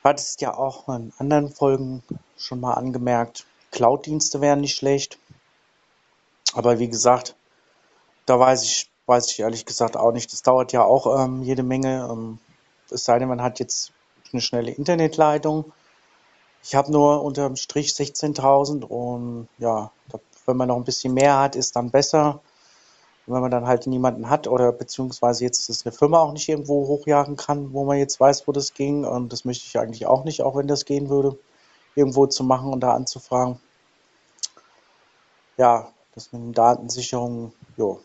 Hattest 0.04 0.40
ja 0.40 0.54
auch 0.54 0.88
in 0.88 1.12
anderen 1.18 1.50
Folgen 1.50 2.02
schon 2.36 2.60
mal 2.60 2.74
angemerkt, 2.74 3.46
Cloud-Dienste 3.70 4.40
wären 4.40 4.60
nicht 4.60 4.76
schlecht. 4.76 5.18
Aber 6.52 6.78
wie 6.78 6.88
gesagt, 6.88 7.34
da 8.26 8.38
weiß 8.38 8.64
ich 8.64 8.91
Weiß 9.06 9.30
ich 9.30 9.40
ehrlich 9.40 9.66
gesagt 9.66 9.96
auch 9.96 10.12
nicht. 10.12 10.32
Das 10.32 10.42
dauert 10.42 10.72
ja 10.72 10.84
auch 10.84 11.24
ähm, 11.24 11.42
jede 11.42 11.62
Menge. 11.62 12.08
Ähm, 12.10 12.38
es 12.90 13.04
sei 13.04 13.18
denn, 13.18 13.28
man 13.28 13.42
hat 13.42 13.58
jetzt 13.58 13.92
eine 14.32 14.40
schnelle 14.40 14.70
Internetleitung. 14.70 15.72
Ich 16.62 16.74
habe 16.74 16.92
nur 16.92 17.22
unterm 17.22 17.56
Strich 17.56 17.90
16.000 17.90 18.84
und 18.84 19.48
ja, 19.58 19.90
wenn 20.46 20.56
man 20.56 20.68
noch 20.68 20.76
ein 20.76 20.84
bisschen 20.84 21.14
mehr 21.14 21.38
hat, 21.38 21.56
ist 21.56 21.74
dann 21.74 21.90
besser. 21.90 22.40
Und 23.26 23.34
wenn 23.34 23.42
man 23.42 23.50
dann 23.50 23.66
halt 23.66 23.86
niemanden 23.86 24.30
hat 24.30 24.46
oder 24.48 24.72
beziehungsweise 24.72 25.44
jetzt 25.44 25.68
ist 25.68 25.86
eine 25.86 25.92
Firma 25.92 26.20
auch 26.20 26.32
nicht 26.32 26.48
irgendwo 26.48 26.86
hochjagen 26.88 27.36
kann, 27.36 27.72
wo 27.72 27.84
man 27.84 27.98
jetzt 27.98 28.18
weiß, 28.20 28.46
wo 28.46 28.52
das 28.52 28.74
ging. 28.74 29.04
Und 29.04 29.32
das 29.32 29.44
möchte 29.44 29.66
ich 29.66 29.78
eigentlich 29.78 30.06
auch 30.06 30.24
nicht, 30.24 30.42
auch 30.42 30.56
wenn 30.56 30.68
das 30.68 30.84
gehen 30.84 31.08
würde, 31.08 31.38
irgendwo 31.94 32.26
zu 32.26 32.44
machen 32.44 32.72
und 32.72 32.80
da 32.80 32.94
anzufragen. 32.94 33.60
Ja, 35.56 35.92
das 36.14 36.32
mit 36.32 36.42
den 36.42 36.52
Datensicherungen, 36.52 37.52
jo, 37.76 38.00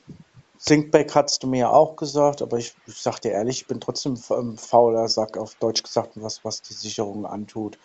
Thinkback 0.65 1.13
hast 1.15 1.43
du 1.43 1.47
mir 1.47 1.59
ja 1.59 1.69
auch 1.69 1.95
gesagt, 1.95 2.41
aber 2.41 2.57
ich, 2.57 2.75
ich 2.87 3.01
sag 3.01 3.19
dir 3.19 3.31
ehrlich, 3.31 3.61
ich 3.61 3.67
bin 3.67 3.79
trotzdem 3.79 4.17
ein 4.29 4.57
fauler 4.57 5.07
Sack, 5.07 5.37
auf 5.37 5.55
Deutsch 5.55 5.83
gesagt, 5.83 6.11
was, 6.15 6.43
was 6.43 6.61
die 6.61 6.73
Sicherung 6.73 7.25
antut. 7.25 7.77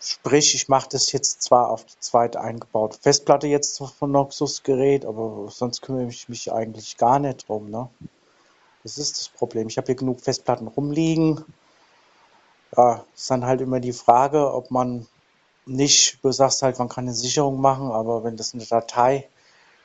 Sprich, 0.00 0.54
ich 0.56 0.68
mache 0.68 0.88
das 0.90 1.12
jetzt 1.12 1.42
zwar 1.42 1.70
auf 1.70 1.84
die 1.84 1.98
zweite 2.00 2.40
eingebaute 2.40 2.98
Festplatte 3.00 3.46
jetzt 3.46 3.78
von 3.78 4.10
Noxus 4.10 4.64
Gerät, 4.64 5.04
aber 5.04 5.48
sonst 5.48 5.80
kümmere 5.80 6.08
ich 6.08 6.28
mich 6.28 6.52
eigentlich 6.52 6.96
gar 6.96 7.20
nicht 7.20 7.48
drum. 7.48 7.70
Ne? 7.70 7.88
Das 8.82 8.98
ist 8.98 9.18
das 9.18 9.28
Problem. 9.28 9.68
Ich 9.68 9.76
habe 9.76 9.86
hier 9.86 9.94
genug 9.94 10.20
Festplatten 10.20 10.66
rumliegen. 10.66 11.44
Ja, 12.76 13.04
ist 13.14 13.30
dann 13.30 13.46
halt 13.46 13.60
immer 13.60 13.78
die 13.78 13.92
Frage, 13.92 14.52
ob 14.52 14.72
man 14.72 15.06
nicht, 15.66 16.18
du 16.24 16.32
sagst 16.32 16.62
halt, 16.62 16.80
man 16.80 16.88
kann 16.88 17.04
eine 17.04 17.14
Sicherung 17.14 17.60
machen, 17.60 17.92
aber 17.92 18.24
wenn 18.24 18.36
das 18.36 18.54
eine 18.54 18.66
Datei 18.66 19.28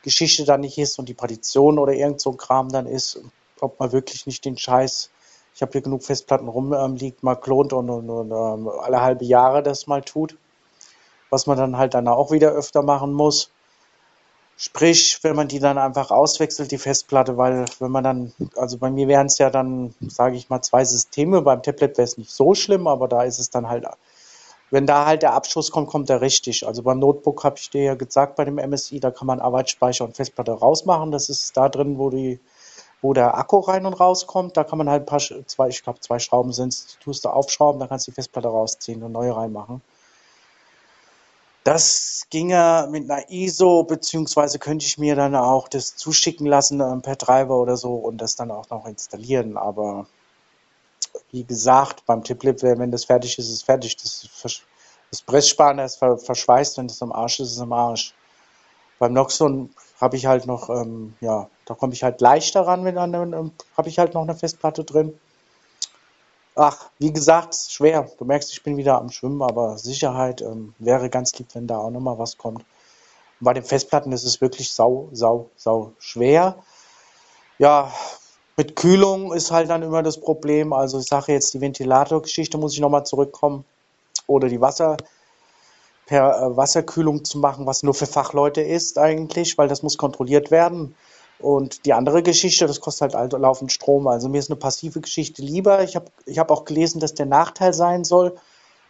Geschichte 0.03 0.45
dann 0.45 0.62
nicht 0.62 0.77
ist 0.77 0.99
und 0.99 1.10
die 1.10 1.13
Partition 1.13 1.79
oder 1.79 1.93
irgend 1.93 2.21
so 2.21 2.31
ein 2.31 2.38
Kram 2.38 2.69
dann 2.69 2.86
ist, 2.86 3.19
ob 3.60 3.79
man 3.79 3.91
wirklich 3.91 4.25
nicht 4.25 4.45
den 4.45 4.57
Scheiß, 4.57 5.10
ich 5.55 5.62
habe 5.62 5.71
hier 5.71 5.81
genug 5.81 6.03
Festplatten 6.03 6.47
rumliegt, 6.47 7.17
ähm, 7.17 7.19
mal 7.21 7.36
klont 7.36 7.73
und, 7.73 7.89
und, 7.89 8.10
und 8.10 8.31
ähm, 8.31 8.67
alle 8.67 9.01
halbe 9.01 9.25
Jahre 9.25 9.63
das 9.63 9.88
mal 9.88 10.01
tut, 10.01 10.38
was 11.29 11.47
man 11.47 11.57
dann 11.57 11.77
halt 11.77 11.93
dann 11.93 12.07
auch 12.07 12.31
wieder 12.31 12.51
öfter 12.51 12.83
machen 12.83 13.13
muss. 13.13 13.49
Sprich, 14.60 15.19
wenn 15.23 15.36
man 15.36 15.47
die 15.47 15.60
dann 15.60 15.77
einfach 15.77 16.10
auswechselt, 16.10 16.71
die 16.71 16.79
Festplatte, 16.79 17.38
weil 17.38 17.65
wenn 17.79 17.91
man 17.91 18.03
dann, 18.03 18.33
also 18.55 18.77
bei 18.77 18.89
mir 18.89 19.07
wären 19.07 19.27
es 19.27 19.38
ja 19.38 19.51
dann, 19.51 19.93
sage 19.99 20.36
ich 20.36 20.49
mal, 20.49 20.62
zwei 20.62 20.83
Systeme, 20.83 21.43
beim 21.43 21.62
Tablet 21.62 21.97
wäre 21.97 22.05
es 22.05 22.17
nicht 22.17 22.31
so 22.31 22.55
schlimm, 22.55 22.88
aber 22.88 23.07
da 23.07 23.23
ist 23.23 23.38
es 23.38 23.51
dann 23.51 23.69
halt 23.69 23.86
wenn 24.69 24.86
da 24.86 25.06
halt 25.06 25.21
der 25.21 25.34
Abschuss 25.34 25.71
kommt, 25.71 25.89
kommt 25.89 26.10
er 26.10 26.21
richtig. 26.21 26.67
Also 26.67 26.84
beim 26.84 26.99
Notebook 26.99 27.43
habe 27.43 27.58
ich 27.58 27.69
dir 27.69 27.84
ja 27.84 27.95
gesagt, 27.95 28.36
bei 28.36 28.45
dem 28.45 28.56
MSI, 28.56 28.99
da 28.99 29.12
kann 29.12 29.27
man 29.27 29.39
Arbeitsspeicher 29.39 30.03
und 30.03 30.15
Festplatte 30.15 30.51
rausmachen. 30.51 31.12
Das 31.12 31.30
ist 31.30 31.56
da 31.56 31.69
drin, 31.69 31.97
wo 31.97 32.10
die, 32.10 32.39
wo 33.01 33.13
der 33.13 33.38
Akku 33.38 33.60
rein 33.60 33.86
und 33.86 33.93
rauskommt. 33.93 34.58
Da 34.58 34.63
kann 34.63 34.77
man 34.77 34.89
halt 34.89 35.03
ein 35.03 35.06
paar, 35.06 35.19
zwei, 35.19 35.69
ich 35.69 35.84
glaube 35.84 36.01
zwei 36.01 36.19
Schrauben 36.19 36.51
sind 36.51 36.73
es, 36.73 36.97
tust 37.01 37.23
du 37.23 37.30
aufschrauben, 37.30 37.80
dann 37.80 37.89
kannst 37.89 38.08
du 38.08 38.12
die 38.12 38.15
Festplatte 38.15 38.49
rausziehen 38.49 39.03
und 39.03 39.13
neue 39.13 39.36
reinmachen. 39.36 39.82
Das 41.63 42.27
ginge 42.30 42.88
mit 42.91 43.12
einer 43.12 43.30
ISO, 43.30 43.84
beziehungsweise 43.84 44.58
könnte 44.58 44.86
ich 44.86 44.97
mir 44.97 45.15
dann 45.15 45.36
auch 45.36 45.67
das 45.67 45.97
zuschicken 45.97 46.45
lassen 46.47 46.80
äh, 46.80 46.97
per 47.01 47.17
Treiber 47.17 47.58
oder 47.58 47.75
so 47.75 47.95
und 47.95 48.19
das 48.19 48.38
dann 48.38 48.51
auch 48.51 48.69
noch 48.69 48.86
installieren. 48.86 49.58
Aber 49.58 50.08
wie 51.32 51.43
gesagt, 51.43 52.06
beim 52.06 52.23
Tiplip, 52.23 52.62
wenn 52.63 52.91
das 52.91 53.06
fertig 53.06 53.38
ist, 53.38 53.45
ist 53.45 53.53
es 53.53 53.62
fertig. 53.63 53.97
Das, 53.97 54.27
das 55.12 55.21
Pressspaner 55.21 55.86
ist 55.86 55.97
verschweißt, 55.97 56.77
wenn 56.77 56.88
es 56.88 57.01
am 57.01 57.12
Arsch 57.12 57.39
ist, 57.39 57.49
ist 57.49 57.56
es 57.56 57.62
am 57.62 57.73
Arsch. 57.73 58.13
Beim 58.99 59.13
Noxon 59.13 59.69
habe 60.01 60.15
ich 60.15 60.25
halt 60.25 60.47
noch, 60.47 60.69
ähm, 60.69 61.15
ja, 61.21 61.49
da 61.65 61.73
komme 61.73 61.93
ich 61.93 62.03
halt 62.03 62.21
leichter 62.21 62.62
ran, 62.62 62.84
wenn 62.86 62.95
dann 62.95 63.34
ähm, 63.34 63.51
habe 63.75 63.89
ich 63.89 63.99
halt 63.99 64.13
noch 64.13 64.23
eine 64.23 64.36
Festplatte 64.36 64.84
drin. 64.84 65.19
Ach, 66.56 66.89
wie 66.97 67.13
gesagt, 67.13 67.56
schwer. 67.56 68.10
Du 68.17 68.25
merkst, 68.25 68.51
ich 68.51 68.63
bin 68.63 68.77
wieder 68.77 68.97
am 68.97 69.12
Schwimmen, 69.12 69.43
aber 69.43 69.77
Sicherheit 69.77 70.41
ähm, 70.41 70.73
wäre 70.80 71.10
ganz 71.10 71.38
lieb, 71.38 71.47
wenn 71.53 71.67
da 71.67 71.77
auch 71.77 71.91
nochmal 71.91 72.17
was 72.17 72.38
kommt. 72.38 72.65
Und 73.39 73.45
bei 73.45 73.53
den 73.53 73.63
Festplatten 73.63 74.12
ist 74.12 74.23
es 74.23 74.41
wirklich 74.41 74.73
sau, 74.73 75.10
sau, 75.12 75.51
sau 75.56 75.93
schwer. 75.99 76.58
Ja, 77.60 77.91
Mit 78.57 78.75
Kühlung 78.75 79.33
ist 79.33 79.51
halt 79.51 79.69
dann 79.69 79.83
immer 79.83 80.01
das 80.01 80.19
Problem. 80.19 80.73
Also 80.73 80.97
ich 80.99 81.05
sage 81.05 81.31
jetzt, 81.31 81.53
die 81.53 81.61
Ventilatorgeschichte 81.61 82.57
muss 82.57 82.73
ich 82.73 82.79
nochmal 82.79 83.05
zurückkommen. 83.05 83.65
Oder 84.25 84.49
die 84.49 84.59
Wasser 84.59 84.97
per 86.07 86.41
äh, 86.41 86.57
Wasserkühlung 86.57 87.23
zu 87.23 87.37
machen, 87.37 87.67
was 87.67 87.83
nur 87.83 87.93
für 87.93 88.07
Fachleute 88.07 88.61
ist 88.61 88.97
eigentlich, 88.97 89.59
weil 89.59 89.67
das 89.67 89.83
muss 89.83 89.97
kontrolliert 89.97 90.49
werden. 90.49 90.95
Und 91.37 91.85
die 91.85 91.93
andere 91.93 92.23
Geschichte, 92.23 92.65
das 92.65 92.81
kostet 92.81 93.13
halt 93.13 93.33
laufend 93.33 93.71
Strom. 93.71 94.07
Also 94.07 94.27
mir 94.27 94.39
ist 94.39 94.49
eine 94.49 94.57
passive 94.57 95.01
Geschichte 95.01 95.43
lieber. 95.43 95.83
Ich 95.83 95.95
habe 95.95 96.07
ich 96.25 96.39
hab 96.39 96.49
auch 96.49 96.65
gelesen, 96.65 96.99
dass 96.99 97.13
der 97.13 97.27
Nachteil 97.27 97.73
sein 97.73 98.03
soll, 98.03 98.35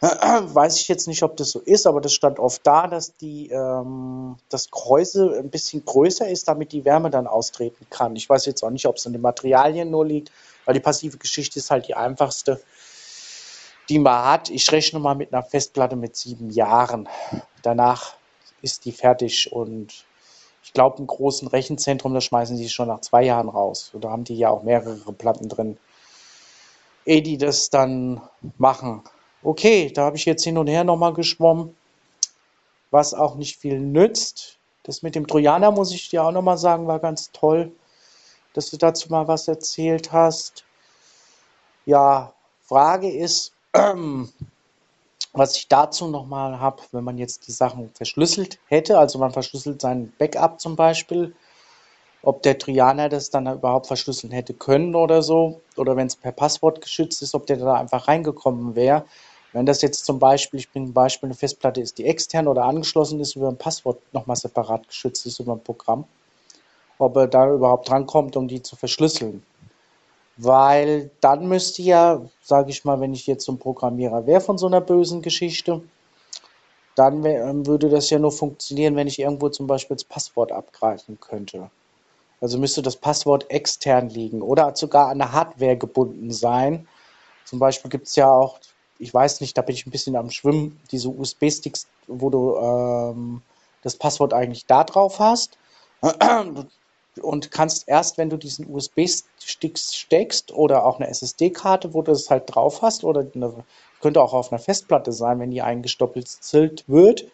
weiß 0.00 0.76
ich 0.76 0.86
jetzt 0.88 1.08
nicht, 1.08 1.22
ob 1.24 1.36
das 1.36 1.50
so 1.50 1.58
ist, 1.60 1.86
aber 1.86 2.00
das 2.00 2.12
stand 2.12 2.38
oft 2.38 2.64
da, 2.64 2.86
dass 2.86 3.16
die, 3.16 3.48
ähm, 3.48 4.36
das 4.48 4.70
Gehäuse 4.70 5.36
ein 5.38 5.50
bisschen 5.50 5.84
größer 5.84 6.28
ist, 6.28 6.46
damit 6.46 6.72
die 6.72 6.84
Wärme 6.84 7.10
dann 7.10 7.26
austreten 7.26 7.86
kann. 7.90 8.14
Ich 8.14 8.28
weiß 8.28 8.46
jetzt 8.46 8.62
auch 8.62 8.70
nicht, 8.70 8.86
ob 8.86 8.96
es 8.96 9.06
an 9.06 9.12
den 9.12 9.22
Materialien 9.22 9.90
nur 9.90 10.06
liegt, 10.06 10.30
weil 10.64 10.74
die 10.74 10.80
passive 10.80 11.18
Geschichte 11.18 11.58
ist 11.58 11.70
halt 11.70 11.88
die 11.88 11.94
einfachste, 11.94 12.60
die 13.88 13.98
man 13.98 14.24
hat. 14.24 14.50
Ich 14.50 14.70
rechne 14.70 15.00
mal 15.00 15.14
mit 15.14 15.32
einer 15.32 15.42
Festplatte 15.42 15.96
mit 15.96 16.14
sieben 16.14 16.50
Jahren. 16.50 17.08
Danach 17.62 18.14
ist 18.62 18.84
die 18.84 18.92
fertig 18.92 19.50
und 19.52 20.04
ich 20.62 20.72
glaube, 20.72 20.98
im 20.98 21.06
großen 21.06 21.48
Rechenzentrum, 21.48 22.14
da 22.14 22.20
schmeißen 22.20 22.56
sie 22.56 22.68
schon 22.68 22.88
nach 22.88 23.00
zwei 23.00 23.24
Jahren 23.24 23.48
raus. 23.48 23.90
Da 23.98 24.10
haben 24.10 24.24
die 24.24 24.36
ja 24.36 24.50
auch 24.50 24.62
mehrere 24.62 25.12
Platten 25.12 25.48
drin, 25.48 25.78
ehe 27.04 27.22
die 27.22 27.38
das 27.38 27.70
dann 27.70 28.20
machen. 28.58 29.02
Okay, 29.42 29.90
da 29.92 30.04
habe 30.04 30.16
ich 30.16 30.24
jetzt 30.24 30.44
hin 30.44 30.58
und 30.58 30.66
her 30.66 30.84
nochmal 30.84 31.12
geschwommen, 31.12 31.76
was 32.90 33.14
auch 33.14 33.36
nicht 33.36 33.56
viel 33.56 33.78
nützt. 33.78 34.58
Das 34.82 35.02
mit 35.02 35.14
dem 35.14 35.26
Trojaner, 35.26 35.70
muss 35.70 35.92
ich 35.92 36.08
dir 36.08 36.24
auch 36.24 36.32
nochmal 36.32 36.58
sagen, 36.58 36.86
war 36.86 36.98
ganz 36.98 37.30
toll, 37.32 37.72
dass 38.54 38.70
du 38.70 38.76
dazu 38.76 39.10
mal 39.10 39.28
was 39.28 39.46
erzählt 39.46 40.12
hast. 40.12 40.64
Ja, 41.86 42.32
Frage 42.64 43.10
ist, 43.10 43.52
was 45.32 45.56
ich 45.56 45.68
dazu 45.68 46.08
nochmal 46.08 46.58
habe, 46.58 46.82
wenn 46.92 47.04
man 47.04 47.18
jetzt 47.18 47.46
die 47.46 47.52
Sachen 47.52 47.90
verschlüsselt 47.94 48.58
hätte, 48.66 48.98
also 48.98 49.18
man 49.18 49.32
verschlüsselt 49.32 49.80
sein 49.80 50.12
Backup 50.18 50.60
zum 50.60 50.74
Beispiel, 50.74 51.34
ob 52.22 52.42
der 52.42 52.58
Trojaner 52.58 53.08
das 53.08 53.30
dann 53.30 53.46
überhaupt 53.46 53.86
verschlüsseln 53.86 54.32
hätte 54.32 54.52
können 54.54 54.94
oder 54.94 55.22
so, 55.22 55.60
oder 55.76 55.96
wenn 55.96 56.08
es 56.08 56.16
per 56.16 56.32
Passwort 56.32 56.80
geschützt 56.80 57.22
ist, 57.22 57.34
ob 57.34 57.46
der 57.46 57.58
da 57.58 57.74
einfach 57.74 58.08
reingekommen 58.08 58.74
wäre. 58.74 59.04
Wenn 59.52 59.66
das 59.66 59.82
jetzt 59.82 60.04
zum 60.04 60.18
Beispiel, 60.18 60.60
ich 60.60 60.70
bringe 60.70 60.88
ein 60.88 60.92
Beispiel, 60.92 61.28
eine 61.28 61.34
Festplatte 61.34 61.80
ist, 61.80 61.98
die 61.98 62.04
extern 62.04 62.48
oder 62.48 62.64
angeschlossen 62.64 63.20
ist, 63.20 63.34
über 63.34 63.48
ein 63.48 63.56
Passwort 63.56 64.00
nochmal 64.12 64.36
separat 64.36 64.86
geschützt 64.88 65.24
ist 65.26 65.40
über 65.40 65.52
ein 65.54 65.62
Programm, 65.62 66.04
ob 66.98 67.16
er 67.16 67.26
da 67.26 67.50
überhaupt 67.52 67.88
drankommt, 67.88 68.36
um 68.36 68.46
die 68.46 68.62
zu 68.62 68.76
verschlüsseln. 68.76 69.42
Weil 70.36 71.10
dann 71.20 71.48
müsste 71.48 71.82
ja, 71.82 72.22
sage 72.42 72.70
ich 72.70 72.84
mal, 72.84 73.00
wenn 73.00 73.14
ich 73.14 73.26
jetzt 73.26 73.44
so 73.44 73.52
ein 73.52 73.58
Programmierer 73.58 74.26
wäre 74.26 74.40
von 74.40 74.58
so 74.58 74.66
einer 74.66 74.80
bösen 74.80 75.22
Geschichte, 75.22 75.82
dann 76.94 77.24
ähm, 77.24 77.66
würde 77.66 77.88
das 77.88 78.10
ja 78.10 78.18
nur 78.18 78.32
funktionieren, 78.32 78.96
wenn 78.96 79.06
ich 79.06 79.18
irgendwo 79.18 79.48
zum 79.48 79.66
Beispiel 79.66 79.96
das 79.96 80.04
Passwort 80.04 80.52
abgreifen 80.52 81.18
könnte. 81.20 81.70
Also 82.40 82.58
müsste 82.58 82.82
das 82.82 82.96
Passwort 82.96 83.50
extern 83.50 84.10
liegen 84.10 84.42
oder 84.42 84.74
sogar 84.76 85.08
an 85.08 85.18
der 85.18 85.32
Hardware 85.32 85.76
gebunden 85.76 86.30
sein. 86.30 86.86
Zum 87.44 87.58
Beispiel 87.58 87.90
gibt 87.90 88.06
es 88.06 88.16
ja 88.16 88.30
auch 88.30 88.58
ich 88.98 89.12
weiß 89.12 89.40
nicht, 89.40 89.56
da 89.56 89.62
bin 89.62 89.74
ich 89.74 89.86
ein 89.86 89.90
bisschen 89.90 90.16
am 90.16 90.30
Schwimmen, 90.30 90.80
diese 90.90 91.08
USB-Sticks, 91.08 91.86
wo 92.06 92.30
du 92.30 92.56
ähm, 92.56 93.42
das 93.82 93.96
Passwort 93.96 94.34
eigentlich 94.34 94.66
da 94.66 94.84
drauf 94.84 95.18
hast 95.18 95.58
und 97.22 97.50
kannst 97.50 97.88
erst, 97.88 98.18
wenn 98.18 98.30
du 98.30 98.36
diesen 98.36 98.72
USB-Stick 98.72 99.78
steckst 99.78 100.52
oder 100.52 100.84
auch 100.84 100.98
eine 100.98 101.08
SSD-Karte, 101.08 101.94
wo 101.94 102.02
du 102.02 102.12
es 102.12 102.30
halt 102.30 102.44
drauf 102.46 102.82
hast 102.82 103.04
oder 103.04 103.26
eine, 103.34 103.64
könnte 104.00 104.22
auch 104.22 104.32
auf 104.32 104.52
einer 104.52 104.60
Festplatte 104.60 105.12
sein, 105.12 105.40
wenn 105.40 105.50
die 105.50 105.62
eingestoppelt 105.62 106.28
wird, 106.86 107.24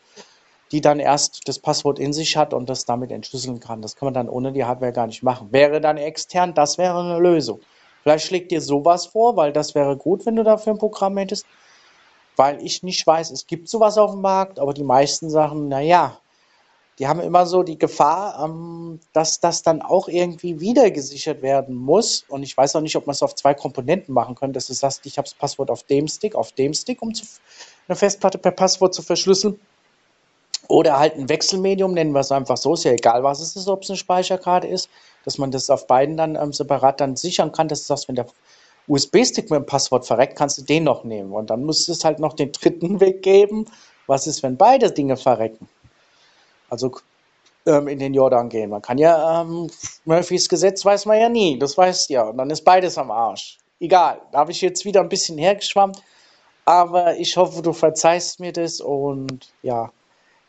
die 0.73 0.81
dann 0.81 0.99
erst 0.99 1.47
das 1.47 1.59
Passwort 1.59 1.99
in 1.99 2.13
sich 2.13 2.37
hat 2.37 2.55
und 2.55 2.69
das 2.69 2.85
damit 2.85 3.13
entschlüsseln 3.13 3.61
kann. 3.61 3.83
Das 3.83 3.97
kann 3.97 4.07
man 4.07 4.15
dann 4.15 4.29
ohne 4.29 4.53
die 4.53 4.65
Hardware 4.65 4.93
gar 4.93 5.07
nicht 5.07 5.23
machen. 5.23 5.49
Wäre 5.53 5.81
dann 5.81 5.99
extern, 5.99 6.55
das 6.55 6.79
wäre 6.79 6.99
eine 6.99 7.19
Lösung. 7.19 7.61
Vielleicht 8.05 8.27
schlägt 8.27 8.51
dir 8.51 8.61
sowas 8.61 9.07
vor, 9.07 9.35
weil 9.37 9.51
das 9.51 9.75
wäre 9.75 9.97
gut, 9.97 10.27
wenn 10.27 10.37
du 10.37 10.45
dafür 10.45 10.75
ein 10.75 10.79
Programm 10.79 11.17
hättest. 11.17 11.47
Weil 12.37 12.63
ich 12.63 12.83
nicht 12.83 13.07
weiß, 13.07 13.31
es 13.31 13.47
gibt 13.47 13.67
sowas 13.67 13.97
auf 13.97 14.11
dem 14.11 14.21
Markt, 14.21 14.59
aber 14.59 14.75
die 14.75 14.85
meisten 14.85 15.31
Sachen, 15.31 15.69
naja, 15.69 16.19
die 16.99 17.09
haben 17.09 17.21
immer 17.21 17.47
so 17.47 17.63
die 17.63 17.79
Gefahr, 17.79 18.45
ähm, 18.45 19.01
dass 19.15 19.41
das 19.41 19.63
dann 19.63 19.81
auch 19.81 20.09
irgendwie 20.09 20.61
wieder 20.61 20.91
gesichert 20.91 21.41
werden 21.41 21.77
muss. 21.77 22.27
Und 22.29 22.43
ich 22.43 22.55
weiß 22.55 22.77
auch 22.77 22.83
nicht, 22.83 22.95
ob 22.97 23.07
man 23.07 23.15
es 23.15 23.23
auf 23.23 23.37
zwei 23.37 23.55
Komponenten 23.55 24.13
machen 24.13 24.35
könnte, 24.35 24.53
dass 24.59 24.67
du 24.67 24.75
sagst, 24.75 25.07
ich 25.07 25.17
habe 25.17 25.27
das 25.27 25.35
Passwort 25.35 25.71
auf 25.71 25.85
dem 25.85 26.07
Stick, 26.07 26.35
auf 26.35 26.53
dem 26.53 26.75
Stick, 26.75 27.01
um 27.01 27.11
eine 27.89 27.97
Festplatte 27.97 28.37
per 28.37 28.51
Passwort 28.51 28.93
zu 28.93 29.01
verschlüsseln. 29.01 29.59
Oder 30.69 30.99
halt 30.99 31.17
ein 31.17 31.31
Wechselmedium, 31.31 31.95
nennen 31.95 32.13
wir 32.13 32.21
es 32.21 32.33
einfach 32.33 32.59
so, 32.59 32.75
ist 32.75 32.85
ja 32.85 32.93
egal, 32.93 33.23
was 33.23 33.41
es 33.41 33.57
ist, 33.57 33.67
ob 33.67 33.83
es 33.83 33.89
eine 33.89 33.97
Speicherkarte 33.97 34.67
ist, 34.67 34.91
dass 35.25 35.39
man 35.39 35.51
das 35.51 35.71
auf 35.71 35.87
beiden 35.87 36.17
dann 36.17 36.37
ähm, 36.37 36.53
separat 36.53 37.01
dann 37.01 37.17
sichern 37.17 37.53
kann, 37.53 37.69
dass 37.69 37.81
du 37.81 37.87
sagst, 37.87 38.09
wenn 38.09 38.17
der 38.17 38.27
USB-Stick 38.87 39.51
mit 39.51 39.59
dem 39.59 39.67
Passwort 39.67 40.07
verreckt, 40.07 40.37
kannst 40.37 40.59
du 40.59 40.63
den 40.63 40.85
noch 40.85 41.05
nehmen. 41.05 41.33
Und 41.33 41.51
dann 41.51 41.65
muss 41.65 41.89
es 41.89 42.05
halt 42.05 42.19
noch 42.19 42.35
den 42.35 42.53
dritten 42.53 43.01
Weg 43.01 43.23
geben. 43.23 43.67
Was 44.07 44.27
ist, 44.27 44.43
wenn 44.43 44.57
beide 44.57 44.91
Dinge 44.93 45.17
verrecken? 45.17 45.69
Also 46.69 46.93
ähm, 47.67 47.89
in 47.89 47.99
den 47.99 48.15
Jordan 48.15 48.49
gehen. 48.49 48.71
Man 48.71 48.83
kann 48.83 48.99
ja, 48.99 49.41
ähm, 49.41 49.71
Murphys 50.05 50.49
Gesetz 50.49 50.85
weiß 50.85 51.07
man 51.07 51.19
ja 51.19 51.29
nie, 51.29 51.59
das 51.59 51.77
weißt 51.77 52.11
ja. 52.11 52.25
Und 52.25 52.37
dann 52.37 52.51
ist 52.51 52.63
beides 52.63 52.99
am 52.99 53.11
Arsch. 53.11 53.59
Egal, 53.81 54.21
da 54.33 54.39
habe 54.39 54.53
ich 54.53 54.61
jetzt 54.61 54.85
wieder 54.85 55.01
ein 55.01 55.09
bisschen 55.09 55.39
hergeschwammt. 55.39 56.03
Aber 56.67 57.17
ich 57.17 57.37
hoffe, 57.37 57.61
du 57.63 57.73
verzeihst 57.73 58.41
mir 58.41 58.53
das 58.53 58.81
und 58.81 59.53
ja, 59.63 59.91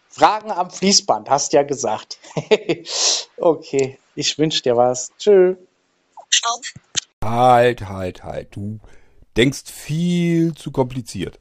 Fragen 0.10 0.50
am 0.50 0.70
Fließband, 0.70 1.30
hast 1.30 1.52
ja 1.52 1.64
gesagt. 1.64 2.20
okay, 3.38 3.98
ich 4.16 4.38
wünsche 4.38 4.62
dir 4.62 4.76
was. 4.76 5.12
Tschö. 5.18 5.56
Halt, 7.24 7.88
halt, 7.88 8.24
halt. 8.24 8.56
Du 8.56 8.80
denkst 9.38 9.64
viel 9.66 10.54
zu 10.54 10.72
kompliziert. 10.72 11.40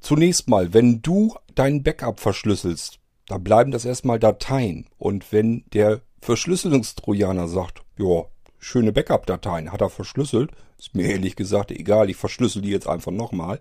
Zunächst 0.00 0.48
mal, 0.48 0.74
wenn 0.74 1.02
du 1.02 1.34
dein 1.54 1.82
Backup 1.82 2.20
verschlüsselst, 2.20 2.98
dann 3.26 3.42
bleiben 3.42 3.70
das 3.70 3.84
erstmal 3.84 4.18
Dateien. 4.18 4.86
Und 4.98 5.32
wenn 5.32 5.64
der 5.72 6.02
Verschlüsselungstrojaner 6.20 7.48
sagt, 7.48 7.82
ja, 7.98 8.24
schöne 8.58 8.92
Backup-Dateien, 8.92 9.72
hat 9.72 9.80
er 9.80 9.90
verschlüsselt, 9.90 10.50
ist 10.78 10.94
mir 10.94 11.08
ehrlich 11.08 11.36
gesagt 11.36 11.70
egal, 11.70 12.10
ich 12.10 12.16
verschlüssel 12.16 12.62
die 12.62 12.70
jetzt 12.70 12.88
einfach 12.88 13.12
nochmal, 13.12 13.60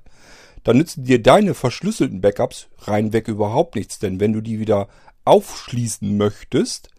dann 0.63 0.77
nützen 0.77 1.03
dir 1.03 1.21
deine 1.21 1.53
verschlüsselten 1.53 2.21
Backups 2.21 2.67
reinweg 2.79 3.27
überhaupt 3.27 3.75
nichts, 3.75 3.99
denn 3.99 4.19
wenn 4.19 4.33
du 4.33 4.41
die 4.41 4.59
wieder 4.59 4.87
aufschließen 5.25 6.15
möchtest, 6.17 6.89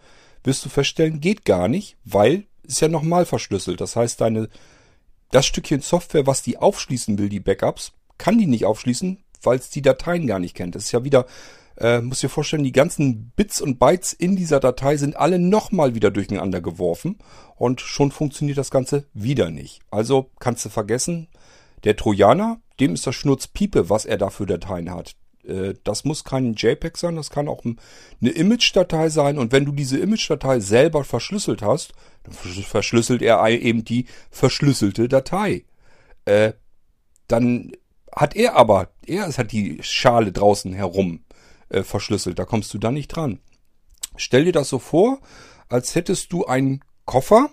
wirst 0.45 0.65
du 0.65 0.69
feststellen, 0.69 1.21
geht 1.21 1.45
gar 1.45 1.69
nicht, 1.69 1.97
weil 2.05 2.47
ist 2.63 2.81
ja 2.81 2.89
nochmal 2.89 3.27
verschlüsselt. 3.27 3.81
Das 3.81 3.97
heißt, 3.97 4.21
deine, 4.21 4.49
das 5.31 5.47
Stückchen 5.47 5.81
Software, 5.81 6.27
was 6.27 6.43
die 6.43 6.59
aufschließen 6.59 7.19
will, 7.19 7.29
die 7.29 7.41
Backups, 7.41 7.93
kann 8.19 8.39
die 8.39 8.47
nicht 8.47 8.65
aufschließen, 8.65 9.23
weil 9.43 9.59
es 9.59 9.71
die 9.71 9.83
Dateien 9.83 10.27
gar 10.27 10.39
nicht 10.39 10.55
kennt. 10.55 10.75
Das 10.75 10.85
ist 10.85 10.93
ja 10.93 11.05
wieder, 11.05 11.27
äh, 11.77 12.01
muss 12.01 12.21
dir 12.21 12.29
vorstellen, 12.29 12.65
die 12.65 12.73
ganzen 12.73 13.33
Bits 13.37 13.61
und 13.61 13.79
Bytes 13.79 14.13
in 14.13 14.37
dieser 14.37 14.61
Datei 14.61 14.97
sind 14.97 15.17
alle 15.17 15.39
nochmal 15.39 15.95
wieder 15.95 16.11
durcheinander 16.11 16.61
geworfen 16.61 17.19
und 17.57 17.81
schon 17.81 18.11
funktioniert 18.11 18.59
das 18.59 18.71
Ganze 18.71 19.05
wieder 19.13 19.51
nicht. 19.51 19.81
Also 19.91 20.31
kannst 20.39 20.65
du 20.65 20.69
vergessen, 20.69 21.29
der 21.85 21.97
Trojaner, 21.97 22.61
dem 22.81 22.95
ist 22.95 23.07
das 23.07 23.15
Schnurzpiepe, 23.15 23.91
was 23.91 24.05
er 24.05 24.17
da 24.17 24.31
für 24.31 24.47
Dateien 24.47 24.91
hat. 24.91 25.17
Äh, 25.47 25.75
das 25.85 26.05
muss 26.05 26.25
kein 26.25 26.55
JPEG 26.55 26.97
sein, 26.97 27.17
das 27.17 27.31
kann 27.31 27.49
auch 27.49 27.65
eine 27.65 28.31
Image-Datei 28.31 29.09
sein. 29.09 29.39
Und 29.39 29.53
wenn 29.53 29.65
du 29.65 29.73
diese 29.73 29.99
Image-Datei 29.99 30.61
selber 30.61 31.05
verschlüsselt 31.05 31.63
hast, 31.63 31.93
dann 32.25 32.35
verschlüsselt 32.35 33.23
er 33.23 33.47
eben 33.49 33.85
die 33.85 34.07
verschlüsselte 34.31 35.09
Datei. 35.09 35.65
Äh, 36.25 36.53
dann 37.29 37.73
hat 38.15 38.37
er 38.37 38.55
aber, 38.57 38.91
er 39.07 39.27
hat 39.27 39.53
die 39.53 39.79
Schale 39.83 40.33
draußen 40.33 40.73
herum 40.73 41.25
äh, 41.69 41.83
verschlüsselt. 41.83 42.39
Da 42.39 42.45
kommst 42.45 42.73
du 42.73 42.79
da 42.79 42.91
nicht 42.91 43.09
dran. 43.09 43.41
Stell 44.17 44.45
dir 44.45 44.53
das 44.53 44.69
so 44.69 44.79
vor, 44.79 45.21
als 45.69 45.95
hättest 45.95 46.33
du 46.33 46.47
einen 46.47 46.81
Koffer 47.05 47.51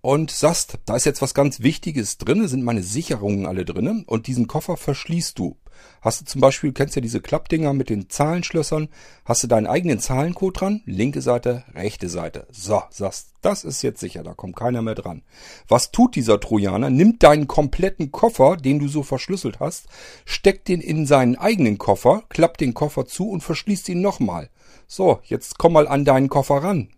und 0.00 0.30
sagst, 0.30 0.78
da 0.86 0.96
ist 0.96 1.04
jetzt 1.04 1.20
was 1.20 1.34
ganz 1.34 1.60
Wichtiges 1.60 2.18
drin, 2.18 2.46
sind 2.48 2.64
meine 2.64 2.82
Sicherungen 2.82 3.46
alle 3.46 3.64
drin 3.64 4.04
und 4.06 4.26
diesen 4.26 4.46
Koffer 4.46 4.76
verschließt 4.76 5.38
du. 5.38 5.56
Hast 6.00 6.20
du 6.20 6.24
zum 6.24 6.40
Beispiel, 6.40 6.72
kennst 6.72 6.94
ja 6.96 7.02
diese 7.02 7.20
Klappdinger 7.20 7.72
mit 7.72 7.90
den 7.90 8.08
Zahlenschlössern, 8.08 8.88
hast 9.24 9.42
du 9.42 9.46
deinen 9.46 9.66
eigenen 9.66 9.98
Zahlencode 9.98 10.60
dran, 10.60 10.82
linke 10.84 11.20
Seite, 11.20 11.64
rechte 11.74 12.08
Seite. 12.08 12.46
So, 12.50 12.82
sagst, 12.90 13.32
das 13.42 13.64
ist 13.64 13.82
jetzt 13.82 14.00
sicher, 14.00 14.22
da 14.22 14.34
kommt 14.34 14.56
keiner 14.56 14.82
mehr 14.82 14.94
dran. 14.94 15.22
Was 15.68 15.90
tut 15.90 16.16
dieser 16.16 16.38
Trojaner? 16.40 16.90
Nimmt 16.90 17.22
deinen 17.22 17.46
kompletten 17.46 18.12
Koffer, 18.12 18.56
den 18.56 18.78
du 18.78 18.88
so 18.88 19.02
verschlüsselt 19.02 19.60
hast, 19.60 19.86
steckt 20.24 20.68
den 20.68 20.80
in 20.80 21.06
seinen 21.06 21.36
eigenen 21.36 21.78
Koffer, 21.78 22.24
klappt 22.28 22.60
den 22.60 22.74
Koffer 22.74 23.06
zu 23.06 23.28
und 23.30 23.42
verschließt 23.42 23.88
ihn 23.88 24.00
nochmal. 24.00 24.50
So, 24.86 25.20
jetzt 25.24 25.58
komm 25.58 25.72
mal 25.72 25.88
an 25.88 26.04
deinen 26.04 26.28
Koffer 26.28 26.62
ran. 26.62 26.90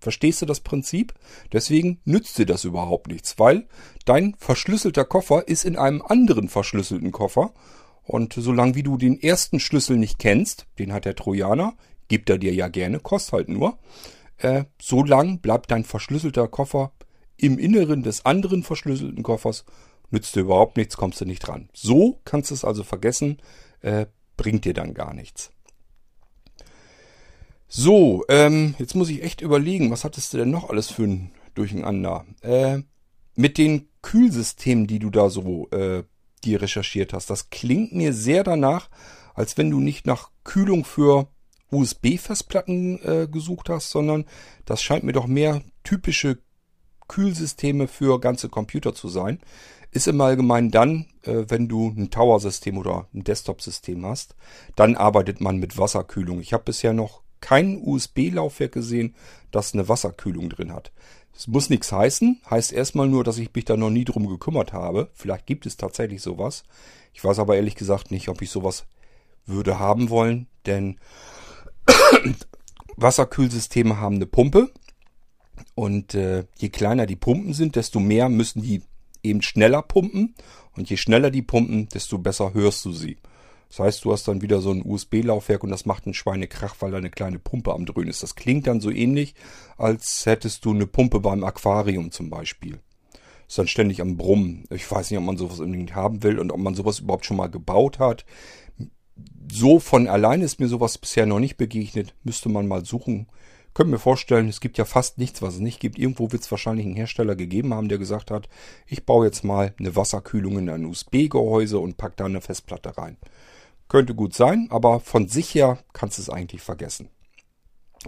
Verstehst 0.00 0.40
du 0.42 0.46
das 0.46 0.60
Prinzip? 0.60 1.12
Deswegen 1.52 2.00
nützt 2.04 2.38
dir 2.38 2.46
das 2.46 2.64
überhaupt 2.64 3.08
nichts, 3.08 3.38
weil 3.38 3.66
dein 4.04 4.36
verschlüsselter 4.38 5.04
Koffer 5.04 5.48
ist 5.48 5.64
in 5.64 5.76
einem 5.76 6.02
anderen 6.02 6.48
verschlüsselten 6.48 7.10
Koffer. 7.10 7.52
Und 8.08 8.32
solange 8.32 8.74
wie 8.74 8.82
du 8.82 8.96
den 8.96 9.20
ersten 9.20 9.60
Schlüssel 9.60 9.98
nicht 9.98 10.18
kennst, 10.18 10.66
den 10.78 10.94
hat 10.94 11.04
der 11.04 11.14
Trojaner, 11.14 11.74
gibt 12.08 12.30
er 12.30 12.38
dir 12.38 12.54
ja 12.54 12.68
gerne, 12.68 13.00
kostet 13.00 13.34
halt 13.34 13.48
nur, 13.50 13.76
äh, 14.38 14.64
so 14.80 15.04
lang 15.04 15.40
bleibt 15.40 15.70
dein 15.70 15.84
verschlüsselter 15.84 16.48
Koffer 16.48 16.92
im 17.36 17.58
Inneren 17.58 18.02
des 18.02 18.24
anderen 18.24 18.62
verschlüsselten 18.62 19.22
Koffers, 19.22 19.66
nützt 20.10 20.34
dir 20.34 20.40
überhaupt 20.40 20.78
nichts, 20.78 20.96
kommst 20.96 21.20
du 21.20 21.26
nicht 21.26 21.40
dran. 21.40 21.68
So 21.74 22.18
kannst 22.24 22.50
du 22.50 22.54
es 22.54 22.64
also 22.64 22.82
vergessen, 22.82 23.42
äh, 23.82 24.06
bringt 24.38 24.64
dir 24.64 24.72
dann 24.72 24.94
gar 24.94 25.12
nichts. 25.12 25.52
So, 27.68 28.24
ähm, 28.30 28.74
jetzt 28.78 28.94
muss 28.94 29.10
ich 29.10 29.22
echt 29.22 29.42
überlegen, 29.42 29.90
was 29.90 30.04
hattest 30.04 30.32
du 30.32 30.38
denn 30.38 30.50
noch 30.50 30.70
alles 30.70 30.90
für 30.90 31.02
ein 31.02 31.30
Durcheinander? 31.54 32.24
Äh, 32.40 32.78
mit 33.36 33.58
den 33.58 33.90
Kühlsystemen, 34.00 34.86
die 34.86 34.98
du 34.98 35.10
da 35.10 35.28
so 35.28 35.68
äh, 35.72 36.04
dir 36.40 36.62
recherchiert 36.62 37.12
hast, 37.12 37.30
das 37.30 37.50
klingt 37.50 37.94
mir 37.94 38.12
sehr 38.12 38.44
danach, 38.44 38.88
als 39.34 39.56
wenn 39.56 39.70
du 39.70 39.80
nicht 39.80 40.06
nach 40.06 40.30
Kühlung 40.44 40.84
für 40.84 41.28
USB-Festplatten 41.70 43.00
äh, 43.02 43.28
gesucht 43.30 43.68
hast, 43.68 43.90
sondern 43.90 44.24
das 44.64 44.82
scheint 44.82 45.04
mir 45.04 45.12
doch 45.12 45.26
mehr 45.26 45.62
typische 45.84 46.38
Kühlsysteme 47.08 47.88
für 47.88 48.20
ganze 48.20 48.48
Computer 48.48 48.94
zu 48.94 49.08
sein. 49.08 49.40
Ist 49.90 50.08
im 50.08 50.20
Allgemeinen 50.20 50.70
dann, 50.70 51.06
äh, 51.22 51.44
wenn 51.48 51.68
du 51.68 51.88
ein 51.88 52.10
Tower-System 52.10 52.78
oder 52.78 53.08
ein 53.14 53.24
Desktop-System 53.24 54.04
hast, 54.04 54.34
dann 54.76 54.96
arbeitet 54.96 55.40
man 55.40 55.56
mit 55.56 55.78
Wasserkühlung. 55.78 56.40
Ich 56.40 56.52
habe 56.52 56.64
bisher 56.64 56.92
noch 56.92 57.22
kein 57.40 57.80
USB-Laufwerk 57.82 58.72
gesehen, 58.72 59.14
das 59.50 59.72
eine 59.72 59.88
Wasserkühlung 59.88 60.50
drin 60.50 60.72
hat. 60.72 60.92
Es 61.38 61.46
muss 61.46 61.70
nichts 61.70 61.92
heißen, 61.92 62.40
heißt 62.50 62.72
erstmal 62.72 63.06
nur, 63.06 63.22
dass 63.22 63.38
ich 63.38 63.54
mich 63.54 63.64
da 63.64 63.76
noch 63.76 63.90
nie 63.90 64.04
drum 64.04 64.26
gekümmert 64.26 64.72
habe. 64.72 65.08
Vielleicht 65.14 65.46
gibt 65.46 65.66
es 65.66 65.76
tatsächlich 65.76 66.20
sowas. 66.20 66.64
Ich 67.14 67.22
weiß 67.22 67.38
aber 67.38 67.54
ehrlich 67.54 67.76
gesagt 67.76 68.10
nicht, 68.10 68.28
ob 68.28 68.42
ich 68.42 68.50
sowas 68.50 68.86
würde 69.46 69.78
haben 69.78 70.10
wollen, 70.10 70.48
denn 70.66 70.98
Wasserkühlsysteme 72.96 74.00
haben 74.00 74.16
eine 74.16 74.26
Pumpe 74.26 74.72
und 75.76 76.16
äh, 76.16 76.44
je 76.56 76.70
kleiner 76.70 77.06
die 77.06 77.14
Pumpen 77.14 77.54
sind, 77.54 77.76
desto 77.76 78.00
mehr 78.00 78.28
müssen 78.28 78.62
die 78.62 78.82
eben 79.22 79.40
schneller 79.40 79.82
pumpen 79.82 80.34
und 80.76 80.90
je 80.90 80.96
schneller 80.96 81.30
die 81.30 81.42
pumpen, 81.42 81.88
desto 81.88 82.18
besser 82.18 82.52
hörst 82.52 82.84
du 82.84 82.90
sie. 82.90 83.16
Das 83.68 83.80
heißt, 83.80 84.04
du 84.04 84.12
hast 84.12 84.26
dann 84.26 84.40
wieder 84.40 84.60
so 84.60 84.70
ein 84.70 84.82
USB-Laufwerk 84.84 85.62
und 85.62 85.70
das 85.70 85.84
macht 85.84 86.06
einen 86.06 86.14
Schweinekrach, 86.14 86.76
weil 86.80 86.90
da 86.90 86.96
eine 86.96 87.10
kleine 87.10 87.38
Pumpe 87.38 87.72
am 87.72 87.84
Dröhnen 87.84 88.08
ist. 88.08 88.22
Das 88.22 88.34
klingt 88.34 88.66
dann 88.66 88.80
so 88.80 88.90
ähnlich, 88.90 89.34
als 89.76 90.24
hättest 90.24 90.64
du 90.64 90.70
eine 90.70 90.86
Pumpe 90.86 91.20
beim 91.20 91.44
Aquarium 91.44 92.10
zum 92.10 92.30
Beispiel. 92.30 92.80
Ist 93.46 93.58
dann 93.58 93.68
ständig 93.68 94.00
am 94.00 94.16
Brummen. 94.16 94.64
Ich 94.70 94.90
weiß 94.90 95.10
nicht, 95.10 95.18
ob 95.18 95.24
man 95.24 95.36
sowas 95.36 95.60
unbedingt 95.60 95.94
haben 95.94 96.22
will 96.22 96.38
und 96.38 96.50
ob 96.50 96.58
man 96.58 96.74
sowas 96.74 97.00
überhaupt 97.00 97.26
schon 97.26 97.36
mal 97.36 97.50
gebaut 97.50 97.98
hat. 97.98 98.24
So 99.50 99.80
von 99.80 100.06
allein 100.06 100.42
ist 100.42 100.60
mir 100.60 100.68
sowas 100.68 100.98
bisher 100.98 101.26
noch 101.26 101.40
nicht 101.40 101.56
begegnet. 101.56 102.14
Müsste 102.24 102.48
man 102.48 102.68
mal 102.68 102.84
suchen. 102.84 103.26
Können 103.74 103.90
mir 103.90 103.98
vorstellen, 103.98 104.48
es 104.48 104.60
gibt 104.60 104.76
ja 104.76 104.84
fast 104.84 105.18
nichts, 105.18 105.40
was 105.40 105.54
es 105.54 105.60
nicht 105.60 105.78
gibt. 105.78 105.98
Irgendwo 105.98 106.32
wird 106.32 106.42
es 106.42 106.50
wahrscheinlich 106.50 106.84
einen 106.84 106.96
Hersteller 106.96 107.36
gegeben 107.36 107.72
haben, 107.72 107.88
der 107.88 107.98
gesagt 107.98 108.30
hat, 108.30 108.48
ich 108.86 109.06
baue 109.06 109.26
jetzt 109.26 109.44
mal 109.44 109.74
eine 109.78 109.94
Wasserkühlung 109.94 110.58
in 110.58 110.68
ein 110.68 110.84
USB-Gehäuse 110.84 111.78
und 111.78 111.96
pack 111.96 112.16
da 112.16 112.24
eine 112.24 112.40
Festplatte 112.40 112.98
rein. 112.98 113.16
Könnte 113.88 114.14
gut 114.14 114.34
sein, 114.34 114.68
aber 114.70 115.00
von 115.00 115.28
sich 115.28 115.54
her 115.54 115.78
kannst 115.92 116.18
du 116.18 116.22
es 116.22 116.30
eigentlich 116.30 116.62
vergessen. 116.62 117.08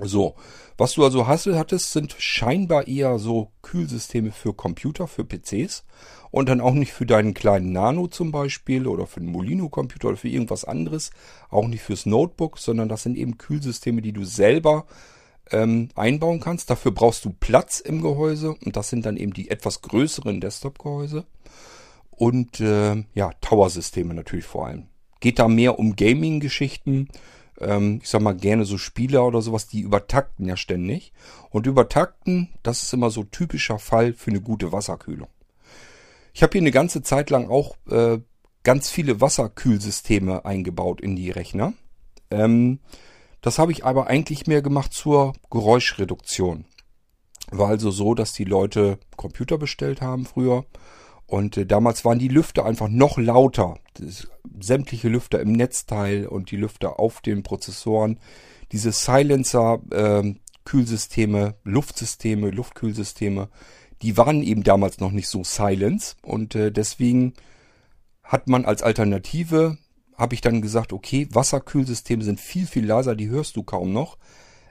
So, 0.00 0.36
was 0.78 0.94
du 0.94 1.04
also 1.04 1.26
hast, 1.26 1.46
hattest, 1.46 1.92
sind 1.92 2.14
scheinbar 2.18 2.86
eher 2.86 3.18
so 3.18 3.50
Kühlsysteme 3.62 4.30
für 4.30 4.54
Computer, 4.54 5.08
für 5.08 5.24
PCs 5.24 5.84
und 6.30 6.48
dann 6.48 6.60
auch 6.60 6.74
nicht 6.74 6.92
für 6.92 7.06
deinen 7.06 7.34
kleinen 7.34 7.72
Nano 7.72 8.06
zum 8.06 8.30
Beispiel 8.30 8.86
oder 8.86 9.06
für 9.06 9.20
den 9.20 9.32
Molino-Computer 9.32 10.08
oder 10.08 10.16
für 10.16 10.28
irgendwas 10.28 10.64
anderes, 10.64 11.10
auch 11.48 11.66
nicht 11.66 11.82
fürs 11.82 12.06
Notebook, 12.06 12.58
sondern 12.58 12.88
das 12.88 13.02
sind 13.02 13.16
eben 13.16 13.36
Kühlsysteme, 13.36 14.00
die 14.00 14.12
du 14.12 14.24
selber 14.24 14.86
ähm, 15.50 15.88
einbauen 15.96 16.38
kannst. 16.40 16.70
Dafür 16.70 16.92
brauchst 16.92 17.24
du 17.24 17.34
Platz 17.38 17.80
im 17.80 18.00
Gehäuse 18.00 18.54
und 18.64 18.76
das 18.76 18.90
sind 18.90 19.04
dann 19.04 19.16
eben 19.16 19.32
die 19.32 19.50
etwas 19.50 19.82
größeren 19.82 20.40
Desktop-Gehäuse 20.40 21.26
und 22.10 22.60
äh, 22.60 23.04
ja, 23.14 23.32
Tower-Systeme 23.40 24.14
natürlich 24.14 24.46
vor 24.46 24.68
allem 24.68 24.89
geht 25.20 25.38
da 25.38 25.48
mehr 25.48 25.78
um 25.78 25.96
Gaming-Geschichten. 25.96 27.08
Ähm, 27.60 28.00
ich 28.02 28.08
sag 28.08 28.22
mal 28.22 28.34
gerne 28.34 28.64
so 28.64 28.78
Spieler 28.78 29.26
oder 29.26 29.42
sowas, 29.42 29.66
die 29.66 29.80
übertakten 29.80 30.46
ja 30.46 30.56
ständig. 30.56 31.12
Und 31.50 31.66
übertakten, 31.66 32.48
das 32.62 32.82
ist 32.82 32.92
immer 32.92 33.10
so 33.10 33.24
typischer 33.24 33.78
Fall 33.78 34.12
für 34.14 34.30
eine 34.30 34.40
gute 34.40 34.72
Wasserkühlung. 34.72 35.28
Ich 36.32 36.42
habe 36.42 36.52
hier 36.52 36.62
eine 36.62 36.70
ganze 36.70 37.02
Zeit 37.02 37.30
lang 37.30 37.48
auch 37.48 37.76
äh, 37.90 38.18
ganz 38.62 38.90
viele 38.90 39.20
Wasserkühlsysteme 39.20 40.44
eingebaut 40.44 41.00
in 41.00 41.16
die 41.16 41.30
Rechner. 41.30 41.72
Ähm, 42.30 42.78
das 43.40 43.58
habe 43.58 43.72
ich 43.72 43.84
aber 43.84 44.06
eigentlich 44.06 44.46
mehr 44.46 44.62
gemacht 44.62 44.92
zur 44.92 45.32
Geräuschreduktion. 45.50 46.66
War 47.50 47.68
also 47.68 47.90
so, 47.90 48.14
dass 48.14 48.32
die 48.32 48.44
Leute 48.44 48.98
Computer 49.16 49.58
bestellt 49.58 50.00
haben 50.02 50.26
früher 50.26 50.64
und 51.30 51.56
äh, 51.56 51.64
damals 51.64 52.04
waren 52.04 52.18
die 52.18 52.26
Lüfter 52.26 52.64
einfach 52.64 52.88
noch 52.88 53.16
lauter. 53.16 53.78
Das, 53.94 54.26
sämtliche 54.60 55.08
Lüfter 55.08 55.40
im 55.40 55.52
Netzteil 55.52 56.26
und 56.26 56.50
die 56.50 56.56
Lüfter 56.56 56.98
auf 56.98 57.20
den 57.20 57.44
Prozessoren. 57.44 58.18
Diese 58.72 58.90
Silencer, 58.90 59.80
äh, 59.92 60.34
Kühlsysteme, 60.64 61.54
Luftsysteme, 61.62 62.50
Luftkühlsysteme, 62.50 63.48
die 64.02 64.16
waren 64.16 64.42
eben 64.42 64.64
damals 64.64 64.98
noch 64.98 65.12
nicht 65.12 65.28
so 65.28 65.44
silence. 65.44 66.16
Und 66.22 66.56
äh, 66.56 66.72
deswegen 66.72 67.34
hat 68.24 68.48
man 68.48 68.64
als 68.64 68.82
Alternative, 68.82 69.78
habe 70.16 70.34
ich 70.34 70.40
dann 70.40 70.60
gesagt, 70.60 70.92
okay, 70.92 71.28
Wasserkühlsysteme 71.30 72.24
sind 72.24 72.40
viel, 72.40 72.66
viel 72.66 72.84
leiser, 72.84 73.14
die 73.14 73.28
hörst 73.28 73.54
du 73.54 73.62
kaum 73.62 73.92
noch. 73.92 74.18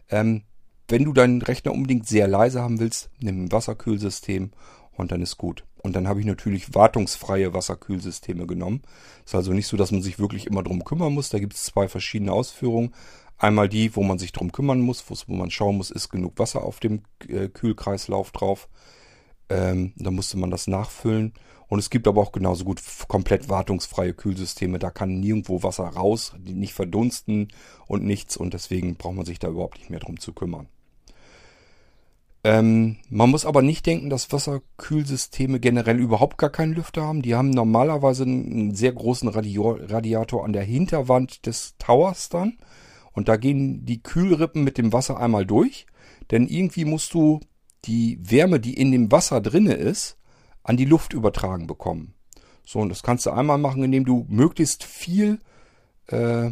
Ähm, 0.09 0.43
wenn 0.89 1.05
du 1.05 1.13
deinen 1.13 1.41
Rechner 1.41 1.71
unbedingt 1.71 2.05
sehr 2.05 2.27
leise 2.27 2.61
haben 2.61 2.81
willst, 2.81 3.09
nimm 3.19 3.45
ein 3.45 3.51
Wasserkühlsystem 3.53 4.51
und 4.91 5.13
dann 5.13 5.21
ist 5.21 5.37
gut. 5.37 5.63
Und 5.81 5.95
dann 5.95 6.07
habe 6.07 6.19
ich 6.19 6.25
natürlich 6.25 6.73
wartungsfreie 6.75 7.53
Wasserkühlsysteme 7.53 8.45
genommen. 8.47 8.81
Ist 9.25 9.35
also 9.35 9.53
nicht 9.53 9.67
so, 9.67 9.77
dass 9.77 9.91
man 9.91 10.01
sich 10.01 10.19
wirklich 10.19 10.47
immer 10.47 10.63
drum 10.63 10.83
kümmern 10.83 11.13
muss. 11.13 11.29
Da 11.29 11.39
gibt 11.39 11.53
es 11.53 11.63
zwei 11.63 11.87
verschiedene 11.87 12.33
Ausführungen. 12.33 12.93
Einmal 13.37 13.69
die, 13.69 13.95
wo 13.95 14.03
man 14.03 14.19
sich 14.19 14.33
drum 14.33 14.51
kümmern 14.51 14.81
muss, 14.81 15.03
wo 15.09 15.33
man 15.33 15.49
schauen 15.49 15.77
muss, 15.77 15.91
ist 15.91 16.09
genug 16.09 16.37
Wasser 16.37 16.63
auf 16.63 16.79
dem 16.81 17.03
äh, 17.27 17.47
Kühlkreislauf 17.47 18.31
drauf. 18.31 18.67
Ähm, 19.47 19.93
da 19.95 20.11
musste 20.11 20.37
man 20.37 20.51
das 20.51 20.67
nachfüllen. 20.67 21.33
Und 21.69 21.79
es 21.79 21.89
gibt 21.89 22.07
aber 22.07 22.21
auch 22.21 22.31
genauso 22.31 22.65
gut 22.65 22.81
komplett 23.07 23.47
wartungsfreie 23.47 24.13
Kühlsysteme. 24.13 24.79
Da 24.79 24.89
kann 24.89 25.19
nirgendwo 25.19 25.63
Wasser 25.63 25.87
raus, 25.87 26.33
nicht 26.43 26.73
verdunsten 26.73 27.49
und 27.87 28.03
nichts. 28.03 28.35
Und 28.35 28.53
deswegen 28.53 28.95
braucht 28.95 29.15
man 29.15 29.25
sich 29.25 29.39
da 29.39 29.47
überhaupt 29.47 29.77
nicht 29.77 29.89
mehr 29.89 29.99
drum 29.99 30.19
zu 30.19 30.33
kümmern. 30.33 30.67
Ähm, 32.43 32.97
man 33.09 33.29
muss 33.29 33.45
aber 33.45 33.61
nicht 33.61 33.85
denken, 33.85 34.09
dass 34.09 34.31
Wasserkühlsysteme 34.31 35.59
generell 35.59 35.99
überhaupt 35.99 36.37
gar 36.37 36.49
keinen 36.49 36.73
Lüfter 36.73 37.03
haben. 37.03 37.21
Die 37.21 37.35
haben 37.35 37.49
normalerweise 37.49 38.23
einen 38.23 38.73
sehr 38.73 38.93
großen 38.93 39.27
Radio 39.27 39.77
Radiator 39.81 40.45
an 40.45 40.53
der 40.53 40.63
Hinterwand 40.63 41.45
des 41.45 41.75
Towers 41.77 42.29
dann. 42.29 42.57
Und 43.11 43.27
da 43.27 43.35
gehen 43.35 43.85
die 43.85 44.01
Kühlrippen 44.01 44.63
mit 44.63 44.77
dem 44.77 44.93
Wasser 44.93 45.19
einmal 45.19 45.45
durch. 45.45 45.85
Denn 46.31 46.47
irgendwie 46.47 46.85
musst 46.85 47.13
du 47.13 47.41
die 47.85 48.19
Wärme, 48.21 48.59
die 48.59 48.73
in 48.73 48.91
dem 48.91 49.11
Wasser 49.11 49.41
drinne 49.41 49.73
ist, 49.73 50.17
an 50.63 50.77
die 50.77 50.85
Luft 50.85 51.13
übertragen 51.13 51.67
bekommen. 51.67 52.13
So, 52.65 52.79
und 52.79 52.89
das 52.89 53.03
kannst 53.03 53.25
du 53.25 53.31
einmal 53.31 53.57
machen, 53.57 53.83
indem 53.83 54.05
du 54.05 54.25
möglichst 54.29 54.83
viel 54.83 55.41
äh, 56.07 56.51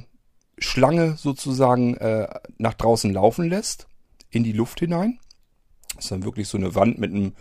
Schlange 0.57 1.15
sozusagen 1.15 1.95
äh, 1.97 2.27
nach 2.57 2.73
draußen 2.73 3.13
laufen 3.13 3.47
lässt, 3.47 3.87
in 4.29 4.43
die 4.43 4.53
Luft 4.53 4.79
hinein. 4.79 5.19
Das 5.97 6.05
ist 6.05 6.11
dann 6.11 6.23
wirklich 6.23 6.47
so 6.47 6.57
eine 6.57 6.75
Wand 6.75 6.97
mit 6.97 7.11
einem 7.11 7.33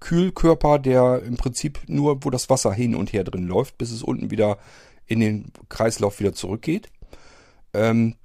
Kühlkörper, 0.00 0.78
der 0.78 1.22
im 1.22 1.36
Prinzip 1.36 1.80
nur, 1.86 2.24
wo 2.24 2.30
das 2.30 2.50
Wasser 2.50 2.72
hin 2.72 2.94
und 2.94 3.12
her 3.12 3.24
drin 3.24 3.46
läuft, 3.46 3.78
bis 3.78 3.90
es 3.90 4.02
unten 4.02 4.30
wieder 4.30 4.58
in 5.06 5.20
den 5.20 5.52
Kreislauf 5.68 6.20
wieder 6.20 6.32
zurückgeht. 6.32 6.88
Ähm, 7.72 8.16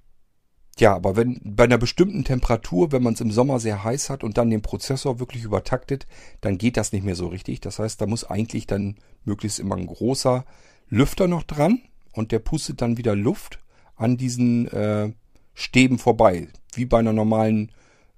ja, 0.80 0.96
aber 0.96 1.16
wenn 1.16 1.40
bei 1.44 1.66
einer 1.66 1.78
bestimmten 1.78 2.24
Temperatur, 2.24 2.92
wenn 2.92 3.04
man 3.04 3.14
es 3.14 3.22
im 3.22 3.32
Sommer 3.32 3.60
sehr 3.60 3.84
heiß 3.84 4.10
hat 4.10 4.24
und 4.24 4.38
dann 4.38 4.50
den 4.50 4.62
Prozessor 4.62 5.20
wirklich 5.20 5.44
übertaktet, 5.44 6.08
dann 6.40 6.58
geht 6.58 6.78
das 6.78 6.92
nicht 6.92 7.04
mehr 7.04 7.16
so 7.16 7.28
richtig. 7.28 7.62
Das 7.62 7.80
heißt, 7.80 8.02
da 8.02 8.08
muss 8.08 8.24
eigentlich 8.24 8.68
dann 8.68 8.96
möglichst 9.24 9.60
immer 9.60 9.76
ein 9.76 9.86
großer 9.86 10.46
Lüfter 10.90 11.28
noch 11.28 11.44
dran 11.44 11.82
und 12.14 12.32
der 12.32 12.40
pustet 12.40 12.82
dann 12.82 12.98
wieder 12.98 13.16
Luft 13.16 13.60
an 13.96 14.18
diesen 14.18 14.68
äh, 14.70 15.12
Stäben 15.54 16.00
vorbei, 16.00 16.48
wie 16.74 16.86
bei 16.86 17.00
einer 17.00 17.14
normalen 17.14 17.72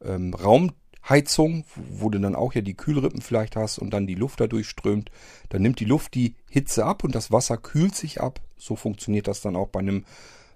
ähm, 0.04 0.34
Raum 0.34 0.72
Heizung, 1.08 1.66
wo 1.76 2.10
du 2.10 2.20
dann 2.20 2.36
auch 2.36 2.54
ja 2.54 2.62
die 2.62 2.76
Kühlrippen 2.76 3.22
vielleicht 3.22 3.56
hast 3.56 3.78
und 3.80 3.92
dann 3.92 4.08
die 4.08 4.16
Luft 4.16 4.40
da 4.40 4.48
durchströmt, 4.48 5.12
dann 5.50 5.62
nimmt 5.62 5.80
die 5.80 5.86
Luft 5.86 6.14
die 6.16 6.36
Hitze 6.50 6.86
ab 6.86 7.04
und 7.04 7.14
das 7.14 7.32
Wasser 7.32 7.58
kühlt 7.58 7.96
sich 7.96 8.22
ab. 8.22 8.40
So 8.58 8.76
funktioniert 8.76 9.28
das 9.28 9.42
dann 9.42 9.56
auch 9.56 9.68
bei 9.68 9.80
einem 9.80 10.06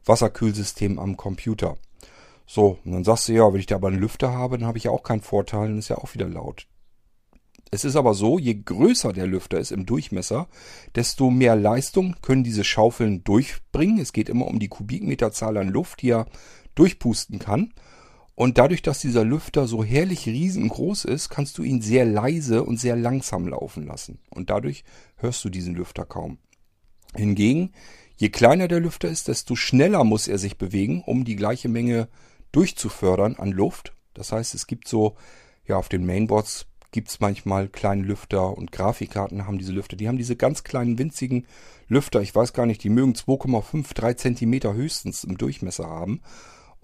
Wasserkühlsystem 0.06 1.00
am 1.00 1.18
Computer. 1.18 1.78
So, 2.46 2.80
und 2.86 2.94
dann 2.94 3.04
sagst 3.04 3.28
du, 3.28 3.34
ja, 3.34 3.52
wenn 3.52 3.60
ich 3.60 3.66
da 3.66 3.76
aber 3.76 3.90
einen 3.90 4.00
Lüfter 4.00 4.32
habe, 4.32 4.58
dann 4.58 4.68
habe 4.68 4.78
ich 4.78 4.86
ja 4.86 4.92
auch 4.92 5.04
keinen 5.04 5.22
Vorteil, 5.22 5.68
dann 5.68 5.80
ist 5.80 5.90
ja 5.90 5.98
auch 5.98 6.14
wieder 6.14 6.30
laut. 6.30 6.66
Es 7.70 7.84
ist 7.84 7.98
aber 7.98 8.14
so, 8.14 8.40
je 8.40 8.56
größer 8.56 9.12
der 9.12 9.28
Lüfter 9.28 9.60
ist 9.60 9.72
im 9.72 9.86
Durchmesser, 9.86 10.48
desto 10.96 11.30
mehr 11.30 11.58
Leistung 11.58 12.16
können 12.22 12.46
diese 12.46 12.64
Schaufeln 12.64 13.26
durchbringen. 13.26 14.00
Es 14.00 14.14
geht 14.14 14.30
immer 14.30 14.48
um 14.48 14.60
die 14.60 14.70
Kubikmeterzahl 14.70 15.58
an 15.58 15.68
Luft, 15.68 16.02
die 16.02 16.12
er 16.12 16.28
durchpusten 16.76 17.40
kann. 17.40 17.74
Und 18.38 18.60
dadurch, 18.60 18.84
dass 18.84 19.00
dieser 19.00 19.26
Lüfter 19.26 19.66
so 19.66 19.84
herrlich 19.84 20.28
riesengroß 20.28 21.06
ist, 21.06 21.30
kannst 21.30 21.58
du 21.58 21.64
ihn 21.64 21.82
sehr 21.82 22.06
leise 22.06 22.64
und 22.64 22.80
sehr 22.80 22.96
langsam 22.96 23.48
laufen 23.48 23.88
lassen. 23.88 24.20
Und 24.30 24.52
dadurch 24.52 24.84
hörst 25.16 25.44
du 25.44 25.50
diesen 25.50 25.74
Lüfter 25.74 26.06
kaum. 26.06 26.38
Hingegen, 27.16 27.72
je 28.16 28.30
kleiner 28.30 28.68
der 28.68 28.80
Lüfter 28.80 29.10
ist, 29.10 29.28
desto 29.28 29.56
schneller 29.56 30.04
muss 30.04 30.28
er 30.28 30.38
sich 30.38 30.60
bewegen, 30.60 31.02
um 31.04 31.26
die 31.26 31.36
gleiche 31.36 31.68
Menge 31.68 32.10
durchzufördern 32.52 33.38
an 33.38 33.52
Luft. 33.52 33.96
Das 34.14 34.32
heißt, 34.32 34.54
es 34.54 34.68
gibt 34.68 34.88
so, 34.88 35.16
ja, 35.66 35.78
auf 35.78 35.90
den 35.90 36.06
Mainboards 36.06 36.68
gibt 36.92 37.10
es 37.10 37.20
manchmal 37.20 37.68
kleine 37.70 38.04
Lüfter 38.04 38.56
und 38.56 38.72
Grafikkarten 38.72 39.48
haben 39.48 39.58
diese 39.58 39.72
Lüfter. 39.72 39.98
Die 39.98 40.08
haben 40.08 40.20
diese 40.20 40.36
ganz 40.36 40.64
kleinen 40.64 41.00
winzigen 41.00 41.48
Lüfter. 41.88 42.22
Ich 42.22 42.36
weiß 42.36 42.54
gar 42.54 42.68
nicht, 42.68 42.84
die 42.84 42.92
mögen 42.92 43.14
2,5, 43.14 43.96
3 43.96 44.14
Zentimeter 44.14 44.76
höchstens 44.76 45.24
im 45.24 45.40
Durchmesser 45.40 45.88
haben. 45.88 46.22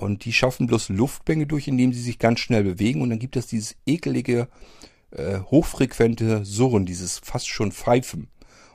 Und 0.03 0.25
die 0.25 0.33
schaffen 0.33 0.67
bloß 0.67 0.89
Luftmenge 0.89 1.47
durch, 1.47 1.69
indem 1.69 1.93
sie 1.93 2.01
sich 2.01 2.19
ganz 2.19 2.41
schnell 2.41 2.63
bewegen. 2.63 3.01
Und 3.01 3.09
dann 3.09 3.19
gibt 3.19 3.37
es 3.37 3.47
dieses 3.47 3.77
ekelige, 3.85 4.49
äh, 5.11 5.39
hochfrequente 5.39 6.43
Surren, 6.43 6.85
dieses 6.85 7.19
fast 7.19 7.47
schon 7.47 7.71
Pfeifen. 7.71 8.27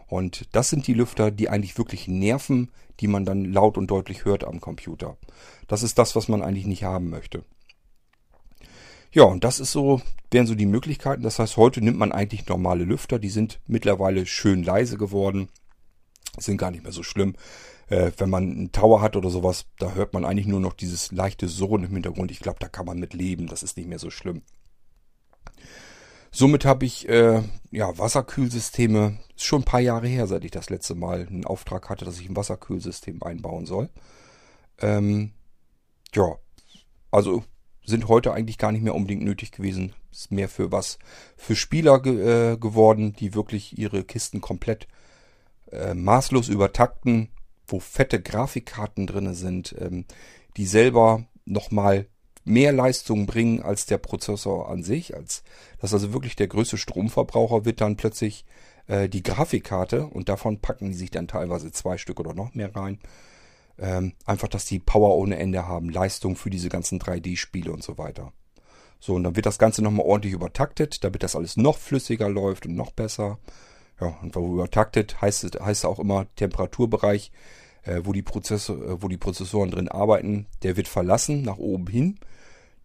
Und 0.07 0.49
das 0.53 0.70
sind 0.70 0.87
die 0.87 0.95
Lüfter, 0.95 1.31
die 1.31 1.51
eigentlich 1.51 1.76
wirklich 1.76 2.09
nerven, 2.09 2.70
die 3.01 3.09
man 3.09 3.26
dann 3.26 3.45
laut 3.45 3.76
und 3.76 3.91
deutlich 3.91 4.24
hört 4.24 4.43
am 4.43 4.59
Computer. 4.61 5.18
Das 5.66 5.83
ist 5.83 5.99
das, 5.99 6.16
was 6.16 6.29
man 6.29 6.43
eigentlich 6.43 6.66
nicht 6.66 6.85
haben 6.85 7.11
möchte. 7.11 7.45
Ja, 9.12 9.24
und 9.24 9.45
das 9.45 9.61
ist 9.61 9.72
so, 9.72 10.01
wären 10.31 10.47
so 10.47 10.55
die 10.55 10.64
Möglichkeiten. 10.64 11.22
Das 11.22 11.39
heißt, 11.39 11.59
heute 11.59 11.83
nimmt 11.83 11.99
man 11.99 12.11
eigentlich 12.11 12.47
normale 12.47 12.85
Lüfter. 12.85 13.18
Die 13.18 13.29
sind 13.29 13.61
mittlerweile 13.66 14.24
schön 14.24 14.62
leise 14.62 14.97
geworden. 14.97 15.49
Sind 16.39 16.57
gar 16.57 16.70
nicht 16.70 16.85
mehr 16.85 16.93
so 16.93 17.03
schlimm. 17.03 17.35
Äh, 17.89 18.12
wenn 18.18 18.30
man 18.30 18.43
einen 18.45 18.72
Tower 18.72 19.01
hat 19.01 19.16
oder 19.16 19.30
sowas, 19.30 19.66
da 19.78 19.93
hört 19.95 20.12
man 20.12 20.24
eigentlich 20.24 20.47
nur 20.47 20.61
noch 20.61 20.74
dieses 20.74 21.11
leichte 21.12 21.49
Surren 21.49 21.84
im 21.84 21.93
Hintergrund. 21.93 22.30
Ich 22.30 22.41
glaube, 22.41 22.59
da 22.61 22.68
kann 22.68 22.86
man 22.86 22.99
mit 22.99 23.14
leben. 23.14 23.47
Das 23.47 23.62
ist 23.62 23.76
nicht 23.76 23.89
mehr 23.89 23.99
so 23.99 24.11
schlimm. 24.11 24.43
Somit 26.30 26.64
habe 26.64 26.84
ich 26.84 27.09
äh, 27.09 27.43
ja 27.70 27.99
Wasserkühlsysteme. 27.99 29.18
Ist 29.34 29.45
schon 29.45 29.62
ein 29.62 29.64
paar 29.64 29.80
Jahre 29.80 30.07
her, 30.07 30.26
seit 30.26 30.45
ich 30.45 30.51
das 30.51 30.68
letzte 30.68 30.95
Mal 30.95 31.26
einen 31.26 31.47
Auftrag 31.47 31.89
hatte, 31.89 32.05
dass 32.05 32.20
ich 32.20 32.28
ein 32.28 32.36
Wasserkühlsystem 32.36 33.22
einbauen 33.22 33.64
soll. 33.64 33.89
Ähm, 34.80 35.32
ja, 36.14 36.36
also 37.11 37.45
sind 37.84 38.09
heute 38.09 38.32
eigentlich 38.34 38.59
gar 38.59 38.70
nicht 38.70 38.82
mehr 38.82 38.95
unbedingt 38.95 39.22
nötig 39.22 39.51
gewesen. 39.51 39.95
Ist 40.12 40.30
mehr 40.30 40.49
für 40.49 40.70
was 40.70 40.99
für 41.36 41.57
Spieler 41.57 42.01
ge 42.01 42.53
äh, 42.53 42.57
geworden, 42.59 43.14
die 43.14 43.34
wirklich 43.34 43.78
ihre 43.78 44.05
Kisten 44.05 44.43
komplett 44.43 44.86
äh, 45.72 45.95
maßlos 45.95 46.49
übertakten, 46.49 47.30
wo 47.69 47.81
fette 47.81 48.21
Grafikkarten 48.21 49.07
drinne 49.07 49.35
sind, 49.35 49.75
ähm, 49.79 50.07
die 50.57 50.66
selber 50.66 51.25
nochmal 51.45 52.07
mehr 52.45 52.73
Leistung 52.73 53.27
bringen 53.27 53.62
als 53.62 53.87
der 53.87 53.99
Prozessor 53.99 54.69
an 54.69 54.83
sich. 54.83 55.14
Als 55.14 55.45
das 55.81 55.93
also 55.93 56.12
wirklich 56.12 56.35
der 56.35 56.49
größte 56.49 56.79
Stromverbraucher 56.79 57.64
wird 57.64 57.81
dann 57.81 57.97
plötzlich 57.97 58.45
äh, 58.87 59.09
die 59.09 59.23
Grafikkarte 59.23 60.07
und 60.07 60.29
davon 60.29 60.61
packen 60.61 60.89
die 60.89 60.97
sich 60.97 61.11
dann 61.11 61.29
teilweise 61.29 61.71
zwei 61.71 61.99
Stück 61.99 62.19
oder 62.19 62.35
noch 62.35 62.55
mehr 62.55 62.75
rein. 62.75 62.99
Ähm, 63.79 64.14
einfach, 64.25 64.49
dass 64.49 64.64
die 64.64 64.81
Power 64.81 65.16
ohne 65.16 65.39
Ende 65.39 65.69
haben, 65.69 65.91
Leistung 65.91 66.35
für 66.35 66.51
diese 66.51 66.69
ganzen 66.69 66.99
3D-Spiele 66.99 67.71
und 67.71 67.85
so 67.85 67.97
weiter. 67.97 68.33
So, 68.99 69.14
und 69.14 69.23
dann 69.23 69.37
wird 69.37 69.47
das 69.47 69.61
Ganze 69.61 69.83
nochmal 69.83 70.07
ordentlich 70.07 70.33
übertaktet, 70.33 71.05
damit 71.05 71.23
das 71.23 71.37
alles 71.37 71.57
noch 71.57 71.79
flüssiger 71.79 72.29
läuft 72.29 72.66
und 72.66 72.75
noch 72.75 72.91
besser. 72.91 73.39
Ja, 74.01 74.17
und 74.23 74.35
wo 74.35 74.55
übertaktet 74.55 75.21
heißt 75.21 75.45
es 75.45 75.61
heißt 75.61 75.85
auch 75.85 75.99
immer 75.99 76.27
Temperaturbereich, 76.37 77.33
äh, 77.83 78.01
wo, 78.05 78.13
die 78.13 78.23
Prozessor, 78.23 78.77
äh, 78.77 79.03
wo 79.03 79.09
die 79.09 79.17
Prozessoren 79.17 79.71
drin 79.71 79.89
arbeiten, 79.89 80.47
der 80.63 80.77
wird 80.77 80.89
verlassen 80.89 81.43
nach 81.43 81.59
oben 81.59 81.87
hin. 81.87 82.19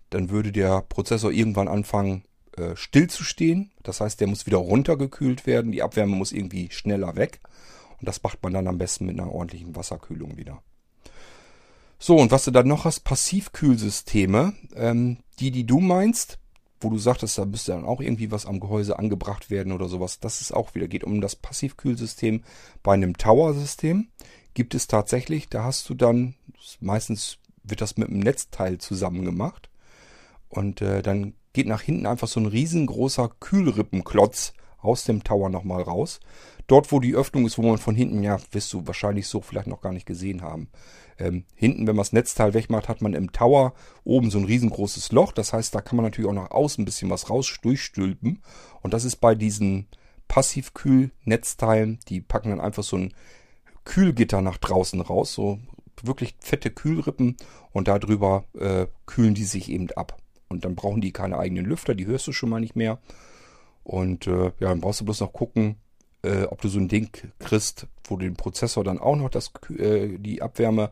Dann 0.10 0.30
würde 0.30 0.52
der 0.52 0.82
Prozessor 0.82 1.32
irgendwann 1.32 1.68
anfangen 1.68 2.24
äh, 2.58 2.76
stillzustehen. 2.76 3.72
Das 3.82 4.00
heißt, 4.00 4.20
der 4.20 4.28
muss 4.28 4.46
wieder 4.46 4.58
runtergekühlt 4.58 5.46
werden. 5.46 5.72
Die 5.72 5.84
Abwärme 5.84 6.16
muss 6.16 6.32
irgendwie 6.32 6.70
schneller 6.72 7.16
weg. 7.16 7.40
Und 8.00 8.08
das 8.08 8.22
macht 8.22 8.44
man 8.44 8.54
dann 8.54 8.68
am 8.68 8.78
besten 8.78 9.06
mit 9.06 9.20
einer 9.20 9.32
ordentlichen 9.32 9.76
Wasserkühlung 9.76 10.38
wieder. 10.38 10.62
So, 12.00 12.18
und 12.18 12.32
was 12.32 12.44
du 12.44 12.52
dann 12.52 12.68
noch 12.68 12.86
hast, 12.86 13.06
Passivkühlsysteme, 13.06 14.54
ähm, 14.76 15.18
die, 15.40 15.52
die 15.52 15.66
du 15.66 15.80
meinst, 15.80 16.38
wo 16.84 16.90
du 16.90 16.98
sagtest, 16.98 17.38
da 17.38 17.46
müsste 17.46 17.72
dann 17.72 17.86
auch 17.86 18.02
irgendwie 18.02 18.32
was 18.32 18.46
am 18.46 18.60
Gehäuse 18.60 19.00
angebracht 19.00 19.50
werden 19.50 19.72
oder 19.72 19.88
sowas. 19.88 20.20
Das 20.20 20.42
ist 20.42 20.54
auch 20.54 20.76
wieder, 20.76 20.88
geht 20.88 21.04
um 21.04 21.22
das 21.22 21.36
Passivkühlsystem. 21.36 22.44
Bei 22.84 22.94
einem 22.94 23.18
Tower-System 23.18 24.08
gibt 24.54 24.76
es 24.76 24.88
tatsächlich, 24.88 25.50
da 25.50 25.64
hast 25.64 25.90
du 25.90 25.94
dann, 25.94 26.36
meistens 26.80 27.38
wird 27.64 27.82
das 27.82 27.98
mit 27.98 28.10
einem 28.10 28.20
Netzteil 28.20 28.78
zusammen 28.78 29.26
gemacht. 29.26 29.70
Und 30.50 30.82
äh, 30.82 31.02
dann 31.02 31.34
geht 31.54 31.68
nach 31.68 31.82
hinten 31.82 32.06
einfach 32.06 32.28
so 32.28 32.40
ein 32.40 32.46
riesengroßer 32.46 33.32
Kühlrippenklotz 33.40 34.54
aus 34.80 35.06
dem 35.06 35.24
Tower 35.24 35.50
nochmal 35.50 35.82
raus. 35.82 36.20
Dort, 36.68 36.92
wo 36.92 37.00
die 37.00 37.16
Öffnung 37.16 37.46
ist, 37.46 37.58
wo 37.58 37.62
man 37.62 37.78
von 37.78 37.96
hinten, 37.96 38.24
ja, 38.24 38.38
wirst 38.52 38.72
du 38.74 38.88
wahrscheinlich 38.88 39.28
so 39.28 39.42
vielleicht 39.42 39.68
noch 39.68 39.82
gar 39.82 39.92
nicht 39.92 40.06
gesehen 40.06 40.42
haben. 40.42 40.70
Ähm, 41.20 41.46
hinten, 41.56 41.88
wenn 41.88 41.96
man 41.96 42.04
das 42.04 42.14
Netzteil 42.14 42.54
wegmacht, 42.54 42.88
hat 42.88 43.02
man 43.02 43.14
im 43.14 43.32
Tower 43.32 43.74
oben 44.04 44.32
so 44.32 44.38
ein 44.38 44.46
riesengroßes 44.46 45.12
Loch. 45.12 45.32
Das 45.34 45.54
heißt, 45.54 45.76
da 45.76 45.82
kann 45.82 45.98
man 45.98 46.06
natürlich 46.06 46.30
auch 46.30 46.36
nach 46.36 46.52
außen 46.52 46.82
ein 46.82 46.86
bisschen 46.86 47.10
was 47.10 47.30
raus 47.30 47.54
durchstülpen. 47.62 48.42
Und 48.82 48.94
das 48.94 49.04
ist 49.04 49.18
bei 49.18 49.36
diesen 49.36 49.88
Passivkühl-Netzteilen, 50.28 52.00
die 52.08 52.22
packen 52.22 52.50
dann 52.50 52.62
einfach 52.62 52.84
so 52.84 52.98
ein 52.98 53.14
Kühlgitter 53.84 54.42
nach 54.42 54.58
draußen 54.58 55.02
raus, 55.02 55.34
so 55.34 55.60
wirklich 56.02 56.36
fette 56.40 56.72
Kühlrippen 56.72 57.38
und 57.72 57.88
darüber 57.88 58.46
äh, 58.58 58.88
kühlen 59.06 59.36
die 59.36 59.44
sich 59.44 59.70
eben 59.70 59.92
ab. 59.92 60.18
Und 60.50 60.66
dann 60.66 60.76
brauchen 60.76 61.02
die 61.02 61.12
keine 61.12 61.38
eigenen 61.38 61.66
Lüfter, 61.66 61.96
die 61.96 62.06
hörst 62.06 62.28
du 62.28 62.32
schon 62.32 62.50
mal 62.50 62.60
nicht 62.60 62.76
mehr. 62.76 63.00
Und 63.84 64.28
äh, 64.28 64.46
ja, 64.60 64.70
dann 64.70 64.82
brauchst 64.82 65.02
du 65.02 65.06
bloß 65.06 65.20
noch 65.20 65.34
gucken, 65.34 65.76
äh, 66.24 66.44
ob 66.44 66.62
du 66.62 66.70
so 66.70 66.80
ein 66.80 66.88
Ding 66.88 67.10
kriegst, 67.40 67.88
wo 68.06 68.16
du 68.16 68.26
den 68.26 68.36
Prozessor 68.36 68.84
dann 68.84 69.00
auch 69.00 69.16
noch 69.16 69.30
das, 69.30 69.52
äh, 69.78 70.18
die 70.18 70.42
Abwärme 70.42 70.92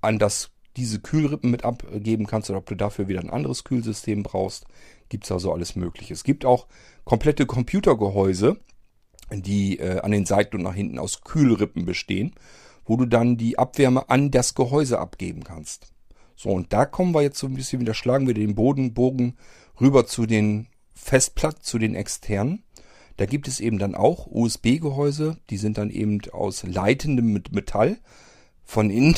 an 0.00 0.18
das, 0.18 0.50
diese 0.76 1.00
Kühlrippen 1.00 1.50
mit 1.50 1.64
abgeben 1.64 2.26
kannst 2.26 2.50
oder 2.50 2.58
ob 2.58 2.66
du 2.66 2.74
dafür 2.74 3.08
wieder 3.08 3.20
ein 3.20 3.30
anderes 3.30 3.64
Kühlsystem 3.64 4.22
brauchst. 4.22 4.66
Gibt 5.08 5.24
es 5.24 5.32
also 5.32 5.52
alles 5.52 5.76
Mögliche. 5.76 6.12
Es 6.12 6.24
gibt 6.24 6.44
auch 6.44 6.66
komplette 7.04 7.46
Computergehäuse, 7.46 8.58
die 9.32 9.78
äh, 9.78 10.00
an 10.00 10.10
den 10.10 10.26
Seiten 10.26 10.56
und 10.56 10.62
nach 10.62 10.74
hinten 10.74 10.98
aus 10.98 11.22
Kühlrippen 11.22 11.84
bestehen, 11.84 12.34
wo 12.84 12.96
du 12.96 13.06
dann 13.06 13.36
die 13.36 13.58
Abwärme 13.58 14.08
an 14.10 14.30
das 14.30 14.54
Gehäuse 14.54 14.98
abgeben 14.98 15.42
kannst. 15.42 15.92
So, 16.36 16.50
und 16.50 16.72
da 16.72 16.84
kommen 16.84 17.14
wir 17.14 17.22
jetzt 17.22 17.38
so 17.38 17.46
ein 17.46 17.54
bisschen 17.54 17.80
wieder, 17.80 17.94
schlagen 17.94 18.26
wir 18.26 18.34
den 18.34 18.54
Bodenbogen 18.54 19.38
rüber 19.80 20.06
zu 20.06 20.26
den 20.26 20.68
Festplatten, 20.92 21.62
zu 21.62 21.78
den 21.78 21.94
externen. 21.94 22.62
Da 23.16 23.26
gibt 23.26 23.48
es 23.48 23.60
eben 23.60 23.78
dann 23.78 23.94
auch 23.94 24.26
USB-Gehäuse, 24.26 25.38
die 25.48 25.56
sind 25.56 25.78
dann 25.78 25.90
eben 25.90 26.20
aus 26.32 26.64
leitendem 26.64 27.42
Metall 27.50 27.98
von 28.64 28.90
innen, 28.90 29.16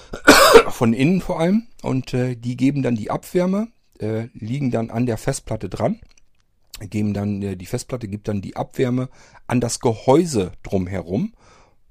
von 0.70 0.92
innen 0.92 1.20
vor 1.20 1.40
allem. 1.40 1.66
Und 1.82 2.12
äh, 2.12 2.36
die 2.36 2.56
geben 2.56 2.82
dann 2.82 2.96
die 2.96 3.10
Abwärme, 3.10 3.68
äh, 3.98 4.28
liegen 4.34 4.70
dann 4.70 4.90
an 4.90 5.06
der 5.06 5.16
Festplatte 5.16 5.68
dran, 5.68 6.00
geben 6.80 7.14
dann 7.14 7.40
äh, 7.42 7.56
die 7.56 7.66
Festplatte 7.66 8.08
gibt 8.08 8.28
dann 8.28 8.42
die 8.42 8.56
Abwärme 8.56 9.08
an 9.46 9.60
das 9.60 9.80
Gehäuse 9.80 10.52
drumherum. 10.62 11.32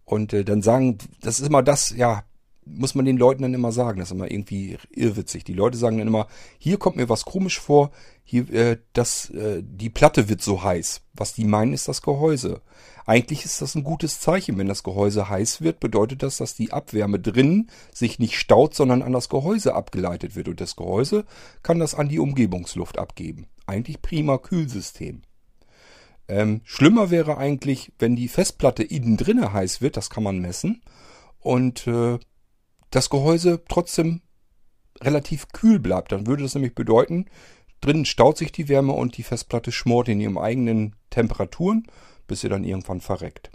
Und 0.06 0.34
äh, 0.34 0.44
dann 0.44 0.62
sagen, 0.62 0.98
das 1.22 1.40
ist 1.40 1.48
immer 1.48 1.64
das, 1.64 1.92
ja, 1.92 2.24
muss 2.66 2.95
man 2.95 3.05
den 3.05 3.18
Leuten 3.18 3.43
dann 3.43 3.53
immer 3.53 3.72
sagen. 3.72 3.99
Das 3.99 4.09
ist 4.09 4.16
immer 4.16 4.30
irgendwie 4.30 4.78
irrwitzig. 4.91 5.43
Die 5.43 5.53
Leute 5.53 5.78
sagen 5.78 5.97
dann 5.97 6.07
immer, 6.07 6.28
hier 6.57 6.78
kommt 6.78 6.95
mir 6.95 7.09
was 7.09 7.26
komisch 7.26 7.59
vor, 7.59 7.91
hier, 8.24 8.49
äh, 8.53 8.78
das, 8.93 9.30
äh, 9.32 9.61
die 9.64 9.89
Platte 9.89 10.30
wird 10.30 10.41
so 10.41 10.64
heiß. 10.64 11.01
Was 11.14 11.34
die 11.34 11.45
meinen, 11.45 11.74
ist 11.74 11.88
das 11.88 12.01
Gehäuse. 12.01 12.61
Eigentlich 13.05 13.43
ist 13.43 13.61
das 13.61 13.76
ein 13.76 13.84
gutes 13.84 14.20
Zeichen. 14.20 14.57
Wenn 14.57 14.68
das 14.68 14.84
Gehäuse 14.84 15.30
heiß 15.30 15.61
wird, 15.61 15.80
bedeutet 15.80 16.24
das, 16.24 16.38
dass 16.38 16.55
die 16.55 16.72
Abwärme 16.72 17.20
drinnen 17.20 17.70
sich 17.93 18.20
nicht 18.20 18.38
staut, 18.38 18.76
sondern 18.76 19.01
an 19.01 19.11
das 19.11 19.30
Gehäuse 19.30 19.76
abgeleitet 19.76 20.36
wird. 20.36 20.47
Und 20.47 20.61
das 20.61 20.76
Gehäuse 20.76 21.26
kann 21.61 21.80
das 21.80 21.95
an 21.95 22.09
die 22.09 22.20
Umgebungsluft 22.20 22.97
abgeben. 22.97 23.47
Eigentlich 23.66 24.01
prima 24.01 24.38
Kühlsystem. 24.38 25.22
Ähm, 26.30 26.61
schlimmer 26.64 27.11
wäre 27.11 27.38
eigentlich, 27.38 27.91
wenn 27.99 28.16
die 28.16 28.30
Festplatte 28.30 28.84
innen 28.84 29.18
drinne 29.18 29.51
heiß 29.51 29.82
wird, 29.82 29.97
das 29.97 30.09
kann 30.09 30.24
man 30.24 30.39
messen. 30.39 30.82
Und 31.39 31.86
äh, 31.88 32.20
das 32.94 33.10
Gehäuse 33.10 33.64
trotzdem 33.68 34.22
relativ 35.02 35.48
kühl 35.50 35.80
bleibt. 35.80 36.12
Dann 36.12 36.28
würde 36.28 36.44
das 36.44 36.54
nämlich 36.54 36.76
bedeuten, 36.76 37.26
drinnen 37.82 38.06
staut 38.06 38.38
sich 38.38 38.52
die 38.52 38.70
Wärme 38.70 38.94
und 38.94 39.18
die 39.18 39.24
Festplatte 39.24 39.72
schmort 39.72 40.08
in 40.08 40.22
ihren 40.22 40.38
eigenen 40.38 40.96
Temperaturen, 41.10 41.88
bis 42.28 42.41
sie 42.41 42.50
dann 42.50 42.64
irgendwann 42.64 43.02
verreckt. 43.02 43.52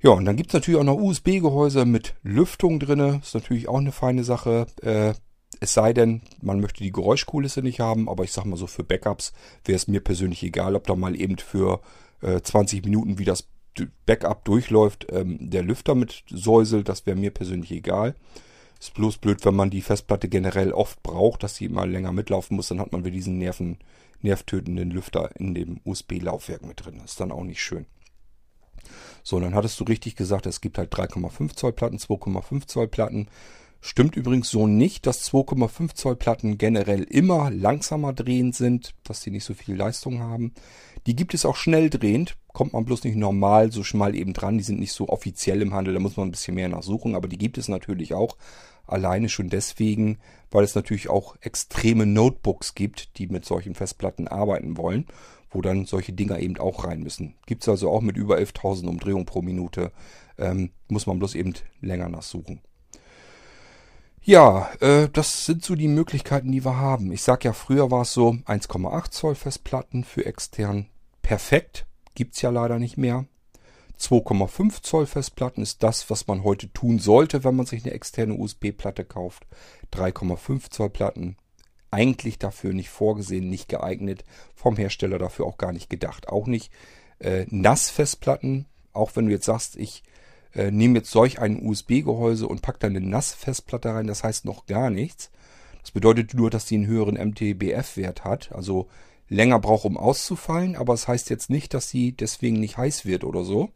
Ja, 0.00 0.10
und 0.10 0.26
dann 0.26 0.36
gibt 0.36 0.50
es 0.50 0.54
natürlich 0.54 0.78
auch 0.78 0.84
noch 0.84 0.98
USB-Gehäuse 0.98 1.84
mit 1.84 2.14
Lüftung 2.22 2.78
drinne. 2.78 3.20
Ist 3.22 3.34
natürlich 3.34 3.68
auch 3.68 3.78
eine 3.78 3.90
feine 3.90 4.22
Sache. 4.22 4.66
Äh, 4.82 5.14
es 5.60 5.72
sei 5.72 5.92
denn, 5.92 6.20
man 6.40 6.60
möchte 6.60 6.84
die 6.84 6.92
Geräuschkulisse 6.92 7.62
nicht 7.62 7.80
haben, 7.80 8.08
aber 8.08 8.22
ich 8.22 8.32
sag 8.32 8.44
mal 8.44 8.56
so, 8.56 8.68
für 8.68 8.84
Backups 8.84 9.32
wäre 9.64 9.76
es 9.76 9.88
mir 9.88 10.00
persönlich 10.00 10.42
egal, 10.44 10.76
ob 10.76 10.86
da 10.86 10.94
mal 10.94 11.20
eben 11.20 11.38
für 11.38 11.80
äh, 12.20 12.40
20 12.40 12.84
Minuten, 12.84 13.18
wie 13.18 13.24
das 13.24 13.48
Backup 14.06 14.44
durchläuft, 14.44 15.06
ähm, 15.10 15.50
der 15.50 15.62
Lüfter 15.62 15.94
mit 15.94 16.24
säuselt, 16.28 16.88
das 16.88 17.06
wäre 17.06 17.16
mir 17.16 17.30
persönlich 17.30 17.70
egal. 17.72 18.14
Ist 18.80 18.94
bloß 18.94 19.18
blöd, 19.18 19.44
wenn 19.44 19.56
man 19.56 19.70
die 19.70 19.82
Festplatte 19.82 20.28
generell 20.28 20.72
oft 20.72 21.02
braucht, 21.02 21.42
dass 21.42 21.56
sie 21.56 21.68
mal 21.68 21.90
länger 21.90 22.12
mitlaufen 22.12 22.56
muss, 22.56 22.68
dann 22.68 22.80
hat 22.80 22.92
man 22.92 23.04
wieder 23.04 23.14
diesen 23.14 23.38
Nerven, 23.38 23.78
nervtötenden 24.22 24.90
Lüfter 24.90 25.30
in 25.36 25.54
dem 25.54 25.80
USB-Laufwerk 25.84 26.64
mit 26.64 26.84
drin. 26.84 26.98
Das 27.00 27.12
ist 27.12 27.20
dann 27.20 27.32
auch 27.32 27.44
nicht 27.44 27.62
schön. 27.62 27.86
So, 29.22 29.40
dann 29.40 29.54
hattest 29.54 29.78
du 29.80 29.84
richtig 29.84 30.16
gesagt, 30.16 30.46
es 30.46 30.60
gibt 30.60 30.78
halt 30.78 30.92
3,5 30.94 31.54
Zoll 31.54 31.72
Platten, 31.72 31.98
2,5 31.98 32.66
Zoll 32.66 32.88
Platten. 32.88 33.28
Stimmt 33.80 34.16
übrigens 34.16 34.50
so 34.50 34.66
nicht, 34.66 35.06
dass 35.06 35.30
2,5 35.30 35.94
Zoll 35.94 36.16
Platten 36.16 36.58
generell 36.58 37.04
immer 37.04 37.50
langsamer 37.50 38.12
drehend 38.12 38.56
sind, 38.56 38.94
dass 39.04 39.22
sie 39.22 39.30
nicht 39.30 39.44
so 39.44 39.54
viel 39.54 39.76
Leistung 39.76 40.20
haben. 40.20 40.52
Die 41.06 41.14
gibt 41.14 41.32
es 41.32 41.46
auch 41.46 41.54
schnell 41.54 41.88
drehend, 41.88 42.36
kommt 42.52 42.72
man 42.72 42.84
bloß 42.84 43.04
nicht 43.04 43.16
normal 43.16 43.70
so 43.70 43.84
schmal 43.84 44.16
eben 44.16 44.32
dran. 44.32 44.58
Die 44.58 44.64
sind 44.64 44.80
nicht 44.80 44.92
so 44.92 45.08
offiziell 45.08 45.62
im 45.62 45.74
Handel, 45.74 45.94
da 45.94 46.00
muss 46.00 46.16
man 46.16 46.28
ein 46.28 46.32
bisschen 46.32 46.56
mehr 46.56 46.68
nachsuchen, 46.68 47.14
aber 47.14 47.28
die 47.28 47.38
gibt 47.38 47.56
es 47.56 47.68
natürlich 47.68 48.14
auch. 48.14 48.36
Alleine 48.86 49.28
schon 49.28 49.48
deswegen, 49.48 50.18
weil 50.50 50.64
es 50.64 50.74
natürlich 50.74 51.08
auch 51.08 51.36
extreme 51.40 52.04
Notebooks 52.04 52.74
gibt, 52.74 53.16
die 53.18 53.28
mit 53.28 53.44
solchen 53.44 53.74
Festplatten 53.74 54.26
arbeiten 54.26 54.76
wollen, 54.76 55.06
wo 55.50 55.60
dann 55.60 55.84
solche 55.84 56.14
Dinger 56.14 56.40
eben 56.40 56.56
auch 56.56 56.84
rein 56.84 57.02
müssen. 57.02 57.34
Gibt 57.46 57.62
es 57.62 57.68
also 57.68 57.90
auch 57.90 58.00
mit 58.00 58.16
über 58.16 58.38
11.000 58.38 58.88
Umdrehungen 58.88 59.26
pro 59.26 59.40
Minute, 59.40 59.92
ähm, 60.36 60.72
muss 60.88 61.06
man 61.06 61.18
bloß 61.18 61.36
eben 61.36 61.54
länger 61.80 62.08
nachsuchen. 62.08 62.60
Ja, 64.28 64.68
äh, 64.80 65.08
das 65.10 65.46
sind 65.46 65.64
so 65.64 65.74
die 65.74 65.88
Möglichkeiten, 65.88 66.52
die 66.52 66.62
wir 66.62 66.76
haben. 66.76 67.12
Ich 67.12 67.22
sag 67.22 67.46
ja, 67.46 67.54
früher 67.54 67.90
war 67.90 68.02
es 68.02 68.12
so 68.12 68.28
1,8 68.28 69.10
Zoll 69.10 69.34
Festplatten 69.34 70.04
für 70.04 70.26
extern. 70.26 70.84
Perfekt, 71.22 71.86
gibt's 72.14 72.42
ja 72.42 72.50
leider 72.50 72.78
nicht 72.78 72.98
mehr. 72.98 73.24
2,5 73.98 74.82
Zoll 74.82 75.06
Festplatten 75.06 75.62
ist 75.62 75.82
das, 75.82 76.10
was 76.10 76.26
man 76.26 76.44
heute 76.44 76.70
tun 76.74 76.98
sollte, 76.98 77.42
wenn 77.42 77.56
man 77.56 77.64
sich 77.64 77.82
eine 77.86 77.94
externe 77.94 78.34
USB-Platte 78.34 79.06
kauft. 79.06 79.46
3,5 79.94 80.72
Zoll 80.72 80.90
Platten 80.90 81.38
eigentlich 81.90 82.38
dafür 82.38 82.74
nicht 82.74 82.90
vorgesehen, 82.90 83.48
nicht 83.48 83.70
geeignet, 83.70 84.26
vom 84.54 84.76
Hersteller 84.76 85.16
dafür 85.16 85.46
auch 85.46 85.56
gar 85.56 85.72
nicht 85.72 85.88
gedacht. 85.88 86.28
Auch 86.28 86.46
nicht 86.46 86.70
äh, 87.18 87.46
NAS-Festplatten, 87.48 88.66
auch 88.92 89.16
wenn 89.16 89.24
du 89.24 89.32
jetzt 89.32 89.46
sagst, 89.46 89.76
ich 89.76 90.02
äh, 90.54 90.70
nehme 90.70 90.98
jetzt 90.98 91.10
solch 91.10 91.38
ein 91.40 91.64
USB-Gehäuse 91.64 92.46
und 92.46 92.62
packe 92.62 92.78
da 92.80 92.86
eine 92.88 93.00
NAS-Festplatte 93.00 93.90
rein, 93.90 94.06
das 94.06 94.24
heißt 94.24 94.44
noch 94.44 94.66
gar 94.66 94.90
nichts. 94.90 95.30
Das 95.82 95.90
bedeutet 95.92 96.34
nur, 96.34 96.50
dass 96.50 96.66
die 96.66 96.76
einen 96.76 96.86
höheren 96.86 97.14
MTBF-Wert 97.14 98.24
hat, 98.24 98.52
also 98.52 98.88
länger 99.28 99.58
braucht, 99.58 99.84
um 99.84 99.96
auszufallen, 99.96 100.76
aber 100.76 100.94
es 100.94 101.02
das 101.02 101.08
heißt 101.08 101.30
jetzt 101.30 101.50
nicht, 101.50 101.74
dass 101.74 101.88
sie 101.88 102.12
deswegen 102.12 102.60
nicht 102.60 102.76
heiß 102.76 103.04
wird 103.04 103.24
oder 103.24 103.44
so. 103.44 103.70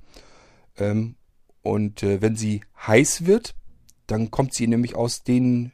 Ähm, 0.78 1.16
und 1.62 2.02
äh, 2.02 2.20
wenn 2.20 2.36
sie 2.36 2.62
heiß 2.86 3.26
wird, 3.26 3.54
dann 4.06 4.30
kommt 4.30 4.54
sie 4.54 4.66
nämlich 4.66 4.96
aus 4.96 5.22
den 5.22 5.72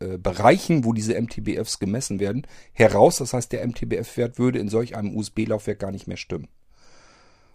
äh, 0.00 0.16
Bereichen, 0.16 0.84
wo 0.84 0.92
diese 0.92 1.20
MTBFs 1.20 1.78
gemessen 1.78 2.20
werden, 2.20 2.46
heraus. 2.72 3.16
Das 3.16 3.32
heißt, 3.32 3.52
der 3.52 3.66
MTBF-Wert 3.66 4.38
würde 4.38 4.58
in 4.58 4.68
solch 4.68 4.96
einem 4.96 5.16
USB-Laufwerk 5.16 5.78
gar 5.78 5.90
nicht 5.90 6.06
mehr 6.06 6.16
stimmen. 6.16 6.48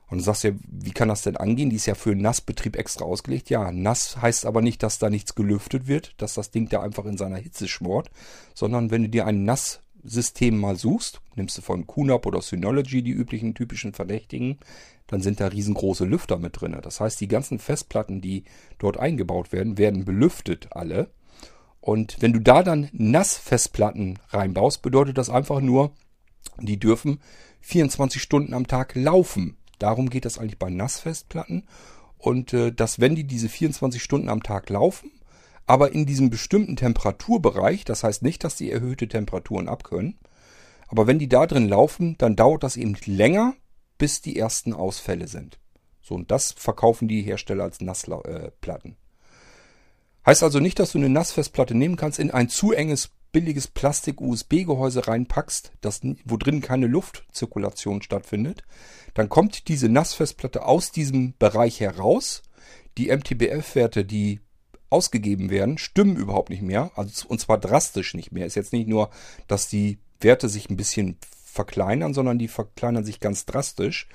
Und 0.08 0.20
du 0.20 0.24
sagst 0.24 0.44
ja, 0.44 0.52
wie 0.68 0.92
kann 0.92 1.08
das 1.08 1.24
denn 1.24 1.38
angehen? 1.38 1.70
Die 1.70 1.78
ist 1.78 1.86
ja 1.86 1.96
für 1.96 2.12
einen 2.12 2.22
Nassbetrieb 2.22 2.78
extra 2.78 3.06
ausgelegt. 3.06 3.50
Ja, 3.50 3.72
nass 3.72 4.22
heißt 4.22 4.46
aber 4.46 4.62
nicht, 4.62 4.84
dass 4.84 5.00
da 5.00 5.10
nichts 5.10 5.36
gelüftet 5.36 5.88
wird, 5.88 6.14
dass 6.18 6.36
das 6.36 6.52
Ding 6.52 6.70
da 6.70 6.82
einfach 6.82 7.06
in 7.06 7.18
seiner 7.18 7.38
Hitze 7.38 7.68
schmort, 7.68 8.10
sondern 8.54 8.92
wenn 8.92 9.04
du 9.04 9.10
dir 9.10 9.26
ein 9.26 9.44
Nasssystem 9.44 10.58
mal 10.58 10.76
suchst, 10.76 11.22
nimmst 11.36 11.58
du 11.58 11.62
von 11.62 11.88
QNAP 11.88 12.26
oder 12.26 12.42
Synology 12.42 13.02
die 13.02 13.12
üblichen 13.12 13.56
typischen 13.56 13.94
Verdächtigen, 13.94 14.60
dann 15.08 15.22
sind 15.22 15.40
da 15.40 15.48
riesengroße 15.48 16.06
Lüfter 16.06 16.38
mit 16.38 16.60
drin. 16.60 16.78
Das 16.82 17.00
heißt, 17.00 17.20
die 17.20 17.28
ganzen 17.28 17.60
Festplatten, 17.60 18.22
die 18.22 18.44
dort 18.78 18.98
eingebaut 18.98 19.52
werden, 19.52 19.78
werden 19.78 20.06
belüftet 20.06 20.68
alle. 20.72 21.10
Und 21.82 22.22
wenn 22.22 22.34
du 22.34 22.40
da 22.40 22.64
dann 22.64 22.90
Nassfestplatten 22.94 24.20
reinbaust, 24.30 24.82
bedeutet 24.82 25.18
das 25.18 25.30
einfach 25.30 25.60
nur, 25.60 25.94
die 26.60 26.80
dürfen 26.80 27.20
24 27.62 28.22
Stunden 28.22 28.54
am 28.54 28.68
Tag 28.68 28.96
laufen. 28.96 29.58
Darum 29.84 30.10
geht 30.10 30.24
das 30.24 30.38
eigentlich 30.38 30.60
bei 30.60 30.70
Nassfestplatten. 30.70 31.68
Und 32.18 32.54
äh, 32.54 32.72
dass 32.72 33.02
wenn 33.02 33.16
die 33.16 33.26
diese 33.26 33.50
24 33.50 34.02
Stunden 34.02 34.30
am 34.30 34.42
Tag 34.42 34.70
laufen, 34.70 35.12
aber 35.66 35.92
in 35.92 36.06
diesem 36.06 36.30
bestimmten 36.30 36.78
Temperaturbereich, 36.78 37.84
das 37.84 38.06
heißt 38.06 38.22
nicht, 38.22 38.46
dass 38.46 38.56
die 38.56 38.72
erhöhte 38.72 39.10
Temperaturen 39.10 39.68
abkönnen, 39.68 40.18
aber 40.88 41.06
wenn 41.06 41.20
die 41.20 41.28
da 41.28 41.46
drin 41.48 41.68
laufen, 41.68 42.16
dann 42.18 42.38
dauert 42.38 42.64
das 42.64 42.78
eben 42.78 42.96
länger, 43.06 43.56
bis 43.98 44.22
die 44.22 44.40
ersten 44.40 44.72
Ausfälle 44.72 45.28
sind. 45.28 45.60
So, 46.02 46.16
und 46.16 46.32
das 46.32 46.54
verkaufen 46.54 47.10
die 47.10 47.22
Hersteller 47.22 47.66
als 47.66 47.82
Nassplatten. 47.82 48.92
Äh, 48.92 48.96
Heißt 50.26 50.44
also 50.44 50.62
nicht, 50.62 50.80
dass 50.80 50.94
du 50.94 50.98
eine 50.98 51.10
Nassfestplatte 51.10 51.76
nehmen 51.76 51.98
kannst, 51.98 52.20
in 52.20 52.32
ein 52.32 52.48
zu 52.48 52.72
enges, 52.72 53.10
billiges 53.34 53.68
Plastik-USB-Gehäuse 53.68 55.08
reinpackst, 55.08 55.74
das, 55.82 56.00
wo 56.24 56.38
drin 56.38 56.62
keine 56.62 56.88
Luftzirkulation 56.88 58.02
stattfindet. 58.02 58.64
Dann 59.14 59.28
kommt 59.28 59.68
diese 59.68 59.90
Nassfestplatte 59.90 60.66
aus 60.66 60.92
diesem 60.92 61.34
Bereich 61.38 61.82
heraus. 61.82 62.44
Die 62.98 63.14
MTBF-Werte, 63.14 64.06
die 64.06 64.40
ausgegeben 64.90 65.50
werden, 65.50 65.78
stimmen 65.78 66.16
überhaupt 66.16 66.52
nicht 66.52 66.62
mehr. 66.62 66.92
Also, 66.96 67.28
und 67.28 67.42
zwar 67.42 67.58
drastisch 67.58 68.14
nicht 68.14 68.32
mehr. 68.32 68.46
Ist 68.46 68.56
jetzt 68.56 68.72
nicht 68.72 68.88
nur, 68.88 69.10
dass 69.48 69.68
die 69.68 69.98
Werte 70.22 70.48
sich 70.48 70.70
ein 70.70 70.78
bisschen 70.78 71.18
verkleinern, 71.44 72.14
sondern 72.14 72.40
die 72.40 72.48
verkleinern 72.48 73.04
sich 73.04 73.20
ganz 73.20 73.46
drastisch, 73.46 74.08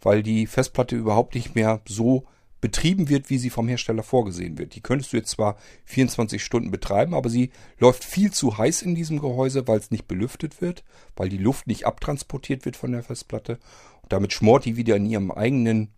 weil 0.00 0.22
die 0.22 0.46
Festplatte 0.46 0.94
überhaupt 0.94 1.34
nicht 1.34 1.54
mehr 1.54 1.80
so 1.88 2.26
betrieben 2.66 3.08
wird, 3.08 3.30
wie 3.30 3.38
sie 3.38 3.50
vom 3.50 3.68
Hersteller 3.68 4.02
vorgesehen 4.02 4.58
wird. 4.58 4.74
Die 4.74 4.80
könntest 4.80 5.12
du 5.12 5.18
jetzt 5.18 5.30
zwar 5.30 5.56
24 5.84 6.42
Stunden 6.42 6.72
betreiben, 6.72 7.14
aber 7.14 7.30
sie 7.30 7.52
läuft 7.78 8.02
viel 8.02 8.32
zu 8.32 8.58
heiß 8.58 8.82
in 8.82 8.96
diesem 8.96 9.20
Gehäuse, 9.20 9.68
weil 9.68 9.78
es 9.78 9.92
nicht 9.92 10.08
belüftet 10.08 10.60
wird, 10.60 10.82
weil 11.14 11.28
die 11.28 11.38
Luft 11.38 11.68
nicht 11.68 11.86
abtransportiert 11.86 12.64
wird 12.64 12.76
von 12.76 12.90
der 12.90 13.04
Festplatte. 13.04 13.60
Und 14.02 14.12
damit 14.12 14.32
schmort 14.32 14.64
die 14.64 14.76
wieder 14.76 14.96
in 14.96 15.06
ihrem 15.06 15.30
eigenen 15.30 15.94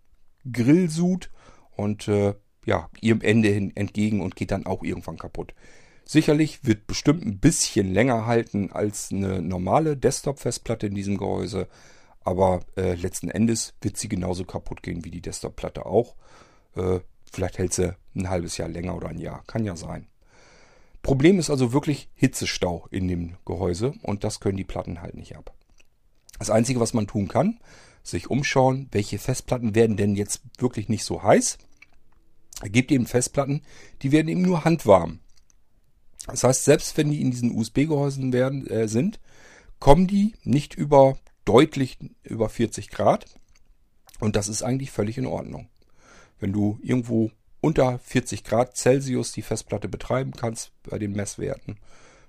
Grillsud 0.51 1.31
und 1.75 2.07
äh, 2.07 2.35
ja, 2.67 2.87
ihrem 3.01 3.21
Ende 3.21 3.49
hin 3.49 3.75
entgegen 3.75 4.21
und 4.21 4.35
geht 4.35 4.51
dann 4.51 4.67
auch 4.67 4.83
irgendwann 4.83 5.17
kaputt. 5.17 5.55
Sicherlich 6.05 6.63
wird 6.63 6.85
bestimmt 6.85 7.25
ein 7.25 7.39
bisschen 7.39 7.91
länger 7.91 8.27
halten 8.27 8.71
als 8.71 9.11
eine 9.11 9.41
normale 9.41 9.97
Desktop-Festplatte 9.97 10.85
in 10.85 10.93
diesem 10.93 11.17
Gehäuse, 11.17 11.67
aber 12.21 12.59
äh, 12.77 12.93
letzten 12.93 13.31
Endes 13.31 13.73
wird 13.81 13.97
sie 13.97 14.07
genauso 14.07 14.43
kaputt 14.45 14.83
gehen 14.83 15.03
wie 15.03 15.09
die 15.09 15.21
Desktop-Platte 15.21 15.87
auch. 15.87 16.15
Äh, 16.75 16.99
vielleicht 17.31 17.57
hält 17.57 17.73
sie 17.73 17.95
ein 18.15 18.29
halbes 18.29 18.57
Jahr 18.57 18.69
länger 18.69 18.95
oder 18.95 19.09
ein 19.09 19.19
Jahr. 19.19 19.43
Kann 19.47 19.65
ja 19.65 19.75
sein. 19.75 20.07
Problem 21.01 21.39
ist 21.39 21.49
also 21.49 21.71
wirklich 21.71 22.09
Hitzestau 22.15 22.87
in 22.91 23.07
dem 23.07 23.37
Gehäuse 23.45 23.93
und 24.01 24.23
das 24.23 24.39
können 24.39 24.57
die 24.57 24.65
Platten 24.65 25.01
halt 25.01 25.15
nicht 25.15 25.35
ab. 25.35 25.53
Das 26.37 26.49
Einzige, 26.49 26.79
was 26.79 26.93
man 26.93 27.07
tun 27.07 27.27
kann, 27.27 27.59
sich 28.03 28.29
umschauen, 28.29 28.87
welche 28.91 29.17
Festplatten 29.17 29.75
werden 29.75 29.97
denn 29.97 30.15
jetzt 30.15 30.41
wirklich 30.57 30.89
nicht 30.89 31.03
so 31.03 31.23
heiß. 31.23 31.57
Er 32.61 32.69
gibt 32.69 32.91
eben 32.91 33.05
Festplatten, 33.05 33.61
die 34.01 34.11
werden 34.11 34.27
eben 34.27 34.41
nur 34.41 34.65
handwarm. 34.65 35.19
Das 36.27 36.43
heißt, 36.43 36.65
selbst 36.65 36.97
wenn 36.97 37.09
die 37.09 37.21
in 37.21 37.31
diesen 37.31 37.57
USB-Gehäusen 37.57 38.33
äh, 38.33 38.87
sind, 38.87 39.19
kommen 39.79 40.07
die 40.07 40.33
nicht 40.43 40.75
über 40.75 41.17
deutlich 41.45 41.97
über 42.23 42.49
40 42.49 42.89
Grad. 42.89 43.25
Und 44.19 44.35
das 44.35 44.49
ist 44.49 44.61
eigentlich 44.61 44.91
völlig 44.91 45.17
in 45.17 45.25
Ordnung. 45.25 45.69
Wenn 46.39 46.53
du 46.53 46.79
irgendwo 46.81 47.31
unter 47.61 47.99
40 47.99 48.43
Grad 48.43 48.77
Celsius 48.77 49.31
die 49.31 49.41
Festplatte 49.41 49.89
betreiben 49.89 50.31
kannst 50.31 50.71
bei 50.83 50.97
den 50.97 51.13
Messwerten, 51.13 51.77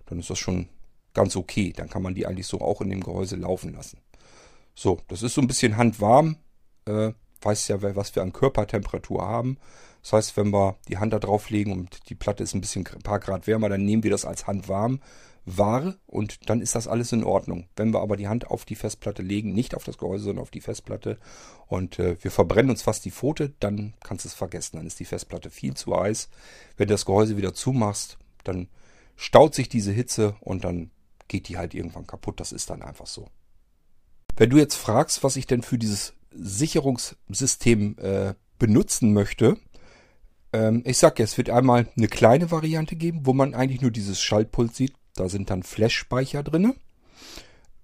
dann 0.07 0.19
ist 0.19 0.31
das 0.31 0.39
schon 0.39 0.69
ganz 1.15 1.37
okay. 1.37 1.73
Dann 1.75 1.89
kann 1.89 2.03
man 2.03 2.15
die 2.15 2.27
eigentlich 2.27 2.47
so 2.47 2.61
auch 2.61 2.81
in 2.81 2.91
dem 2.91 3.03
Gehäuse 3.03 3.37
laufen 3.37 3.73
lassen. 3.73 4.01
So, 4.75 5.01
das 5.09 5.23
ist 5.23 5.35
so 5.35 5.41
ein 5.41 5.47
bisschen 5.47 5.77
handwarm. 5.77 6.37
Äh, 6.87 7.13
weiß 7.43 7.69
ja, 7.69 7.83
was 7.97 8.15
wir 8.15 8.23
an 8.23 8.33
Körpertemperatur 8.33 9.23
haben. 9.23 9.59
Das 10.03 10.13
heißt, 10.13 10.37
wenn 10.37 10.51
wir 10.51 10.77
die 10.89 10.99
Hand 10.99 11.13
da 11.13 11.19
drauf 11.19 11.51
legen 11.51 11.73
und 11.73 12.09
die 12.09 12.15
Platte 12.15 12.43
ist 12.43 12.55
ein 12.55 12.61
bisschen 12.61 12.87
ein 12.87 13.03
paar 13.03 13.21
Grad 13.21 13.47
wärmer, 13.47 13.69
dann 13.69 13.85
nehmen 13.85 14.03
wir 14.03 14.11
das 14.11 14.25
als 14.25 14.47
handwarm 14.47 15.01
war 15.47 15.95
und 16.07 16.49
dann 16.49 16.61
ist 16.61 16.75
das 16.75 16.87
alles 16.87 17.13
in 17.13 17.25
Ordnung. 17.25 17.69
Wenn 17.75 17.93
wir 17.93 18.01
aber 18.01 18.17
die 18.17 18.29
Hand 18.29 18.49
auf 18.49 18.65
die 18.65 18.75
Festplatte 18.75 19.23
legen, 19.23 19.53
nicht 19.53 19.75
auf 19.75 19.85
das 19.85 19.99
Gehäuse, 19.99 20.25
sondern 20.25 20.43
auf 20.43 20.51
die 20.51 20.61
Festplatte 20.61 21.19
und 21.67 21.99
äh, 21.99 22.17
wir 22.23 22.31
verbrennen 22.31 22.71
uns 22.71 22.83
fast 22.83 23.05
die 23.05 23.11
Pfote, 23.11 23.55
dann 23.61 23.95
kannst 24.05 24.25
du 24.25 24.29
es 24.29 24.35
vergessen. 24.35 24.77
Dann 24.77 24.87
ist 24.87 25.01
die 25.01 25.05
Festplatte 25.05 25.51
viel 25.51 25.75
zu 25.75 25.97
heiß. 25.97 26.29
Wenn 26.77 26.89
du 26.89 26.95
das 26.95 27.07
Gehäuse 27.07 27.37
wieder 27.37 27.55
zumachst, 27.55 28.19
dann 28.45 28.69
staut 29.17 29.55
sich 29.55 29.69
diese 29.69 29.93
Hitze 29.93 30.37
und 30.41 30.65
dann 30.65 30.91
geht 31.29 31.49
die 31.49 31.59
halt 31.59 31.75
irgendwann 31.75 32.07
kaputt. 32.07 32.41
Das 32.41 32.53
ist 32.53 32.71
dann 32.71 32.83
einfach 32.83 33.07
so. 33.07 33.29
Wenn 34.37 34.51
du 34.51 34.59
jetzt 34.59 34.77
fragst, 34.77 35.25
was 35.25 35.37
ich 35.37 35.47
denn 35.47 35.63
für 35.63 35.79
dieses 35.79 36.15
Sicherungssystem 36.33 37.97
äh, 37.99 38.35
benutzen 38.59 39.13
möchte, 39.13 39.57
Ähm, 40.53 40.83
ich 40.85 40.99
sag 40.99 41.21
ja, 41.21 41.25
es 41.25 41.39
wird 41.39 41.49
einmal 41.49 41.87
eine 41.97 42.09
kleine 42.09 42.51
Variante 42.51 42.97
geben, 42.97 43.21
wo 43.23 43.33
man 43.33 43.55
eigentlich 43.55 43.83
nur 43.83 43.93
dieses 43.93 44.21
Schaltpult 44.21 44.75
sieht. 44.75 44.95
Da 45.15 45.29
sind 45.29 45.51
dann 45.51 45.63
Flash-Speicher 45.63 46.43
drinne. 46.43 46.75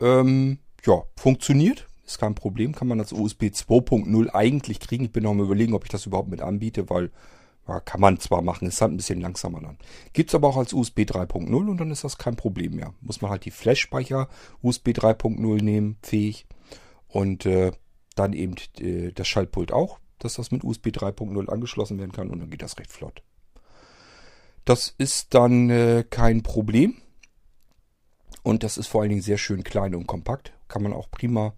Ähm, 0.00 0.58
ja, 0.84 1.02
funktioniert. 1.16 1.86
Ist 2.04 2.18
kein 2.18 2.34
Problem. 2.34 2.74
Kann 2.74 2.88
man 2.88 3.00
als 3.00 3.12
USB 3.12 3.44
2.0 3.44 4.30
eigentlich 4.32 4.80
kriegen. 4.80 5.06
Ich 5.06 5.12
bin 5.12 5.24
noch 5.24 5.34
mal 5.34 5.44
überlegen, 5.44 5.74
ob 5.74 5.84
ich 5.84 5.90
das 5.90 6.06
überhaupt 6.06 6.28
mit 6.28 6.40
anbiete, 6.40 6.88
weil 6.88 7.10
ja, 7.68 7.80
kann 7.80 8.00
man 8.00 8.20
zwar 8.20 8.42
machen, 8.42 8.68
ist 8.68 8.80
halt 8.80 8.92
ein 8.92 8.96
bisschen 8.96 9.20
langsamer 9.20 9.60
dann. 9.60 9.78
Gibt's 10.12 10.34
aber 10.34 10.48
auch 10.48 10.56
als 10.56 10.72
USB 10.72 11.00
3.0 11.00 11.52
und 11.52 11.78
dann 11.78 11.90
ist 11.90 12.04
das 12.04 12.16
kein 12.18 12.36
Problem 12.36 12.76
mehr. 12.76 12.94
Muss 13.00 13.20
man 13.20 13.30
halt 13.30 13.44
die 13.44 13.50
Flash-Speicher 13.50 14.28
USB 14.62 14.90
3.0 14.90 15.62
nehmen, 15.62 15.96
fähig. 16.02 16.46
Und 17.08 17.44
äh, 17.46 17.72
dann 18.14 18.32
eben 18.32 18.54
äh, 18.78 19.12
das 19.12 19.26
Schaltpult 19.26 19.72
auch, 19.72 19.98
dass 20.18 20.34
das 20.34 20.50
mit 20.50 20.64
USB 20.64 20.88
3.0 20.88 21.48
angeschlossen 21.48 21.98
werden 21.98 22.12
kann 22.12 22.30
und 22.30 22.40
dann 22.40 22.50
geht 22.50 22.62
das 22.62 22.78
recht 22.78 22.92
flott. 22.92 23.22
Das 24.64 24.94
ist 24.98 25.34
dann 25.34 25.70
äh, 25.70 26.04
kein 26.08 26.42
Problem. 26.42 26.96
Und 28.46 28.62
das 28.62 28.78
ist 28.78 28.86
vor 28.86 29.00
allen 29.00 29.10
Dingen 29.10 29.22
sehr 29.22 29.38
schön 29.38 29.64
klein 29.64 29.96
und 29.96 30.06
kompakt. 30.06 30.52
Kann 30.68 30.84
man 30.84 30.92
auch 30.92 31.10
prima 31.10 31.52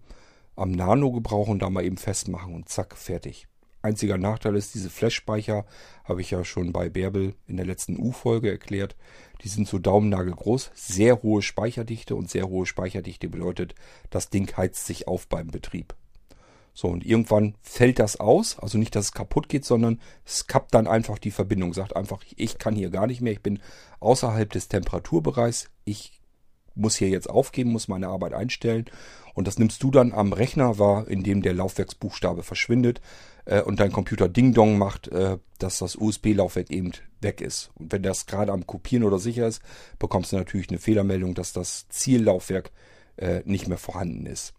am 0.55 0.71
Nano 0.71 1.11
gebrauchen, 1.11 1.59
da 1.59 1.69
mal 1.69 1.85
eben 1.85 1.97
festmachen 1.97 2.55
und 2.55 2.67
zack, 2.67 2.97
fertig. 2.97 3.47
Einziger 3.83 4.17
Nachteil 4.17 4.55
ist, 4.55 4.73
diese 4.73 4.89
Flash-Speicher, 4.89 5.67
habe 6.03 6.21
ich 6.21 6.31
ja 6.31 6.43
schon 6.43 6.73
bei 6.73 6.89
Bärbel 6.89 7.35
in 7.45 7.57
der 7.57 7.67
letzten 7.67 7.95
U-Folge 7.99 8.49
erklärt, 8.49 8.95
die 9.43 9.49
sind 9.49 9.67
so 9.67 9.77
daumennagelgroß, 9.77 10.71
sehr 10.73 11.21
hohe 11.21 11.43
Speicherdichte 11.43 12.15
und 12.15 12.31
sehr 12.31 12.49
hohe 12.49 12.65
Speicherdichte 12.65 13.29
bedeutet, 13.29 13.75
das 14.09 14.31
Ding 14.31 14.51
heizt 14.57 14.87
sich 14.87 15.07
auf 15.07 15.27
beim 15.27 15.49
Betrieb. 15.49 15.93
So, 16.73 16.87
und 16.87 17.05
irgendwann 17.05 17.53
fällt 17.61 17.99
das 17.99 18.19
aus, 18.19 18.57
also 18.57 18.79
nicht, 18.79 18.95
dass 18.95 19.05
es 19.05 19.11
kaputt 19.11 19.47
geht, 19.47 19.63
sondern 19.63 20.01
es 20.25 20.47
kappt 20.47 20.73
dann 20.73 20.87
einfach 20.87 21.19
die 21.19 21.29
Verbindung, 21.29 21.75
sagt 21.75 21.95
einfach, 21.95 22.23
ich 22.35 22.57
kann 22.57 22.75
hier 22.75 22.89
gar 22.89 23.05
nicht 23.05 23.21
mehr, 23.21 23.33
ich 23.33 23.43
bin 23.43 23.59
außerhalb 23.99 24.51
des 24.51 24.69
Temperaturbereichs, 24.69 25.69
ich 25.85 26.18
muss 26.79 26.95
hier 26.95 27.09
jetzt 27.09 27.29
aufgeben, 27.29 27.71
muss 27.71 27.87
meine 27.87 28.07
Arbeit 28.07 28.33
einstellen 28.33 28.85
und 29.33 29.47
das 29.47 29.57
nimmst 29.57 29.81
du 29.83 29.91
dann 29.91 30.11
am 30.11 30.33
Rechner 30.33 30.79
wahr, 30.79 31.07
indem 31.07 31.41
der 31.41 31.53
Laufwerksbuchstabe 31.53 32.43
verschwindet 32.43 32.99
äh, 33.45 33.61
und 33.61 33.79
dein 33.79 33.91
Computer 33.91 34.27
Ding-Dong 34.27 34.77
macht, 34.77 35.07
äh, 35.09 35.37
dass 35.59 35.79
das 35.79 35.95
USB-Laufwerk 35.95 36.71
eben 36.71 36.91
weg 37.21 37.41
ist. 37.41 37.71
Und 37.75 37.91
wenn 37.91 38.03
das 38.03 38.25
gerade 38.25 38.51
am 38.51 38.67
Kopieren 38.67 39.05
oder 39.05 39.19
sicher 39.19 39.47
ist, 39.47 39.61
bekommst 39.97 40.31
du 40.31 40.37
natürlich 40.37 40.69
eine 40.69 40.79
Fehlermeldung, 40.79 41.35
dass 41.35 41.53
das 41.53 41.87
Ziellaufwerk 41.89 42.71
äh, 43.17 43.41
nicht 43.45 43.67
mehr 43.67 43.77
vorhanden 43.77 44.25
ist. 44.25 44.53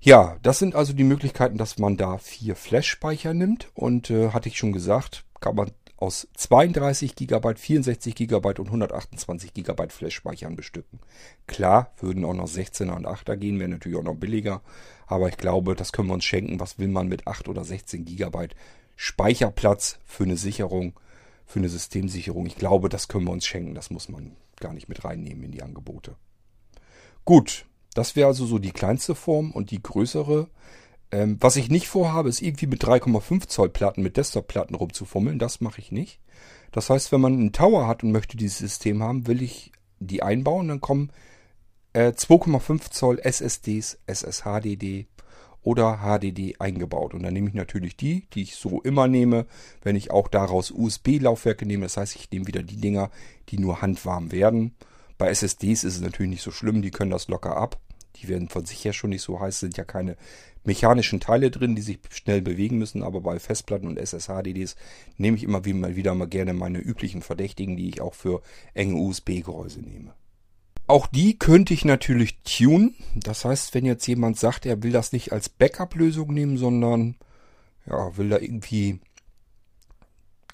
Ja, 0.00 0.36
das 0.42 0.58
sind 0.58 0.74
also 0.74 0.92
die 0.92 1.04
Möglichkeiten, 1.04 1.58
dass 1.58 1.78
man 1.78 1.96
da 1.96 2.18
vier 2.18 2.54
Flash-Speicher 2.54 3.34
nimmt. 3.34 3.68
Und 3.74 4.10
äh, 4.10 4.30
hatte 4.30 4.48
ich 4.48 4.58
schon 4.58 4.72
gesagt, 4.72 5.24
kann 5.40 5.56
man 5.56 5.70
aus 5.98 6.28
32 6.34 7.14
GB, 7.14 7.54
64 7.54 8.14
GB 8.14 8.48
und 8.58 8.66
128 8.66 9.54
GB 9.54 9.88
Flash-Speichern 9.88 10.54
bestücken. 10.54 11.00
Klar, 11.46 11.92
würden 11.98 12.24
auch 12.24 12.34
noch 12.34 12.48
16er 12.48 12.94
und 12.94 13.06
8er 13.06 13.36
gehen, 13.36 13.58
wäre 13.58 13.70
natürlich 13.70 13.98
auch 13.98 14.02
noch 14.02 14.16
billiger. 14.16 14.62
Aber 15.06 15.28
ich 15.28 15.36
glaube, 15.36 15.74
das 15.74 15.92
können 15.92 16.08
wir 16.08 16.14
uns 16.14 16.24
schenken. 16.24 16.60
Was 16.60 16.78
will 16.78 16.88
man 16.88 17.08
mit 17.08 17.26
8 17.26 17.48
oder 17.48 17.64
16 17.64 18.04
GB 18.04 18.48
Speicherplatz 18.96 19.98
für 20.04 20.24
eine 20.24 20.36
Sicherung, 20.36 20.98
für 21.46 21.60
eine 21.60 21.68
Systemsicherung? 21.68 22.46
Ich 22.46 22.56
glaube, 22.56 22.88
das 22.88 23.08
können 23.08 23.24
wir 23.24 23.32
uns 23.32 23.46
schenken. 23.46 23.74
Das 23.74 23.90
muss 23.90 24.08
man 24.08 24.36
gar 24.60 24.74
nicht 24.74 24.88
mit 24.88 25.04
reinnehmen 25.04 25.44
in 25.44 25.52
die 25.52 25.62
Angebote. 25.62 26.16
Gut, 27.24 27.66
das 27.94 28.16
wäre 28.16 28.28
also 28.28 28.44
so 28.44 28.58
die 28.58 28.72
kleinste 28.72 29.14
Form 29.14 29.50
und 29.52 29.70
die 29.70 29.82
größere. 29.82 30.48
Ähm, 31.12 31.36
was 31.40 31.56
ich 31.56 31.70
nicht 31.70 31.88
vorhabe, 31.88 32.28
ist 32.28 32.42
irgendwie 32.42 32.66
mit 32.66 32.82
3,5 32.82 33.48
Zoll 33.48 33.68
Platten, 33.68 34.02
mit 34.02 34.16
Desktop-Platten 34.16 34.74
rumzufummeln. 34.74 35.38
Das 35.38 35.60
mache 35.60 35.80
ich 35.80 35.92
nicht. 35.92 36.20
Das 36.72 36.90
heißt, 36.90 37.12
wenn 37.12 37.20
man 37.20 37.34
einen 37.34 37.52
Tower 37.52 37.86
hat 37.86 38.02
und 38.02 38.12
möchte 38.12 38.36
dieses 38.36 38.58
System 38.58 39.02
haben, 39.02 39.26
will 39.26 39.42
ich 39.42 39.72
die 39.98 40.22
einbauen. 40.22 40.68
Dann 40.68 40.80
kommen 40.80 41.10
äh, 41.92 42.08
2,5 42.08 42.90
Zoll 42.90 43.18
SSDs, 43.18 43.98
SSHDD 44.06 45.06
oder 45.62 45.98
HDD 46.02 46.60
eingebaut. 46.60 47.14
Und 47.14 47.22
dann 47.22 47.32
nehme 47.32 47.48
ich 47.48 47.54
natürlich 47.54 47.96
die, 47.96 48.28
die 48.32 48.42
ich 48.42 48.56
so 48.56 48.80
immer 48.82 49.08
nehme, 49.08 49.46
wenn 49.82 49.96
ich 49.96 50.10
auch 50.10 50.28
daraus 50.28 50.70
USB-Laufwerke 50.70 51.66
nehme. 51.66 51.86
Das 51.86 51.96
heißt, 51.96 52.14
ich 52.16 52.30
nehme 52.30 52.46
wieder 52.46 52.62
die 52.62 52.76
Dinger, 52.76 53.10
die 53.48 53.58
nur 53.58 53.80
handwarm 53.80 54.30
werden. 54.30 54.76
Bei 55.18 55.28
SSDs 55.28 55.84
ist 55.84 55.96
es 55.96 56.00
natürlich 56.00 56.30
nicht 56.30 56.42
so 56.42 56.50
schlimm, 56.50 56.82
die 56.82 56.90
können 56.90 57.10
das 57.10 57.28
locker 57.28 57.56
ab. 57.56 57.80
Die 58.16 58.28
werden 58.28 58.48
von 58.48 58.64
sich 58.64 58.84
her 58.84 58.92
schon 58.92 59.10
nicht 59.10 59.22
so 59.22 59.40
heiß, 59.40 59.60
sind 59.60 59.76
ja 59.76 59.84
keine 59.84 60.16
mechanischen 60.66 61.20
Teile 61.20 61.50
drin, 61.50 61.74
die 61.74 61.82
sich 61.82 61.98
schnell 62.10 62.42
bewegen 62.42 62.78
müssen, 62.78 63.02
aber 63.02 63.20
bei 63.20 63.38
Festplatten 63.38 63.88
und 63.88 63.98
SSHDDs 63.98 64.76
nehme 65.16 65.36
ich 65.36 65.44
immer 65.44 65.64
wieder 65.64 66.14
mal 66.14 66.28
gerne 66.28 66.52
meine 66.52 66.78
üblichen 66.78 67.22
Verdächtigen, 67.22 67.76
die 67.76 67.88
ich 67.88 68.00
auch 68.00 68.14
für 68.14 68.42
enge 68.74 68.96
USB-Gehäuse 68.96 69.80
nehme. 69.80 70.12
Auch 70.88 71.08
die 71.08 71.36
könnte 71.38 71.74
ich 71.74 71.84
natürlich 71.84 72.38
tunen. 72.42 72.94
Das 73.14 73.44
heißt, 73.44 73.74
wenn 73.74 73.84
jetzt 73.84 74.06
jemand 74.06 74.38
sagt, 74.38 74.66
er 74.66 74.82
will 74.82 74.92
das 74.92 75.12
nicht 75.12 75.32
als 75.32 75.48
Backup-Lösung 75.48 76.32
nehmen, 76.32 76.58
sondern 76.58 77.16
ja, 77.86 78.16
will 78.16 78.28
da 78.28 78.38
irgendwie 78.38 79.00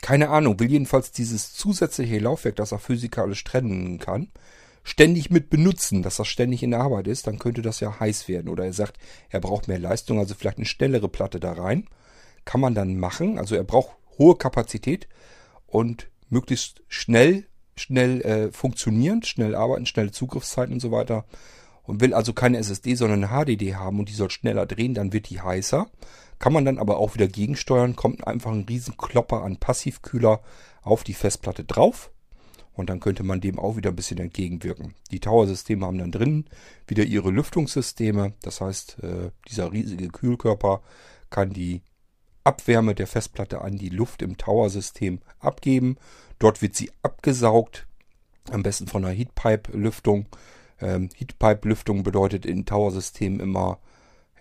keine 0.02 0.30
Ahnung, 0.30 0.58
will 0.58 0.70
jedenfalls 0.70 1.12
dieses 1.12 1.54
zusätzliche 1.54 2.18
Laufwerk, 2.18 2.56
das 2.56 2.72
er 2.72 2.80
physikalisch 2.80 3.44
trennen 3.44 3.98
kann, 3.98 4.28
ständig 4.82 5.30
mit 5.30 5.50
benutzen, 5.50 6.02
dass 6.02 6.16
das 6.16 6.28
ständig 6.28 6.62
in 6.62 6.72
der 6.72 6.80
Arbeit 6.80 7.06
ist, 7.06 7.26
dann 7.26 7.38
könnte 7.38 7.62
das 7.62 7.80
ja 7.80 8.00
heiß 8.00 8.28
werden. 8.28 8.48
Oder 8.48 8.64
er 8.64 8.72
sagt, 8.72 8.98
er 9.30 9.40
braucht 9.40 9.68
mehr 9.68 9.78
Leistung, 9.78 10.18
also 10.18 10.34
vielleicht 10.34 10.58
eine 10.58 10.66
schnellere 10.66 11.08
Platte 11.08 11.40
da 11.40 11.52
rein. 11.52 11.88
Kann 12.44 12.60
man 12.60 12.74
dann 12.74 12.98
machen. 12.98 13.38
Also 13.38 13.54
er 13.54 13.64
braucht 13.64 13.96
hohe 14.18 14.36
Kapazität 14.36 15.08
und 15.66 16.08
möglichst 16.28 16.82
schnell 16.88 17.46
schnell 17.76 18.20
äh, 18.22 18.52
funktionierend, 18.52 19.26
schnell 19.26 19.54
arbeiten, 19.54 19.86
schnelle 19.86 20.12
Zugriffszeiten 20.12 20.74
und 20.74 20.80
so 20.80 20.92
weiter. 20.92 21.24
Und 21.84 22.00
will 22.00 22.14
also 22.14 22.32
keine 22.32 22.58
SSD, 22.58 22.94
sondern 22.94 23.24
eine 23.24 23.44
HDD 23.44 23.74
haben 23.74 23.98
und 23.98 24.08
die 24.08 24.14
soll 24.14 24.30
schneller 24.30 24.66
drehen, 24.66 24.94
dann 24.94 25.12
wird 25.12 25.30
die 25.30 25.40
heißer. 25.40 25.88
Kann 26.38 26.52
man 26.52 26.64
dann 26.64 26.78
aber 26.78 26.98
auch 26.98 27.14
wieder 27.14 27.28
gegensteuern, 27.28 27.96
kommt 27.96 28.26
einfach 28.26 28.52
ein 28.52 28.66
riesen 28.68 28.96
Klopper 28.96 29.42
an 29.42 29.56
Passivkühler 29.56 30.42
auf 30.82 31.02
die 31.04 31.14
Festplatte 31.14 31.64
drauf. 31.64 32.11
Und 32.74 32.88
dann 32.88 33.00
könnte 33.00 33.22
man 33.22 33.40
dem 33.40 33.58
auch 33.58 33.76
wieder 33.76 33.90
ein 33.90 33.96
bisschen 33.96 34.18
entgegenwirken. 34.18 34.94
Die 35.10 35.20
Tower-Systeme 35.20 35.84
haben 35.84 35.98
dann 35.98 36.12
drin 36.12 36.46
wieder 36.86 37.04
ihre 37.04 37.30
Lüftungssysteme. 37.30 38.32
Das 38.40 38.60
heißt, 38.60 38.98
äh, 39.02 39.30
dieser 39.48 39.72
riesige 39.72 40.08
Kühlkörper 40.08 40.82
kann 41.28 41.50
die 41.50 41.82
Abwärme 42.44 42.94
der 42.94 43.06
Festplatte 43.06 43.60
an 43.60 43.76
die 43.76 43.90
Luft 43.90 44.22
im 44.22 44.36
Tower-System 44.36 45.20
abgeben. 45.38 45.96
Dort 46.38 46.62
wird 46.62 46.74
sie 46.74 46.90
abgesaugt, 47.02 47.86
am 48.50 48.62
besten 48.62 48.88
von 48.88 49.04
einer 49.04 49.14
Heatpipe-Lüftung. 49.14 50.26
Ähm, 50.80 51.10
Heatpipe-Lüftung 51.14 52.02
bedeutet 52.02 52.46
in 52.46 52.66
Tower-Systemen 52.66 53.38
immer, 53.38 53.78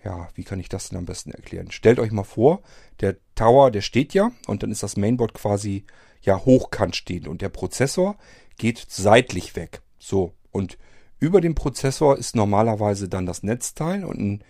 ja, 0.04 0.28
wie 0.34 0.42
kann 0.42 0.58
ich 0.58 0.68
das 0.68 0.88
denn 0.88 0.98
am 0.98 1.04
besten 1.04 1.30
erklären? 1.30 1.70
Stellt 1.70 2.00
euch 2.00 2.10
mal 2.10 2.24
vor, 2.24 2.62
der 3.00 3.16
Tower, 3.34 3.70
der 3.70 3.82
steht 3.82 4.14
ja 4.14 4.32
und 4.46 4.62
dann 4.62 4.72
ist 4.72 4.82
das 4.82 4.96
Mainboard 4.96 5.34
quasi 5.34 5.84
ja 6.22 6.44
hochkant 6.44 6.96
stehend 6.96 7.28
und 7.28 7.42
der 7.42 7.48
Prozessor 7.48 8.16
geht 8.56 8.84
seitlich 8.88 9.56
weg. 9.56 9.82
So, 9.98 10.34
und 10.50 10.78
über 11.18 11.40
dem 11.40 11.54
Prozessor 11.54 12.18
ist 12.18 12.34
normalerweise 12.34 13.08
dann 13.08 13.26
das 13.26 13.42
Netzteil 13.42 14.04
und 14.04 14.18
ein 14.18 14.44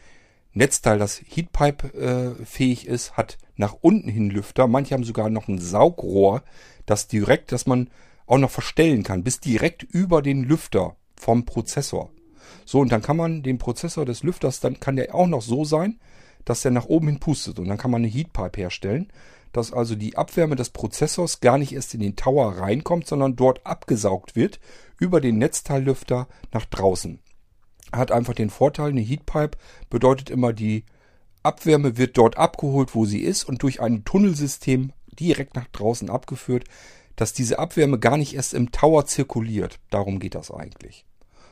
Netzteil, 0.55 0.99
das 0.99 1.21
Heatpipe 1.21 1.95
äh, 1.95 2.45
fähig 2.45 2.87
ist, 2.87 3.17
hat 3.17 3.39
nach 3.57 3.75
unten 3.81 4.09
hin 4.09 4.31
Lüfter. 4.31 4.67
Manche 4.67 4.95
haben 4.95 5.05
sogar 5.05 5.31
noch 5.31 5.49
ein 5.49 5.59
Saugrohr, 5.59 6.43
das 6.85 7.09
direkt, 7.09 7.53
das 7.53 7.67
man 7.67 7.89
auch 8.27 8.39
noch 8.39 8.51
verstellen 8.51 9.03
kann, 9.03 9.25
bis 9.25 9.41
direkt 9.41 9.83
über 9.83 10.21
den 10.21 10.45
Lüfter 10.45 10.97
vom 11.17 11.45
Prozessor. 11.45 12.11
So, 12.65 12.81
und 12.81 12.93
dann 12.93 13.03
kann 13.03 13.17
man 13.17 13.43
den 13.43 13.59
Prozessor 13.59 14.05
des 14.05 14.23
Lüfters, 14.23 14.61
dann 14.61 14.79
kann 14.79 14.97
der 14.97 15.15
auch 15.15 15.27
noch 15.27 15.43
so 15.43 15.65
sein, 15.65 15.99
dass 16.45 16.63
der 16.63 16.71
nach 16.71 16.87
oben 16.87 17.09
hin 17.09 17.21
pustet. 17.21 17.59
Und 17.59 17.69
dann 17.69 17.79
kann 17.79 17.91
man 17.91 18.03
eine 18.03 18.13
Heatpipe 18.13 18.61
herstellen, 18.61 19.09
dass 19.53 19.73
also 19.73 19.95
die 19.95 20.17
Abwärme 20.17 20.57
des 20.57 20.71
Prozessors 20.71 21.41
gar 21.41 21.59
nicht 21.59 21.73
erst 21.73 21.95
in 21.95 22.01
den 22.01 22.17
Tower 22.17 22.59
reinkommt, 22.59 23.07
sondern 23.07 23.37
dort 23.37 23.67
abgesaugt 23.67 24.37
wird 24.37 24.61
über 24.99 25.21
den 25.21 25.39
Netzteillüfter 25.39 26.29
nach 26.53 26.65
draußen 26.67 27.19
hat 27.93 28.11
einfach 28.11 28.35
den 28.35 28.51
Vorteil, 28.51 28.89
eine 28.89 29.01
Heatpipe 29.01 29.59
bedeutet 29.91 30.31
immer, 30.31 30.53
die 30.53 30.85
Abwärme 31.43 31.99
wird 31.99 32.17
dort 32.17 32.37
abgeholt, 32.39 32.95
wo 32.95 33.05
sie 33.05 33.21
ist 33.21 33.45
und 33.45 33.63
durch 33.63 33.81
ein 33.81 34.05
Tunnelsystem 34.05 34.93
direkt 35.19 35.55
nach 35.57 35.69
draußen 35.69 36.09
abgeführt, 36.09 36.65
dass 37.17 37.33
diese 37.33 37.59
Abwärme 37.59 37.99
gar 37.99 38.17
nicht 38.17 38.35
erst 38.35 38.55
im 38.55 38.73
Tower 38.73 39.05
zirkuliert. 39.07 39.79
Darum 39.91 40.19
geht 40.19 40.35
das 40.35 40.51
eigentlich. 40.51 41.05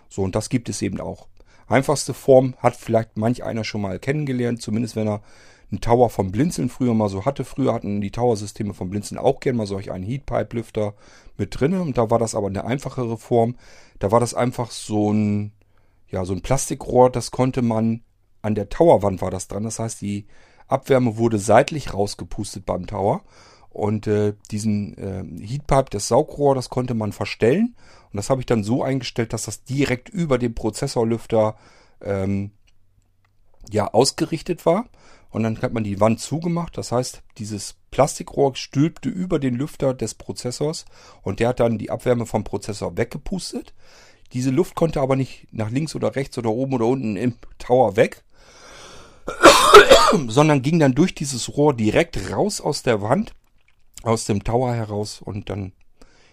So, 0.08 0.22
und 0.22 0.34
das 0.34 0.48
gibt 0.48 0.68
es 0.68 0.80
eben 0.80 1.00
auch. 1.00 1.28
Einfachste 1.66 2.14
Form 2.14 2.54
hat 2.58 2.74
vielleicht 2.76 3.16
manch 3.16 3.44
einer 3.44 3.64
schon 3.64 3.82
mal 3.82 3.98
kennengelernt, 3.98 4.62
zumindest 4.62 4.96
wenn 4.96 5.06
er 5.06 5.22
einen 5.70 5.80
Tower 5.80 6.10
vom 6.10 6.32
Blinzeln 6.32 6.68
früher 6.68 6.94
mal 6.94 7.08
so 7.08 7.24
hatte. 7.24 7.44
Früher 7.44 7.72
hatten 7.72 8.00
die 8.00 8.10
Tower-Systeme 8.10 8.74
vom 8.74 8.90
Blinzeln 8.90 9.18
auch 9.18 9.40
gerne 9.40 9.58
mal 9.58 9.66
solch 9.66 9.90
einen 9.90 10.04
Heatpipe-Lüfter 10.04 10.94
mit 11.36 11.58
drinne 11.58 11.82
und 11.82 11.96
da 11.98 12.10
war 12.10 12.18
das 12.18 12.34
aber 12.34 12.48
eine 12.48 12.64
einfachere 12.64 13.16
Form. 13.16 13.56
Da 13.98 14.10
war 14.10 14.20
das 14.20 14.34
einfach 14.34 14.70
so 14.70 15.12
ein 15.12 15.52
ja, 16.10 16.24
so 16.24 16.32
ein 16.32 16.42
Plastikrohr, 16.42 17.10
das 17.10 17.30
konnte 17.30 17.62
man 17.62 18.02
an 18.42 18.54
der 18.54 18.68
Towerwand 18.68 19.22
war 19.22 19.30
das 19.30 19.48
dran. 19.48 19.64
Das 19.64 19.78
heißt, 19.78 20.00
die 20.00 20.26
Abwärme 20.66 21.16
wurde 21.16 21.38
seitlich 21.38 21.94
rausgepustet 21.94 22.64
beim 22.64 22.86
Tower 22.86 23.22
Und 23.68 24.06
äh, 24.06 24.34
diesen 24.50 24.96
äh, 24.98 25.24
Heatpipe, 25.46 25.90
das 25.90 26.08
Saugrohr, 26.08 26.54
das 26.54 26.70
konnte 26.70 26.94
man 26.94 27.12
verstellen. 27.12 27.76
Und 28.12 28.16
das 28.16 28.30
habe 28.30 28.40
ich 28.40 28.46
dann 28.46 28.64
so 28.64 28.82
eingestellt, 28.82 29.32
dass 29.32 29.44
das 29.44 29.62
direkt 29.64 30.08
über 30.08 30.38
dem 30.38 30.54
Prozessorlüfter 30.54 31.54
ähm, 32.02 32.50
ja 33.70 33.86
ausgerichtet 33.92 34.66
war. 34.66 34.86
Und 35.30 35.44
dann 35.44 35.60
hat 35.62 35.72
man 35.72 35.84
die 35.84 36.00
Wand 36.00 36.20
zugemacht. 36.20 36.76
Das 36.76 36.92
heißt, 36.92 37.22
dieses 37.38 37.76
Plastikrohr 37.90 38.56
stülpte 38.56 39.08
über 39.08 39.38
den 39.38 39.54
Lüfter 39.54 39.94
des 39.94 40.14
Prozessors 40.14 40.84
und 41.22 41.40
der 41.40 41.48
hat 41.48 41.60
dann 41.60 41.78
die 41.78 41.90
Abwärme 41.90 42.26
vom 42.26 42.44
Prozessor 42.44 42.96
weggepustet. 42.96 43.72
Diese 44.32 44.50
Luft 44.50 44.74
konnte 44.74 45.00
aber 45.00 45.16
nicht 45.16 45.48
nach 45.50 45.70
links 45.70 45.94
oder 45.94 46.14
rechts 46.14 46.38
oder 46.38 46.50
oben 46.50 46.74
oder 46.74 46.86
unten 46.86 47.16
im 47.16 47.34
Tower 47.58 47.96
weg, 47.96 48.22
sondern 50.28 50.62
ging 50.62 50.78
dann 50.78 50.94
durch 50.94 51.14
dieses 51.14 51.56
Rohr 51.56 51.74
direkt 51.74 52.30
raus 52.30 52.60
aus 52.60 52.82
der 52.82 53.02
Wand, 53.02 53.32
aus 54.02 54.24
dem 54.24 54.44
Tower 54.44 54.74
heraus 54.74 55.20
und 55.20 55.50
dann 55.50 55.72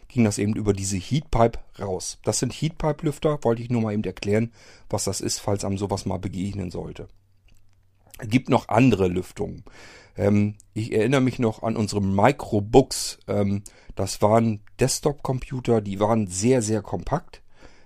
ging 0.07 0.23
das 0.23 0.37
eben 0.37 0.55
über 0.55 0.73
diese 0.73 0.97
Heatpipe 0.97 1.59
raus. 1.79 2.19
Das 2.23 2.39
sind 2.39 2.53
Heatpipe-Lüfter, 2.53 3.39
wollte 3.43 3.61
ich 3.61 3.69
nur 3.69 3.81
mal 3.81 3.93
eben 3.93 4.03
erklären, 4.03 4.51
was 4.89 5.03
das 5.03 5.19
ist, 5.19 5.39
falls 5.39 5.65
einem 5.65 5.77
sowas 5.77 6.05
mal 6.05 6.19
begegnen 6.19 6.71
sollte. 6.71 7.07
Gibt 8.23 8.49
noch 8.49 8.69
andere 8.69 9.07
Lüftungen. 9.07 9.63
Ähm, 10.17 10.55
ich 10.73 10.93
erinnere 10.93 11.21
mich 11.21 11.39
noch 11.39 11.63
an 11.63 11.75
unsere 11.75 12.01
Microbooks. 12.01 13.19
Ähm, 13.27 13.63
das 13.95 14.21
waren 14.21 14.61
Desktop-Computer, 14.79 15.81
die 15.81 15.99
waren 15.99 16.27
sehr, 16.27 16.61
sehr 16.61 16.81
kompakt, 16.81 17.41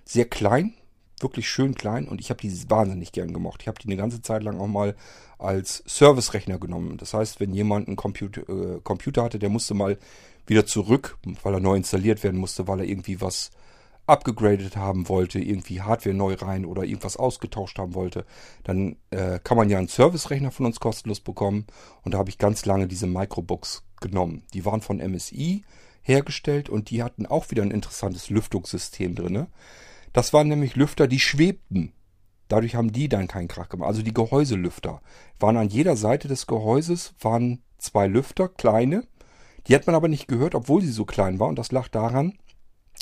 sehr 0.06 0.26
klein, 0.26 0.74
wirklich 1.20 1.50
schön 1.50 1.76
klein 1.76 2.08
und 2.08 2.20
ich 2.20 2.30
habe 2.30 2.42
die 2.42 2.70
wahnsinnig 2.70 3.12
gern 3.12 3.34
gemocht. 3.34 3.62
Ich 3.62 3.68
habe 3.68 3.80
die 3.80 3.88
eine 3.88 3.98
ganze 3.98 4.22
Zeit 4.22 4.44
lang 4.44 4.60
auch 4.60 4.68
mal 4.68 4.96
als 5.38 5.84
Service-Rechner 5.88 6.60
genommen. 6.60 6.98
Das 6.98 7.14
heißt, 7.14 7.40
wenn 7.40 7.54
jemand 7.54 7.88
einen 7.88 7.96
Computer, 7.96 8.42
äh, 8.50 8.80
Computer 8.84 9.24
hatte, 9.24 9.40
der 9.40 9.50
musste 9.50 9.74
mal 9.74 9.98
wieder 10.48 10.66
zurück, 10.66 11.18
weil 11.44 11.54
er 11.54 11.60
neu 11.60 11.76
installiert 11.76 12.24
werden 12.24 12.40
musste, 12.40 12.68
weil 12.68 12.80
er 12.80 12.86
irgendwie 12.86 13.22
was 13.22 13.52
abgegradet 14.12 14.76
haben 14.76 15.08
wollte, 15.10 15.40
irgendwie 15.40 15.82
Hardware 15.82 16.16
neu 16.16 16.34
rein 16.34 16.66
oder 16.66 16.84
irgendwas 16.84 17.18
ausgetauscht 17.18 17.80
haben 17.80 17.96
wollte, 17.96 18.26
dann 18.64 18.98
äh, 19.10 19.40
kann 19.40 19.58
man 19.58 19.70
ja 19.70 19.78
einen 19.78 19.88
Service-Rechner 19.88 20.52
von 20.52 20.66
uns 20.66 20.80
kostenlos 20.80 21.22
bekommen. 21.22 21.66
Und 22.04 22.14
da 22.14 22.18
habe 22.18 22.30
ich 22.30 22.38
ganz 22.38 22.66
lange 22.66 22.88
diese 22.88 23.08
Microbooks 23.08 23.84
genommen. 24.02 24.44
Die 24.54 24.66
waren 24.66 24.82
von 24.82 24.98
MSI 24.98 25.64
hergestellt 26.02 26.70
und 26.70 26.90
die 26.90 27.04
hatten 27.04 27.26
auch 27.26 27.50
wieder 27.52 27.64
ein 27.64 27.72
interessantes 27.72 28.30
Lüftungssystem 28.30 29.16
drin. 29.16 29.48
Das 30.14 30.34
waren 30.34 30.50
nämlich 30.50 30.76
Lüfter, 30.76 31.08
die 31.08 31.20
schwebten. 31.20 31.94
Dadurch 32.50 32.76
haben 32.76 32.92
die 32.92 33.08
dann 33.08 33.30
keinen 33.30 33.48
Krach 33.48 33.70
gemacht. 33.70 33.88
Also 33.88 34.02
die 34.02 34.14
Gehäuselüfter 34.14 35.02
waren 35.40 35.56
an 35.56 35.70
jeder 35.70 35.96
Seite 35.96 36.28
des 36.28 36.48
Gehäuses 36.48 37.14
waren 37.22 37.64
zwei 37.78 38.08
Lüfter, 38.08 38.50
kleine. 38.50 39.08
Die 39.68 39.76
hat 39.76 39.88
man 39.88 39.96
aber 39.96 40.10
nicht 40.10 40.28
gehört, 40.28 40.54
obwohl 40.54 40.82
sie 40.82 40.92
so 40.92 41.06
klein 41.06 41.40
war. 41.40 41.48
Und 41.48 41.58
das 41.58 41.72
lag 41.72 41.88
daran, 41.88 42.34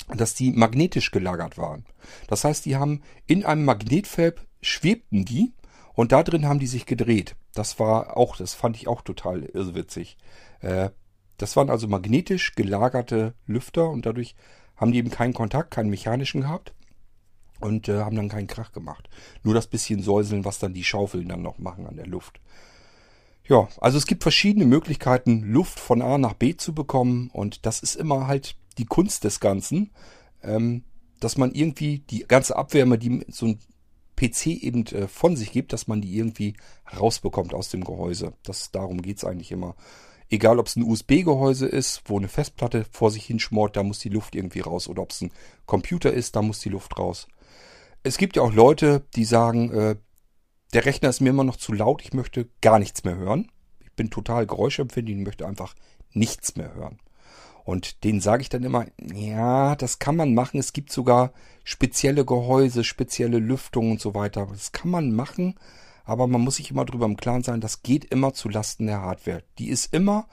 dass 0.08 0.34
die 0.34 0.52
magnetisch 0.52 1.10
gelagert 1.10 1.58
waren. 1.58 1.84
Das 2.28 2.44
heißt, 2.44 2.64
die 2.64 2.76
haben 2.76 3.02
in 3.26 3.44
einem 3.44 3.64
Magnetfeld 3.64 4.40
schwebten 4.62 5.24
die 5.24 5.52
und 5.94 6.12
da 6.12 6.22
drin 6.22 6.46
haben 6.46 6.58
die 6.58 6.66
sich 6.66 6.86
gedreht. 6.86 7.36
Das 7.54 7.78
war 7.78 8.16
auch, 8.16 8.36
das 8.36 8.54
fand 8.54 8.76
ich 8.76 8.88
auch 8.88 9.02
total 9.02 9.42
irrwitzig. 9.42 10.16
Äh, 10.60 10.90
das 11.36 11.56
waren 11.56 11.70
also 11.70 11.88
magnetisch 11.88 12.54
gelagerte 12.54 13.34
Lüfter 13.46 13.88
und 13.88 14.04
dadurch 14.06 14.34
haben 14.76 14.92
die 14.92 14.98
eben 14.98 15.10
keinen 15.10 15.34
Kontakt, 15.34 15.70
keinen 15.70 15.90
mechanischen 15.90 16.42
gehabt 16.42 16.74
und 17.60 17.88
äh, 17.88 18.00
haben 18.00 18.16
dann 18.16 18.28
keinen 18.28 18.46
Krach 18.46 18.72
gemacht. 18.72 19.08
Nur 19.42 19.54
das 19.54 19.66
bisschen 19.66 20.02
Säuseln, 20.02 20.44
was 20.44 20.58
dann 20.58 20.74
die 20.74 20.84
Schaufeln 20.84 21.28
dann 21.28 21.42
noch 21.42 21.58
machen 21.58 21.86
an 21.86 21.96
der 21.96 22.06
Luft. 22.06 22.40
Ja, 23.44 23.68
also 23.80 23.98
es 23.98 24.06
gibt 24.06 24.22
verschiedene 24.22 24.64
Möglichkeiten, 24.64 25.42
Luft 25.42 25.80
von 25.80 26.02
A 26.02 26.18
nach 26.18 26.34
B 26.34 26.56
zu 26.56 26.74
bekommen 26.74 27.30
und 27.32 27.66
das 27.66 27.80
ist 27.80 27.96
immer 27.96 28.26
halt 28.26 28.56
die 28.80 28.86
Kunst 28.86 29.24
des 29.24 29.38
Ganzen, 29.38 29.90
ähm, 30.42 30.84
dass 31.20 31.36
man 31.36 31.52
irgendwie 31.52 31.98
die 31.98 32.20
ganze 32.26 32.56
Abwärme, 32.56 32.98
die 32.98 33.24
so 33.28 33.46
ein 33.46 33.58
PC 34.16 34.46
eben 34.46 34.86
äh, 34.86 35.06
von 35.06 35.36
sich 35.36 35.52
gibt, 35.52 35.72
dass 35.72 35.86
man 35.86 36.00
die 36.00 36.16
irgendwie 36.16 36.54
rausbekommt 36.98 37.54
aus 37.54 37.68
dem 37.68 37.84
Gehäuse. 37.84 38.32
Das, 38.42 38.70
darum 38.72 39.02
geht's 39.02 39.24
eigentlich 39.24 39.52
immer. 39.52 39.76
Egal, 40.28 40.58
ob 40.58 40.66
es 40.66 40.76
ein 40.76 40.84
USB-Gehäuse 40.84 41.66
ist, 41.66 42.02
wo 42.06 42.16
eine 42.16 42.28
Festplatte 42.28 42.86
vor 42.90 43.10
sich 43.10 43.24
hinschmort, 43.26 43.76
da 43.76 43.82
muss 43.82 43.98
die 43.98 44.08
Luft 44.08 44.34
irgendwie 44.34 44.60
raus. 44.60 44.88
Oder 44.88 45.02
ob 45.02 45.10
es 45.10 45.20
ein 45.20 45.32
Computer 45.66 46.12
ist, 46.12 46.36
da 46.36 46.42
muss 46.42 46.60
die 46.60 46.68
Luft 46.68 46.98
raus. 46.98 47.26
Es 48.02 48.16
gibt 48.16 48.36
ja 48.36 48.42
auch 48.42 48.52
Leute, 48.52 49.04
die 49.16 49.24
sagen, 49.24 49.72
äh, 49.72 49.96
der 50.72 50.84
Rechner 50.84 51.08
ist 51.08 51.20
mir 51.20 51.30
immer 51.30 51.44
noch 51.44 51.56
zu 51.56 51.72
laut, 51.72 52.02
ich 52.02 52.12
möchte 52.12 52.48
gar 52.60 52.78
nichts 52.78 53.04
mehr 53.04 53.16
hören. 53.16 53.50
Ich 53.80 53.92
bin 53.92 54.08
total 54.08 54.46
geräuschempfindlich 54.46 55.16
und 55.18 55.24
möchte 55.24 55.46
einfach 55.46 55.74
nichts 56.12 56.56
mehr 56.56 56.74
hören. 56.74 57.00
Und 57.70 58.02
denen 58.02 58.20
sage 58.20 58.42
ich 58.42 58.48
dann 58.48 58.64
immer, 58.64 58.86
ja, 59.14 59.76
das 59.76 60.00
kann 60.00 60.16
man 60.16 60.34
machen. 60.34 60.58
Es 60.58 60.72
gibt 60.72 60.90
sogar 60.90 61.32
spezielle 61.62 62.24
Gehäuse, 62.24 62.82
spezielle 62.82 63.38
Lüftungen 63.38 63.92
und 63.92 64.00
so 64.00 64.12
weiter. 64.12 64.48
Das 64.50 64.72
kann 64.72 64.90
man 64.90 65.12
machen, 65.14 65.54
aber 66.04 66.26
man 66.26 66.40
muss 66.40 66.56
sich 66.56 66.72
immer 66.72 66.84
drüber 66.84 67.06
im 67.06 67.16
Klaren 67.16 67.44
sein, 67.44 67.60
das 67.60 67.84
geht 67.84 68.06
immer 68.06 68.34
zu 68.34 68.48
Lasten 68.48 68.86
der 68.86 69.02
Hardware. 69.02 69.44
Die 69.60 69.68
ist 69.68 69.94
immer 69.94 70.26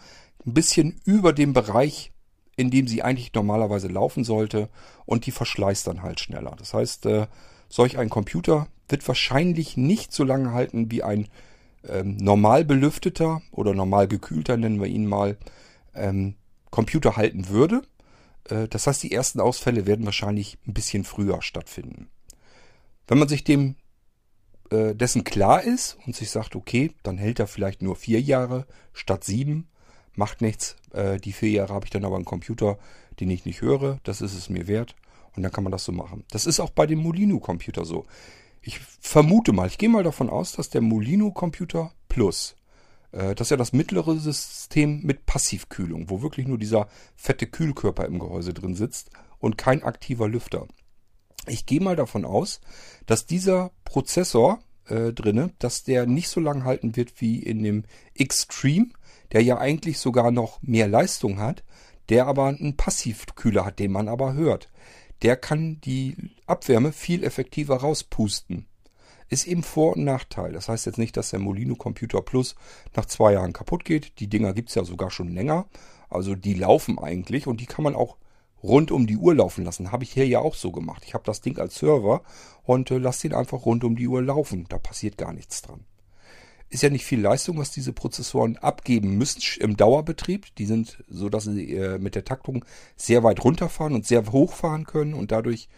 ein 0.48 0.56
bisschen 0.56 1.00
über 1.06 1.32
dem 1.32 1.54
Bereich, 1.54 2.12
in 2.56 2.72
dem 2.72 2.88
sie 2.88 3.04
eigentlich 3.04 3.32
normalerweise 3.36 3.88
laufen 3.88 4.24
sollte 4.24 4.68
und 5.06 5.28
die 5.28 5.32
verschleißt 5.32 5.86
dann 5.86 6.02
halt 6.02 6.20
schneller. 6.20 6.56
Das 6.58 6.74
heißt, 6.74 7.06
äh, 7.06 7.28
solch 7.70 8.00
ein 8.00 8.10
Computer 8.10 8.66
wird 8.90 9.08
wahrscheinlich 9.08 9.78
nicht 9.78 10.12
so 10.12 10.24
lange 10.24 10.54
halten 10.54 10.90
wie 10.90 11.04
ein 11.04 11.28
ähm, 11.88 12.18
normal 12.18 12.66
belüfteter 12.66 13.44
oder 13.52 13.76
normal 13.76 14.08
gekühlter, 14.08 14.58
nennen 14.58 14.82
wir 14.82 14.88
ihn 14.88 15.06
mal, 15.06 15.38
ähm, 15.94 16.34
Computer 16.70 17.16
halten 17.16 17.50
würde. 17.50 17.82
Äh, 18.50 18.68
das 18.68 18.88
heißt, 18.88 19.04
die 19.04 19.12
ersten 19.12 19.40
Ausfälle 19.40 19.86
werden 19.86 20.06
wahrscheinlich 20.06 20.58
ein 20.68 20.74
bisschen 20.74 21.04
früher 21.04 21.42
stattfinden. 21.42 22.10
Wenn 23.08 23.20
man 23.20 23.30
sich 23.30 23.44
dem 23.44 23.76
äh, 24.70 24.96
dessen 24.96 25.24
klar 25.24 25.64
ist 25.64 25.98
und 26.06 26.16
sich 26.16 26.30
sagt, 26.30 26.56
okay, 26.56 26.92
dann 27.04 27.18
hält 27.18 27.40
er 27.40 27.48
vielleicht 27.48 27.82
nur 27.82 27.96
vier 27.96 28.22
Jahre 28.22 28.66
statt 28.94 29.24
sieben, 29.24 29.68
macht 30.14 30.42
nichts. 30.42 30.76
Äh, 30.92 31.20
die 31.20 31.32
vier 31.32 31.50
Jahre 31.52 31.74
habe 31.74 31.86
ich 31.86 31.92
dann 31.92 32.06
aber 32.06 32.16
einen 32.16 32.26
Computer, 32.26 32.78
den 33.20 33.30
ich 33.30 33.46
nicht 33.46 33.62
höre. 33.62 34.00
Das 34.04 34.22
ist 34.22 34.34
es 34.34 34.50
mir 34.50 34.68
wert. 34.68 34.96
Und 35.36 35.44
dann 35.44 35.52
kann 35.52 35.64
man 35.64 35.72
das 35.72 35.86
so 35.86 35.92
machen. 35.92 36.26
Das 36.32 36.46
ist 36.46 36.60
auch 36.60 36.72
bei 36.72 36.88
dem 36.88 37.00
Molino-Computer 37.00 37.86
so. 37.86 38.06
Ich 38.62 38.80
vermute 38.80 39.54
mal, 39.54 39.68
ich 39.68 39.78
gehe 39.78 39.88
mal 39.88 40.04
davon 40.04 40.30
aus, 40.30 40.52
dass 40.52 40.70
der 40.70 40.82
Molino-Computer 40.82 41.94
Plus 42.10 42.57
das 43.12 43.48
ist 43.48 43.52
ja 43.52 43.58
das 43.58 43.74
mittlere 43.74 44.18
System 44.18 45.02
mit 45.04 45.26
Passivkühlung, 45.26 46.10
wo 46.10 46.22
wirklich 46.22 46.48
nur 46.48 46.58
dieser 46.58 46.88
fette 47.16 47.48
Kühlkörper 47.48 48.06
im 48.06 48.20
Gehäuse 48.20 48.54
drin 48.54 48.76
sitzt 48.76 49.10
und 49.40 49.58
kein 49.58 49.84
aktiver 49.84 50.28
Lüfter. 50.28 50.68
Ich 51.48 51.66
gehe 51.66 51.82
mal 51.82 51.96
davon 51.96 52.26
aus, 52.26 52.60
dass 53.06 53.26
dieser 53.26 53.72
Prozessor 53.86 54.60
äh, 54.88 55.14
drinne, 55.14 55.52
dass 55.60 55.84
der 55.84 56.06
nicht 56.06 56.30
so 56.30 56.40
lang 56.40 56.64
halten 56.64 56.96
wird 56.96 57.22
wie 57.22 57.40
in 57.42 57.64
dem 57.64 57.84
Extreme, 58.14 58.88
der 59.32 59.42
ja 59.42 59.58
eigentlich 59.58 60.00
sogar 60.00 60.32
noch 60.32 60.62
mehr 60.62 60.88
Leistung 60.88 61.40
hat, 61.40 61.64
der 62.10 62.28
aber 62.28 62.48
einen 62.48 62.78
Passivkühler 62.78 63.66
hat, 63.66 63.80
den 63.80 63.92
man 63.92 64.08
aber 64.08 64.34
hört. 64.34 64.70
Der 65.22 65.36
kann 65.36 65.82
die 65.82 66.16
Abwärme 66.46 66.92
viel 66.92 67.24
effektiver 67.24 67.78
rauspusten. 67.78 68.68
Ist 69.30 69.48
eben 69.48 69.64
Vor- 69.64 69.96
und 69.96 70.06
Nachteil. 70.06 70.54
Das 70.54 70.70
heißt 70.70 70.86
jetzt 70.86 70.98
nicht, 70.98 71.18
dass 71.18 71.32
der 71.32 71.40
Molino 71.40 71.76
Computer 71.76 72.22
Plus 72.22 72.56
nach 72.96 73.06
zwei 73.06 73.34
Jahren 73.34 73.54
kaputt 73.54 73.84
geht. 73.84 74.20
Die 74.20 74.28
Dinger 74.28 74.54
gibt's 74.54 74.76
ja 74.76 74.84
sogar 74.86 75.12
schon 75.12 75.34
länger. 75.34 75.66
Also 76.10 76.36
die 76.36 76.54
laufen 76.54 76.98
eigentlich 77.00 77.48
und 77.48 77.60
die 77.60 77.66
kann 77.66 77.84
man 77.84 77.96
auch 77.96 78.18
rund 78.64 78.92
um 78.92 79.08
die 79.08 79.18
Uhr 79.18 79.36
laufen 79.36 79.66
lassen. 79.66 79.92
Habe 79.92 80.04
ich 80.04 80.12
hier 80.12 80.28
ja 80.28 80.40
auch 80.40 80.56
so 80.56 80.72
gemacht. 80.72 81.04
Ich 81.06 81.14
habe 81.14 81.26
das 81.26 81.42
Ding 81.42 81.60
als 81.60 81.76
Server 81.78 82.22
und 82.64 82.90
äh, 82.92 82.98
lasse 82.98 83.28
den 83.28 83.38
einfach 83.38 83.66
rund 83.66 83.84
um 83.84 83.96
die 83.96 84.08
Uhr 84.08 84.22
laufen. 84.22 84.66
Da 84.70 84.78
passiert 84.78 85.18
gar 85.18 85.34
nichts 85.34 85.62
dran. 85.62 85.86
Ist 86.70 86.84
ja 86.84 86.90
nicht 86.90 87.06
viel 87.06 87.22
Leistung, 87.22 87.58
was 87.58 87.72
diese 87.72 87.94
Prozessoren 87.94 88.58
abgeben 88.58 89.18
müssen 89.18 89.42
im 89.62 89.78
Dauerbetrieb. 89.78 90.54
Die 90.56 90.66
sind 90.66 91.02
so, 91.08 91.30
dass 91.30 91.46
sie 91.46 91.74
äh, 91.74 91.98
mit 91.98 92.16
der 92.16 92.26
Taktung 92.26 92.66
sehr 92.98 93.24
weit 93.24 93.44
runterfahren 93.44 93.94
und 93.94 94.06
sehr 94.06 94.30
hochfahren 94.32 94.86
können 94.86 95.14
und 95.14 95.32
dadurch 95.32 95.70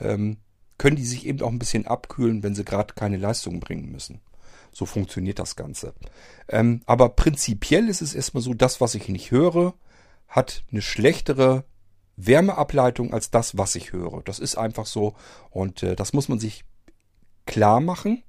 ähm, 0.00 0.38
können 0.78 0.96
die 0.96 1.04
sich 1.04 1.26
eben 1.26 1.42
auch 1.42 1.50
ein 1.50 1.58
bisschen 1.58 1.86
abkühlen, 1.86 2.42
wenn 2.42 2.54
sie 2.54 2.64
gerade 2.64 2.94
keine 2.94 3.16
Leistung 3.16 3.60
bringen 3.60 3.90
müssen. 3.90 4.20
So 4.72 4.86
funktioniert 4.86 5.38
das 5.38 5.56
Ganze. 5.56 5.94
Ähm, 6.48 6.82
aber 6.86 7.10
prinzipiell 7.10 7.88
ist 7.88 8.00
es 8.00 8.14
erstmal 8.14 8.42
so, 8.42 8.54
das, 8.54 8.80
was 8.80 8.94
ich 8.94 9.08
nicht 9.08 9.30
höre, 9.30 9.74
hat 10.28 10.64
eine 10.70 10.82
schlechtere 10.82 11.64
Wärmeableitung 12.16 13.12
als 13.12 13.30
das, 13.30 13.56
was 13.56 13.74
ich 13.74 13.92
höre. 13.92 14.22
Das 14.22 14.38
ist 14.38 14.56
einfach 14.56 14.86
so 14.86 15.14
und 15.50 15.82
äh, 15.82 15.96
das 15.96 16.12
muss 16.12 16.28
man 16.28 16.38
sich 16.38 16.64
klar 17.46 17.80
machen. 17.80 18.22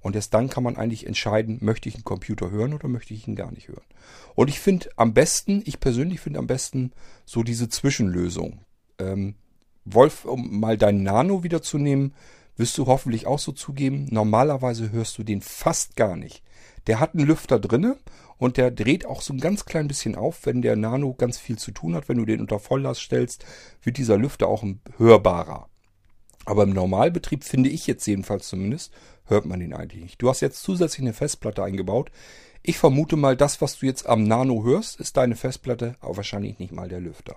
Und 0.00 0.16
erst 0.16 0.34
dann 0.34 0.48
kann 0.48 0.64
man 0.64 0.76
eigentlich 0.76 1.06
entscheiden, 1.06 1.58
möchte 1.60 1.88
ich 1.88 1.94
einen 1.94 2.04
Computer 2.04 2.50
hören 2.50 2.74
oder 2.74 2.88
möchte 2.88 3.14
ich 3.14 3.28
ihn 3.28 3.36
gar 3.36 3.52
nicht 3.52 3.68
hören. 3.68 3.84
Und 4.34 4.48
ich 4.48 4.58
finde 4.58 4.88
am 4.96 5.14
besten, 5.14 5.62
ich 5.64 5.78
persönlich 5.78 6.18
finde 6.18 6.40
am 6.40 6.48
besten 6.48 6.90
so 7.24 7.44
diese 7.44 7.68
Zwischenlösung. 7.68 8.64
Ähm, 8.98 9.36
Wolf, 9.84 10.24
um 10.24 10.60
mal 10.60 10.78
deinen 10.78 11.02
Nano 11.02 11.42
wiederzunehmen, 11.42 12.14
wirst 12.56 12.76
du 12.78 12.86
hoffentlich 12.86 13.26
auch 13.26 13.38
so 13.38 13.52
zugeben, 13.52 14.06
normalerweise 14.10 14.92
hörst 14.92 15.18
du 15.18 15.22
den 15.22 15.40
fast 15.40 15.96
gar 15.96 16.16
nicht. 16.16 16.42
Der 16.86 17.00
hat 17.00 17.14
einen 17.14 17.26
Lüfter 17.26 17.58
drinne 17.58 17.96
und 18.38 18.56
der 18.56 18.70
dreht 18.70 19.06
auch 19.06 19.22
so 19.22 19.32
ein 19.32 19.40
ganz 19.40 19.64
klein 19.64 19.88
bisschen 19.88 20.16
auf, 20.16 20.46
wenn 20.46 20.62
der 20.62 20.76
Nano 20.76 21.14
ganz 21.14 21.38
viel 21.38 21.58
zu 21.58 21.70
tun 21.70 21.94
hat. 21.94 22.08
Wenn 22.08 22.18
du 22.18 22.24
den 22.24 22.40
unter 22.40 22.58
Volllast 22.58 23.00
stellst, 23.00 23.44
wird 23.82 23.98
dieser 23.98 24.18
Lüfter 24.18 24.48
auch 24.48 24.64
hörbarer. 24.98 25.68
Aber 26.44 26.64
im 26.64 26.70
Normalbetrieb 26.70 27.44
finde 27.44 27.70
ich 27.70 27.86
jetzt 27.86 28.06
jedenfalls 28.06 28.48
zumindest, 28.48 28.92
hört 29.26 29.46
man 29.46 29.60
den 29.60 29.72
eigentlich 29.72 30.02
nicht. 30.02 30.22
Du 30.22 30.28
hast 30.28 30.40
jetzt 30.40 30.62
zusätzlich 30.62 31.02
eine 31.02 31.12
Festplatte 31.12 31.62
eingebaut. 31.62 32.10
Ich 32.64 32.78
vermute 32.78 33.16
mal, 33.16 33.36
das, 33.36 33.60
was 33.60 33.78
du 33.78 33.86
jetzt 33.86 34.08
am 34.08 34.24
Nano 34.24 34.64
hörst, 34.64 34.98
ist 34.98 35.16
deine 35.16 35.36
Festplatte, 35.36 35.96
aber 36.00 36.16
wahrscheinlich 36.16 36.58
nicht 36.58 36.72
mal 36.72 36.88
der 36.88 37.00
Lüfter. 37.00 37.36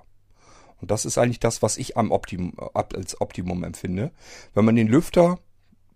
Und 0.82 0.92
das 0.92 1.06
ist 1.06 1.18
eigentlich 1.18 1.40
das, 1.40 1.62
was 1.62 1.78
ich 1.78 1.98
am 1.98 2.12
Optimum, 2.12 2.54
als 2.74 3.20
Optimum 3.22 3.64
empfinde. 3.64 4.12
Wenn 4.54 4.66
man 4.66 4.76
den 4.76 4.88
Lüfter 4.88 5.40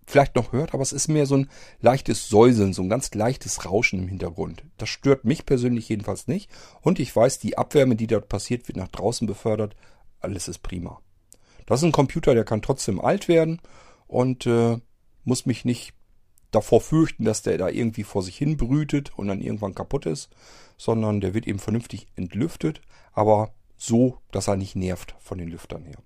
vielleicht 0.06 0.34
noch 0.36 0.52
hört, 0.52 0.74
aber 0.74 0.82
es 0.82 0.92
ist 0.92 1.08
mehr 1.08 1.26
so 1.26 1.36
ein 1.36 1.48
leichtes 1.80 2.28
Säuseln, 2.28 2.72
so 2.72 2.82
ein 2.82 2.88
ganz 2.88 3.14
leichtes 3.14 3.64
Rauschen 3.64 4.00
im 4.00 4.08
Hintergrund. 4.08 4.64
Das 4.76 4.88
stört 4.88 5.24
mich 5.24 5.46
persönlich 5.46 5.88
jedenfalls 5.88 6.26
nicht. 6.26 6.50
Und 6.80 6.98
ich 6.98 7.14
weiß, 7.14 7.38
die 7.38 7.56
Abwärme, 7.56 7.96
die 7.96 8.06
dort 8.06 8.28
passiert, 8.28 8.68
wird 8.68 8.76
nach 8.76 8.88
draußen 8.88 9.26
befördert. 9.26 9.76
Alles 10.20 10.48
ist 10.48 10.62
prima. 10.62 11.00
Das 11.66 11.80
ist 11.80 11.84
ein 11.84 11.92
Computer, 11.92 12.34
der 12.34 12.44
kann 12.44 12.62
trotzdem 12.62 13.00
alt 13.00 13.28
werden 13.28 13.60
und 14.08 14.46
äh, 14.46 14.78
muss 15.24 15.46
mich 15.46 15.64
nicht 15.64 15.94
davor 16.50 16.80
fürchten, 16.80 17.24
dass 17.24 17.42
der 17.42 17.58
da 17.58 17.68
irgendwie 17.68 18.02
vor 18.02 18.22
sich 18.22 18.36
hin 18.36 18.56
brütet 18.56 19.12
und 19.16 19.28
dann 19.28 19.40
irgendwann 19.40 19.74
kaputt 19.74 20.06
ist, 20.06 20.30
sondern 20.76 21.20
der 21.20 21.32
wird 21.34 21.46
eben 21.46 21.60
vernünftig 21.60 22.08
entlüftet, 22.16 22.80
aber 23.12 23.52
so, 23.80 24.18
dass 24.30 24.46
er 24.46 24.56
nicht 24.56 24.76
nervt 24.76 25.14
von 25.18 25.38
den 25.38 25.48
Lüftern 25.48 25.84
her. 25.84 25.98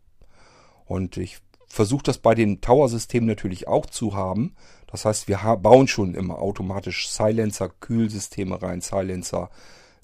Und 0.86 1.16
ich 1.16 1.38
versuche 1.66 2.04
das 2.04 2.18
bei 2.18 2.34
den 2.36 2.60
Tower-Systemen 2.60 3.26
natürlich 3.28 3.66
auch 3.66 3.86
zu 3.86 4.14
haben. 4.14 4.54
Das 4.86 5.04
heißt, 5.04 5.26
wir 5.26 5.38
bauen 5.56 5.88
schon 5.88 6.14
immer 6.14 6.38
automatisch 6.38 7.08
Silencer, 7.08 7.68
Kühlsysteme 7.68 8.62
rein, 8.62 8.80
Silencer, 8.80 9.50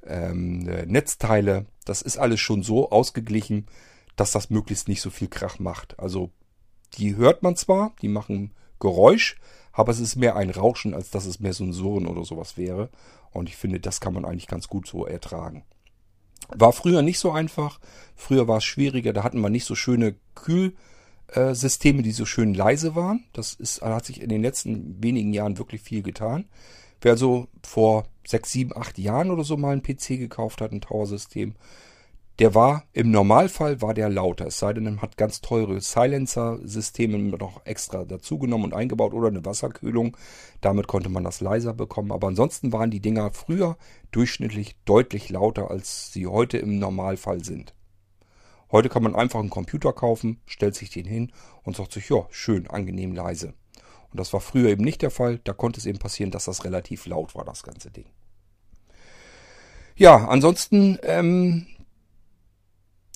ähm, 0.04 0.68
äh, 0.68 0.84
Netzteile. 0.86 1.66
Das 1.84 2.02
ist 2.02 2.18
alles 2.18 2.40
schon 2.40 2.64
so 2.64 2.90
ausgeglichen, 2.90 3.66
dass 4.16 4.32
das 4.32 4.50
möglichst 4.50 4.88
nicht 4.88 5.00
so 5.00 5.10
viel 5.10 5.28
Krach 5.28 5.60
macht. 5.60 5.98
Also 6.00 6.30
die 6.94 7.14
hört 7.14 7.44
man 7.44 7.54
zwar, 7.54 7.94
die 8.02 8.08
machen 8.08 8.52
Geräusch, 8.80 9.36
aber 9.70 9.92
es 9.92 10.00
ist 10.00 10.16
mehr 10.16 10.34
ein 10.34 10.50
Rauschen, 10.50 10.92
als 10.92 11.10
dass 11.10 11.24
es 11.24 11.38
mehr 11.38 11.52
so 11.52 11.62
ein 11.62 11.72
Surren 11.72 12.08
oder 12.08 12.24
sowas 12.24 12.56
wäre. 12.56 12.90
Und 13.30 13.48
ich 13.48 13.56
finde, 13.56 13.78
das 13.78 14.00
kann 14.00 14.14
man 14.14 14.24
eigentlich 14.24 14.48
ganz 14.48 14.66
gut 14.66 14.88
so 14.88 15.06
ertragen. 15.06 15.64
War 16.48 16.72
früher 16.72 17.02
nicht 17.02 17.18
so 17.18 17.30
einfach. 17.30 17.80
Früher 18.16 18.48
war 18.48 18.58
es 18.58 18.64
schwieriger. 18.64 19.12
Da 19.12 19.22
hatten 19.22 19.40
wir 19.40 19.50
nicht 19.50 19.64
so 19.64 19.74
schöne 19.74 20.14
Kühlsysteme, 20.34 22.02
die 22.02 22.12
so 22.12 22.26
schön 22.26 22.54
leise 22.54 22.94
waren. 22.94 23.24
Das 23.32 23.54
ist, 23.54 23.82
hat 23.82 24.04
sich 24.04 24.20
in 24.20 24.28
den 24.28 24.42
letzten 24.42 25.02
wenigen 25.02 25.32
Jahren 25.32 25.58
wirklich 25.58 25.82
viel 25.82 26.02
getan. 26.02 26.46
Wer 27.00 27.12
also 27.12 27.48
vor 27.62 28.04
sechs, 28.26 28.50
sieben, 28.50 28.76
acht 28.76 28.98
Jahren 28.98 29.30
oder 29.30 29.44
so 29.44 29.56
mal 29.56 29.72
einen 29.72 29.82
PC 29.82 30.18
gekauft 30.18 30.60
hat, 30.60 30.72
ein 30.72 30.80
Tower-System, 30.80 31.54
der 32.40 32.54
war, 32.54 32.84
im 32.94 33.10
Normalfall 33.10 33.82
war 33.82 33.92
der 33.92 34.08
lauter. 34.08 34.46
Es 34.46 34.58
sei 34.58 34.72
denn, 34.72 34.84
man 34.84 35.02
hat 35.02 35.18
ganz 35.18 35.42
teure 35.42 35.78
Silencer-Systeme 35.78 37.18
noch 37.18 37.66
extra 37.66 38.06
dazugenommen 38.06 38.64
und 38.64 38.74
eingebaut 38.74 39.12
oder 39.12 39.28
eine 39.28 39.44
Wasserkühlung. 39.44 40.16
Damit 40.62 40.86
konnte 40.86 41.10
man 41.10 41.22
das 41.22 41.42
leiser 41.42 41.74
bekommen. 41.74 42.10
Aber 42.10 42.28
ansonsten 42.28 42.72
waren 42.72 42.90
die 42.90 43.00
Dinger 43.00 43.30
früher 43.32 43.76
durchschnittlich 44.10 44.74
deutlich 44.86 45.28
lauter, 45.28 45.70
als 45.70 46.14
sie 46.14 46.26
heute 46.26 46.56
im 46.56 46.78
Normalfall 46.78 47.44
sind. 47.44 47.74
Heute 48.72 48.88
kann 48.88 49.02
man 49.02 49.14
einfach 49.14 49.40
einen 49.40 49.50
Computer 49.50 49.92
kaufen, 49.92 50.40
stellt 50.46 50.74
sich 50.76 50.88
den 50.88 51.04
hin 51.04 51.32
und 51.62 51.76
sagt 51.76 51.92
sich, 51.92 52.08
ja, 52.08 52.26
schön, 52.30 52.70
angenehm 52.70 53.12
leise. 53.12 53.52
Und 54.10 54.18
das 54.18 54.32
war 54.32 54.40
früher 54.40 54.70
eben 54.70 54.84
nicht 54.84 55.02
der 55.02 55.10
Fall. 55.10 55.40
Da 55.44 55.52
konnte 55.52 55.78
es 55.78 55.84
eben 55.84 55.98
passieren, 55.98 56.30
dass 56.30 56.46
das 56.46 56.64
relativ 56.64 57.04
laut 57.04 57.34
war, 57.34 57.44
das 57.44 57.62
ganze 57.62 57.90
Ding. 57.90 58.06
Ja, 59.94 60.28
ansonsten 60.28 60.98
ähm, 61.02 61.66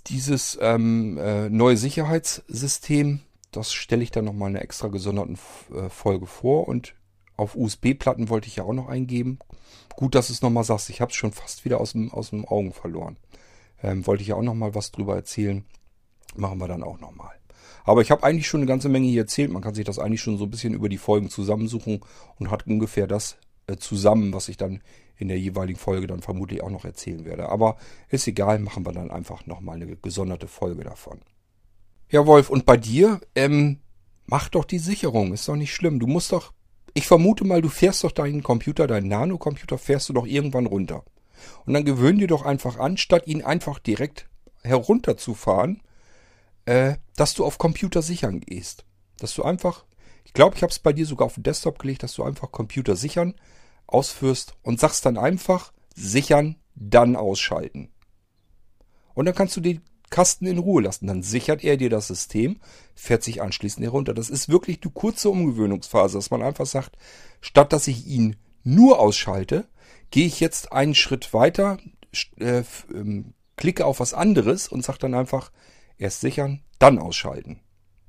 dieses 0.06 0.58
ähm, 0.60 1.18
äh, 1.18 1.48
neue 1.48 1.76
Sicherheitssystem, 1.76 3.20
das 3.52 3.72
stelle 3.72 4.02
ich 4.02 4.10
dann 4.10 4.24
nochmal 4.24 4.50
in 4.50 4.56
einer 4.56 4.64
extra 4.64 4.88
gesonderten 4.88 5.38
äh, 5.74 5.88
Folge 5.88 6.26
vor. 6.26 6.68
Und 6.68 6.94
auf 7.36 7.56
USB-Platten 7.56 8.28
wollte 8.28 8.48
ich 8.48 8.56
ja 8.56 8.64
auch 8.64 8.72
noch 8.72 8.88
eingeben. 8.88 9.38
Gut, 9.96 10.14
dass 10.14 10.28
du 10.28 10.32
es 10.32 10.42
nochmal 10.42 10.64
sagst. 10.64 10.90
Ich 10.90 11.00
habe 11.00 11.10
es 11.10 11.16
schon 11.16 11.32
fast 11.32 11.64
wieder 11.64 11.80
aus 11.80 11.92
dem, 11.92 12.12
aus 12.12 12.30
dem 12.30 12.44
Augen 12.46 12.72
verloren. 12.72 13.16
Ähm, 13.82 14.06
wollte 14.06 14.22
ich 14.22 14.28
ja 14.28 14.36
auch 14.36 14.42
nochmal 14.42 14.74
was 14.74 14.90
drüber 14.90 15.14
erzählen. 15.14 15.64
Machen 16.36 16.58
wir 16.58 16.68
dann 16.68 16.82
auch 16.82 16.98
nochmal. 16.98 17.34
Aber 17.84 18.00
ich 18.00 18.10
habe 18.10 18.24
eigentlich 18.24 18.48
schon 18.48 18.60
eine 18.60 18.68
ganze 18.68 18.88
Menge 18.88 19.06
hier 19.06 19.22
erzählt. 19.22 19.52
Man 19.52 19.62
kann 19.62 19.74
sich 19.74 19.84
das 19.84 19.98
eigentlich 19.98 20.22
schon 20.22 20.38
so 20.38 20.44
ein 20.44 20.50
bisschen 20.50 20.74
über 20.74 20.88
die 20.88 20.98
Folgen 20.98 21.30
zusammensuchen 21.30 22.00
und 22.38 22.50
hat 22.50 22.66
ungefähr 22.66 23.06
das 23.06 23.36
äh, 23.66 23.76
zusammen, 23.76 24.32
was 24.32 24.48
ich 24.48 24.56
dann 24.56 24.80
in 25.24 25.28
der 25.28 25.40
jeweiligen 25.40 25.78
Folge 25.78 26.06
dann 26.06 26.20
vermutlich 26.20 26.62
auch 26.62 26.70
noch 26.70 26.84
erzählen 26.84 27.24
werde. 27.24 27.48
Aber 27.48 27.78
ist 28.10 28.28
egal, 28.28 28.58
machen 28.58 28.84
wir 28.84 28.92
dann 28.92 29.10
einfach 29.10 29.46
nochmal 29.46 29.76
eine 29.76 29.96
gesonderte 29.96 30.48
Folge 30.48 30.84
davon. 30.84 31.20
Ja, 32.10 32.26
Wolf, 32.26 32.50
und 32.50 32.66
bei 32.66 32.76
dir, 32.76 33.22
ähm, 33.34 33.80
mach 34.26 34.50
doch 34.50 34.66
die 34.66 34.78
Sicherung, 34.78 35.32
ist 35.32 35.48
doch 35.48 35.56
nicht 35.56 35.74
schlimm. 35.74 35.98
Du 35.98 36.06
musst 36.06 36.30
doch, 36.30 36.52
ich 36.92 37.06
vermute 37.06 37.44
mal, 37.44 37.62
du 37.62 37.70
fährst 37.70 38.04
doch 38.04 38.12
deinen 38.12 38.42
Computer, 38.42 38.86
deinen 38.86 39.08
Nano-Computer, 39.08 39.78
fährst 39.78 40.10
du 40.10 40.12
doch 40.12 40.26
irgendwann 40.26 40.66
runter. 40.66 41.04
Und 41.64 41.72
dann 41.72 41.86
gewöhn 41.86 42.18
dir 42.18 42.28
doch 42.28 42.44
einfach 42.44 42.78
an, 42.78 42.98
statt 42.98 43.26
ihn 43.26 43.42
einfach 43.42 43.78
direkt 43.78 44.28
herunterzufahren, 44.62 45.80
äh, 46.66 46.96
dass 47.16 47.32
du 47.32 47.46
auf 47.46 47.56
Computer 47.56 48.02
sichern 48.02 48.40
gehst. 48.40 48.84
Dass 49.18 49.34
du 49.34 49.42
einfach, 49.42 49.86
ich 50.24 50.34
glaube, 50.34 50.56
ich 50.56 50.62
habe 50.62 50.70
es 50.70 50.80
bei 50.80 50.92
dir 50.92 51.06
sogar 51.06 51.24
auf 51.24 51.34
den 51.34 51.44
Desktop 51.44 51.78
gelegt, 51.78 52.02
dass 52.02 52.12
du 52.12 52.24
einfach 52.24 52.52
Computer 52.52 52.94
sichern 52.94 53.34
ausführst 53.94 54.54
und 54.62 54.80
sagst 54.80 55.06
dann 55.06 55.16
einfach 55.16 55.72
sichern, 55.94 56.56
dann 56.74 57.16
ausschalten. 57.16 57.90
Und 59.14 59.26
dann 59.26 59.34
kannst 59.34 59.56
du 59.56 59.60
den 59.60 59.80
Kasten 60.10 60.46
in 60.46 60.58
Ruhe 60.58 60.82
lassen. 60.82 61.06
Dann 61.06 61.22
sichert 61.22 61.64
er 61.64 61.76
dir 61.76 61.90
das 61.90 62.08
System, 62.08 62.60
fährt 62.94 63.22
sich 63.22 63.42
anschließend 63.42 63.84
herunter. 63.84 64.14
Das 64.14 64.30
ist 64.30 64.48
wirklich 64.48 64.80
die 64.80 64.90
kurze 64.90 65.30
Umgewöhnungsphase, 65.30 66.18
dass 66.18 66.30
man 66.30 66.42
einfach 66.42 66.66
sagt, 66.66 66.96
statt 67.40 67.72
dass 67.72 67.88
ich 67.88 68.06
ihn 68.06 68.36
nur 68.62 68.98
ausschalte, 68.98 69.66
gehe 70.10 70.26
ich 70.26 70.40
jetzt 70.40 70.72
einen 70.72 70.94
Schritt 70.94 71.32
weiter, 71.34 71.78
äh, 72.38 72.62
ähm, 72.92 73.34
klicke 73.56 73.86
auf 73.86 74.00
was 74.00 74.14
anderes 74.14 74.68
und 74.68 74.84
sage 74.84 74.98
dann 74.98 75.14
einfach 75.14 75.50
erst 75.98 76.20
sichern, 76.20 76.62
dann 76.78 76.98
ausschalten. 76.98 77.60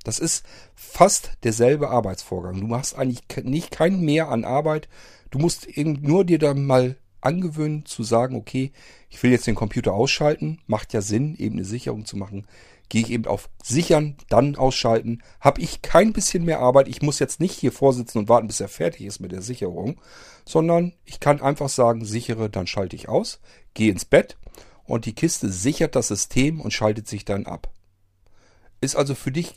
Das 0.03 0.19
ist 0.19 0.45
fast 0.75 1.31
derselbe 1.43 1.89
Arbeitsvorgang. 1.89 2.59
Du 2.59 2.67
machst 2.67 2.95
eigentlich 2.95 3.23
nicht 3.43 3.71
kein 3.71 4.01
mehr 4.01 4.29
an 4.29 4.45
Arbeit, 4.45 4.87
Du 5.35 5.41
musst 5.41 5.67
eben 5.67 5.99
nur 6.01 6.23
dir 6.23 6.39
dann 6.39 6.65
mal 6.65 6.95
angewöhnen 7.19 7.85
zu 7.85 8.03
sagen, 8.03 8.37
okay, 8.37 8.71
ich 9.09 9.21
will 9.21 9.31
jetzt 9.31 9.45
den 9.47 9.53
Computer 9.55 9.91
ausschalten, 9.91 10.61
macht 10.65 10.93
ja 10.93 11.01
Sinn, 11.01 11.35
eben 11.35 11.55
eine 11.57 11.65
Sicherung 11.65 12.05
zu 12.05 12.15
machen. 12.15 12.47
Gehe 12.87 13.01
ich 13.01 13.11
eben 13.11 13.25
auf 13.25 13.49
Sichern, 13.61 14.15
dann 14.29 14.55
ausschalten. 14.55 15.21
Habe 15.41 15.59
ich 15.59 15.81
kein 15.81 16.13
bisschen 16.13 16.45
mehr 16.45 16.61
Arbeit. 16.61 16.87
Ich 16.87 17.01
muss 17.01 17.19
jetzt 17.19 17.41
nicht 17.41 17.59
hier 17.59 17.73
vorsitzen 17.73 18.19
und 18.19 18.29
warten, 18.29 18.47
bis 18.47 18.61
er 18.61 18.69
fertig 18.69 19.01
ist 19.01 19.19
mit 19.19 19.33
der 19.33 19.41
Sicherung, 19.41 19.99
sondern 20.45 20.93
ich 21.03 21.19
kann 21.19 21.41
einfach 21.41 21.67
sagen, 21.67 22.05
sichere, 22.05 22.49
dann 22.49 22.65
schalte 22.65 22.95
ich 22.95 23.09
aus, 23.09 23.41
gehe 23.73 23.91
ins 23.91 24.05
Bett 24.05 24.37
und 24.85 25.05
die 25.05 25.15
Kiste 25.15 25.51
sichert 25.51 25.97
das 25.97 26.07
System 26.07 26.61
und 26.61 26.71
schaltet 26.71 27.09
sich 27.09 27.25
dann 27.25 27.45
ab. 27.45 27.73
Ist 28.79 28.95
also 28.95 29.15
für 29.15 29.33
dich 29.33 29.53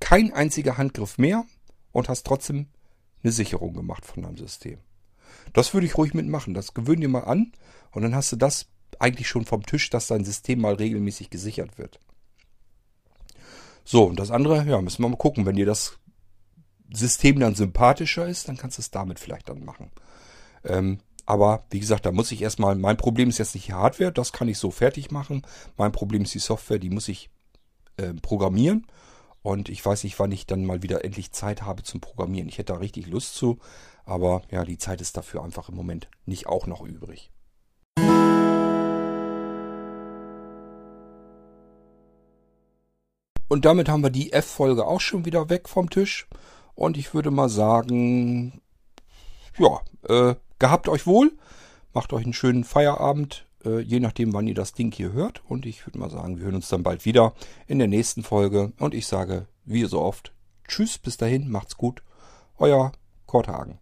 kein 0.00 0.32
einziger 0.32 0.76
Handgriff 0.76 1.18
mehr 1.18 1.44
und 1.92 2.08
hast 2.08 2.26
trotzdem 2.26 2.66
eine 3.22 3.30
Sicherung 3.30 3.74
gemacht 3.74 4.04
von 4.04 4.24
deinem 4.24 4.36
System. 4.36 4.80
Das 5.52 5.74
würde 5.74 5.86
ich 5.86 5.96
ruhig 5.96 6.14
mitmachen. 6.14 6.54
Das 6.54 6.74
gewöhn 6.74 7.00
dir 7.00 7.08
mal 7.08 7.24
an 7.24 7.52
und 7.92 8.02
dann 8.02 8.14
hast 8.14 8.32
du 8.32 8.36
das 8.36 8.66
eigentlich 8.98 9.28
schon 9.28 9.44
vom 9.44 9.64
Tisch, 9.64 9.90
dass 9.90 10.08
dein 10.08 10.24
System 10.24 10.60
mal 10.60 10.74
regelmäßig 10.74 11.30
gesichert 11.30 11.78
wird. 11.78 12.00
So, 13.84 14.04
und 14.04 14.20
das 14.20 14.30
andere, 14.30 14.64
ja, 14.68 14.80
müssen 14.80 15.02
wir 15.02 15.08
mal 15.08 15.16
gucken. 15.16 15.46
Wenn 15.46 15.56
dir 15.56 15.66
das 15.66 15.98
System 16.92 17.40
dann 17.40 17.54
sympathischer 17.54 18.26
ist, 18.28 18.48
dann 18.48 18.56
kannst 18.56 18.78
du 18.78 18.82
es 18.82 18.90
damit 18.90 19.18
vielleicht 19.18 19.48
dann 19.48 19.64
machen. 19.64 19.90
Ähm, 20.64 20.98
aber 21.26 21.64
wie 21.70 21.80
gesagt, 21.80 22.06
da 22.06 22.12
muss 22.12 22.32
ich 22.32 22.42
erstmal, 22.42 22.74
mein 22.74 22.96
Problem 22.96 23.28
ist 23.28 23.38
jetzt 23.38 23.54
nicht 23.54 23.68
die 23.68 23.74
Hardware, 23.74 24.12
das 24.12 24.32
kann 24.32 24.48
ich 24.48 24.58
so 24.58 24.70
fertig 24.70 25.10
machen. 25.10 25.42
Mein 25.76 25.92
Problem 25.92 26.22
ist 26.22 26.34
die 26.34 26.40
Software, 26.40 26.78
die 26.78 26.90
muss 26.90 27.08
ich 27.08 27.30
äh, 27.96 28.14
programmieren. 28.14 28.86
Und 29.42 29.68
ich 29.68 29.84
weiß 29.84 30.04
nicht, 30.04 30.18
wann 30.18 30.32
ich 30.32 30.46
dann 30.46 30.64
mal 30.66 30.82
wieder 30.82 31.04
endlich 31.04 31.32
Zeit 31.32 31.62
habe 31.62 31.82
zum 31.82 32.00
Programmieren. 32.00 32.48
Ich 32.48 32.58
hätte 32.58 32.72
da 32.74 32.78
richtig 32.78 33.06
Lust 33.06 33.34
zu. 33.34 33.58
Aber 34.04 34.42
ja, 34.50 34.64
die 34.64 34.78
Zeit 34.78 35.00
ist 35.00 35.16
dafür 35.16 35.42
einfach 35.42 35.68
im 35.68 35.76
Moment 35.76 36.08
nicht 36.26 36.46
auch 36.46 36.66
noch 36.66 36.82
übrig. 36.82 37.30
Und 43.48 43.64
damit 43.64 43.88
haben 43.88 44.04
wir 44.04 44.10
die 44.10 44.32
F-Folge 44.32 44.86
auch 44.86 45.00
schon 45.00 45.24
wieder 45.24 45.50
weg 45.50 45.68
vom 45.68 45.90
Tisch. 45.90 46.28
Und 46.74 46.96
ich 46.96 47.14
würde 47.14 47.32
mal 47.32 47.48
sagen, 47.48 48.62
ja, 49.58 49.80
äh, 50.08 50.36
gehabt 50.58 50.88
euch 50.88 51.06
wohl. 51.06 51.32
Macht 51.92 52.12
euch 52.12 52.22
einen 52.24 52.32
schönen 52.32 52.62
Feierabend, 52.62 53.48
äh, 53.64 53.80
je 53.80 54.00
nachdem, 54.00 54.32
wann 54.32 54.46
ihr 54.46 54.54
das 54.54 54.72
Ding 54.72 54.92
hier 54.92 55.12
hört. 55.12 55.42
Und 55.48 55.66
ich 55.66 55.86
würde 55.86 55.98
mal 55.98 56.10
sagen, 56.10 56.38
wir 56.38 56.44
hören 56.44 56.56
uns 56.56 56.68
dann 56.68 56.82
bald 56.82 57.04
wieder 57.04 57.34
in 57.66 57.78
der 57.78 57.88
nächsten 57.88 58.22
Folge. 58.22 58.72
Und 58.78 58.94
ich 58.94 59.06
sage, 59.06 59.46
wie 59.64 59.84
so 59.84 60.00
oft, 60.00 60.32
Tschüss, 60.66 60.98
bis 60.98 61.16
dahin, 61.16 61.50
macht's 61.50 61.76
gut. 61.76 62.02
Euer 62.58 62.92
Korthagen. 63.26 63.78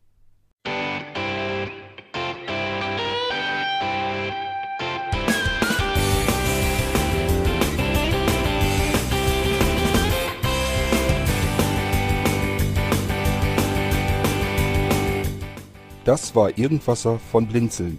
Das 16.04 16.34
war 16.34 16.56
Irgendwasser 16.56 17.18
von 17.18 17.46
Blinzeln. 17.46 17.98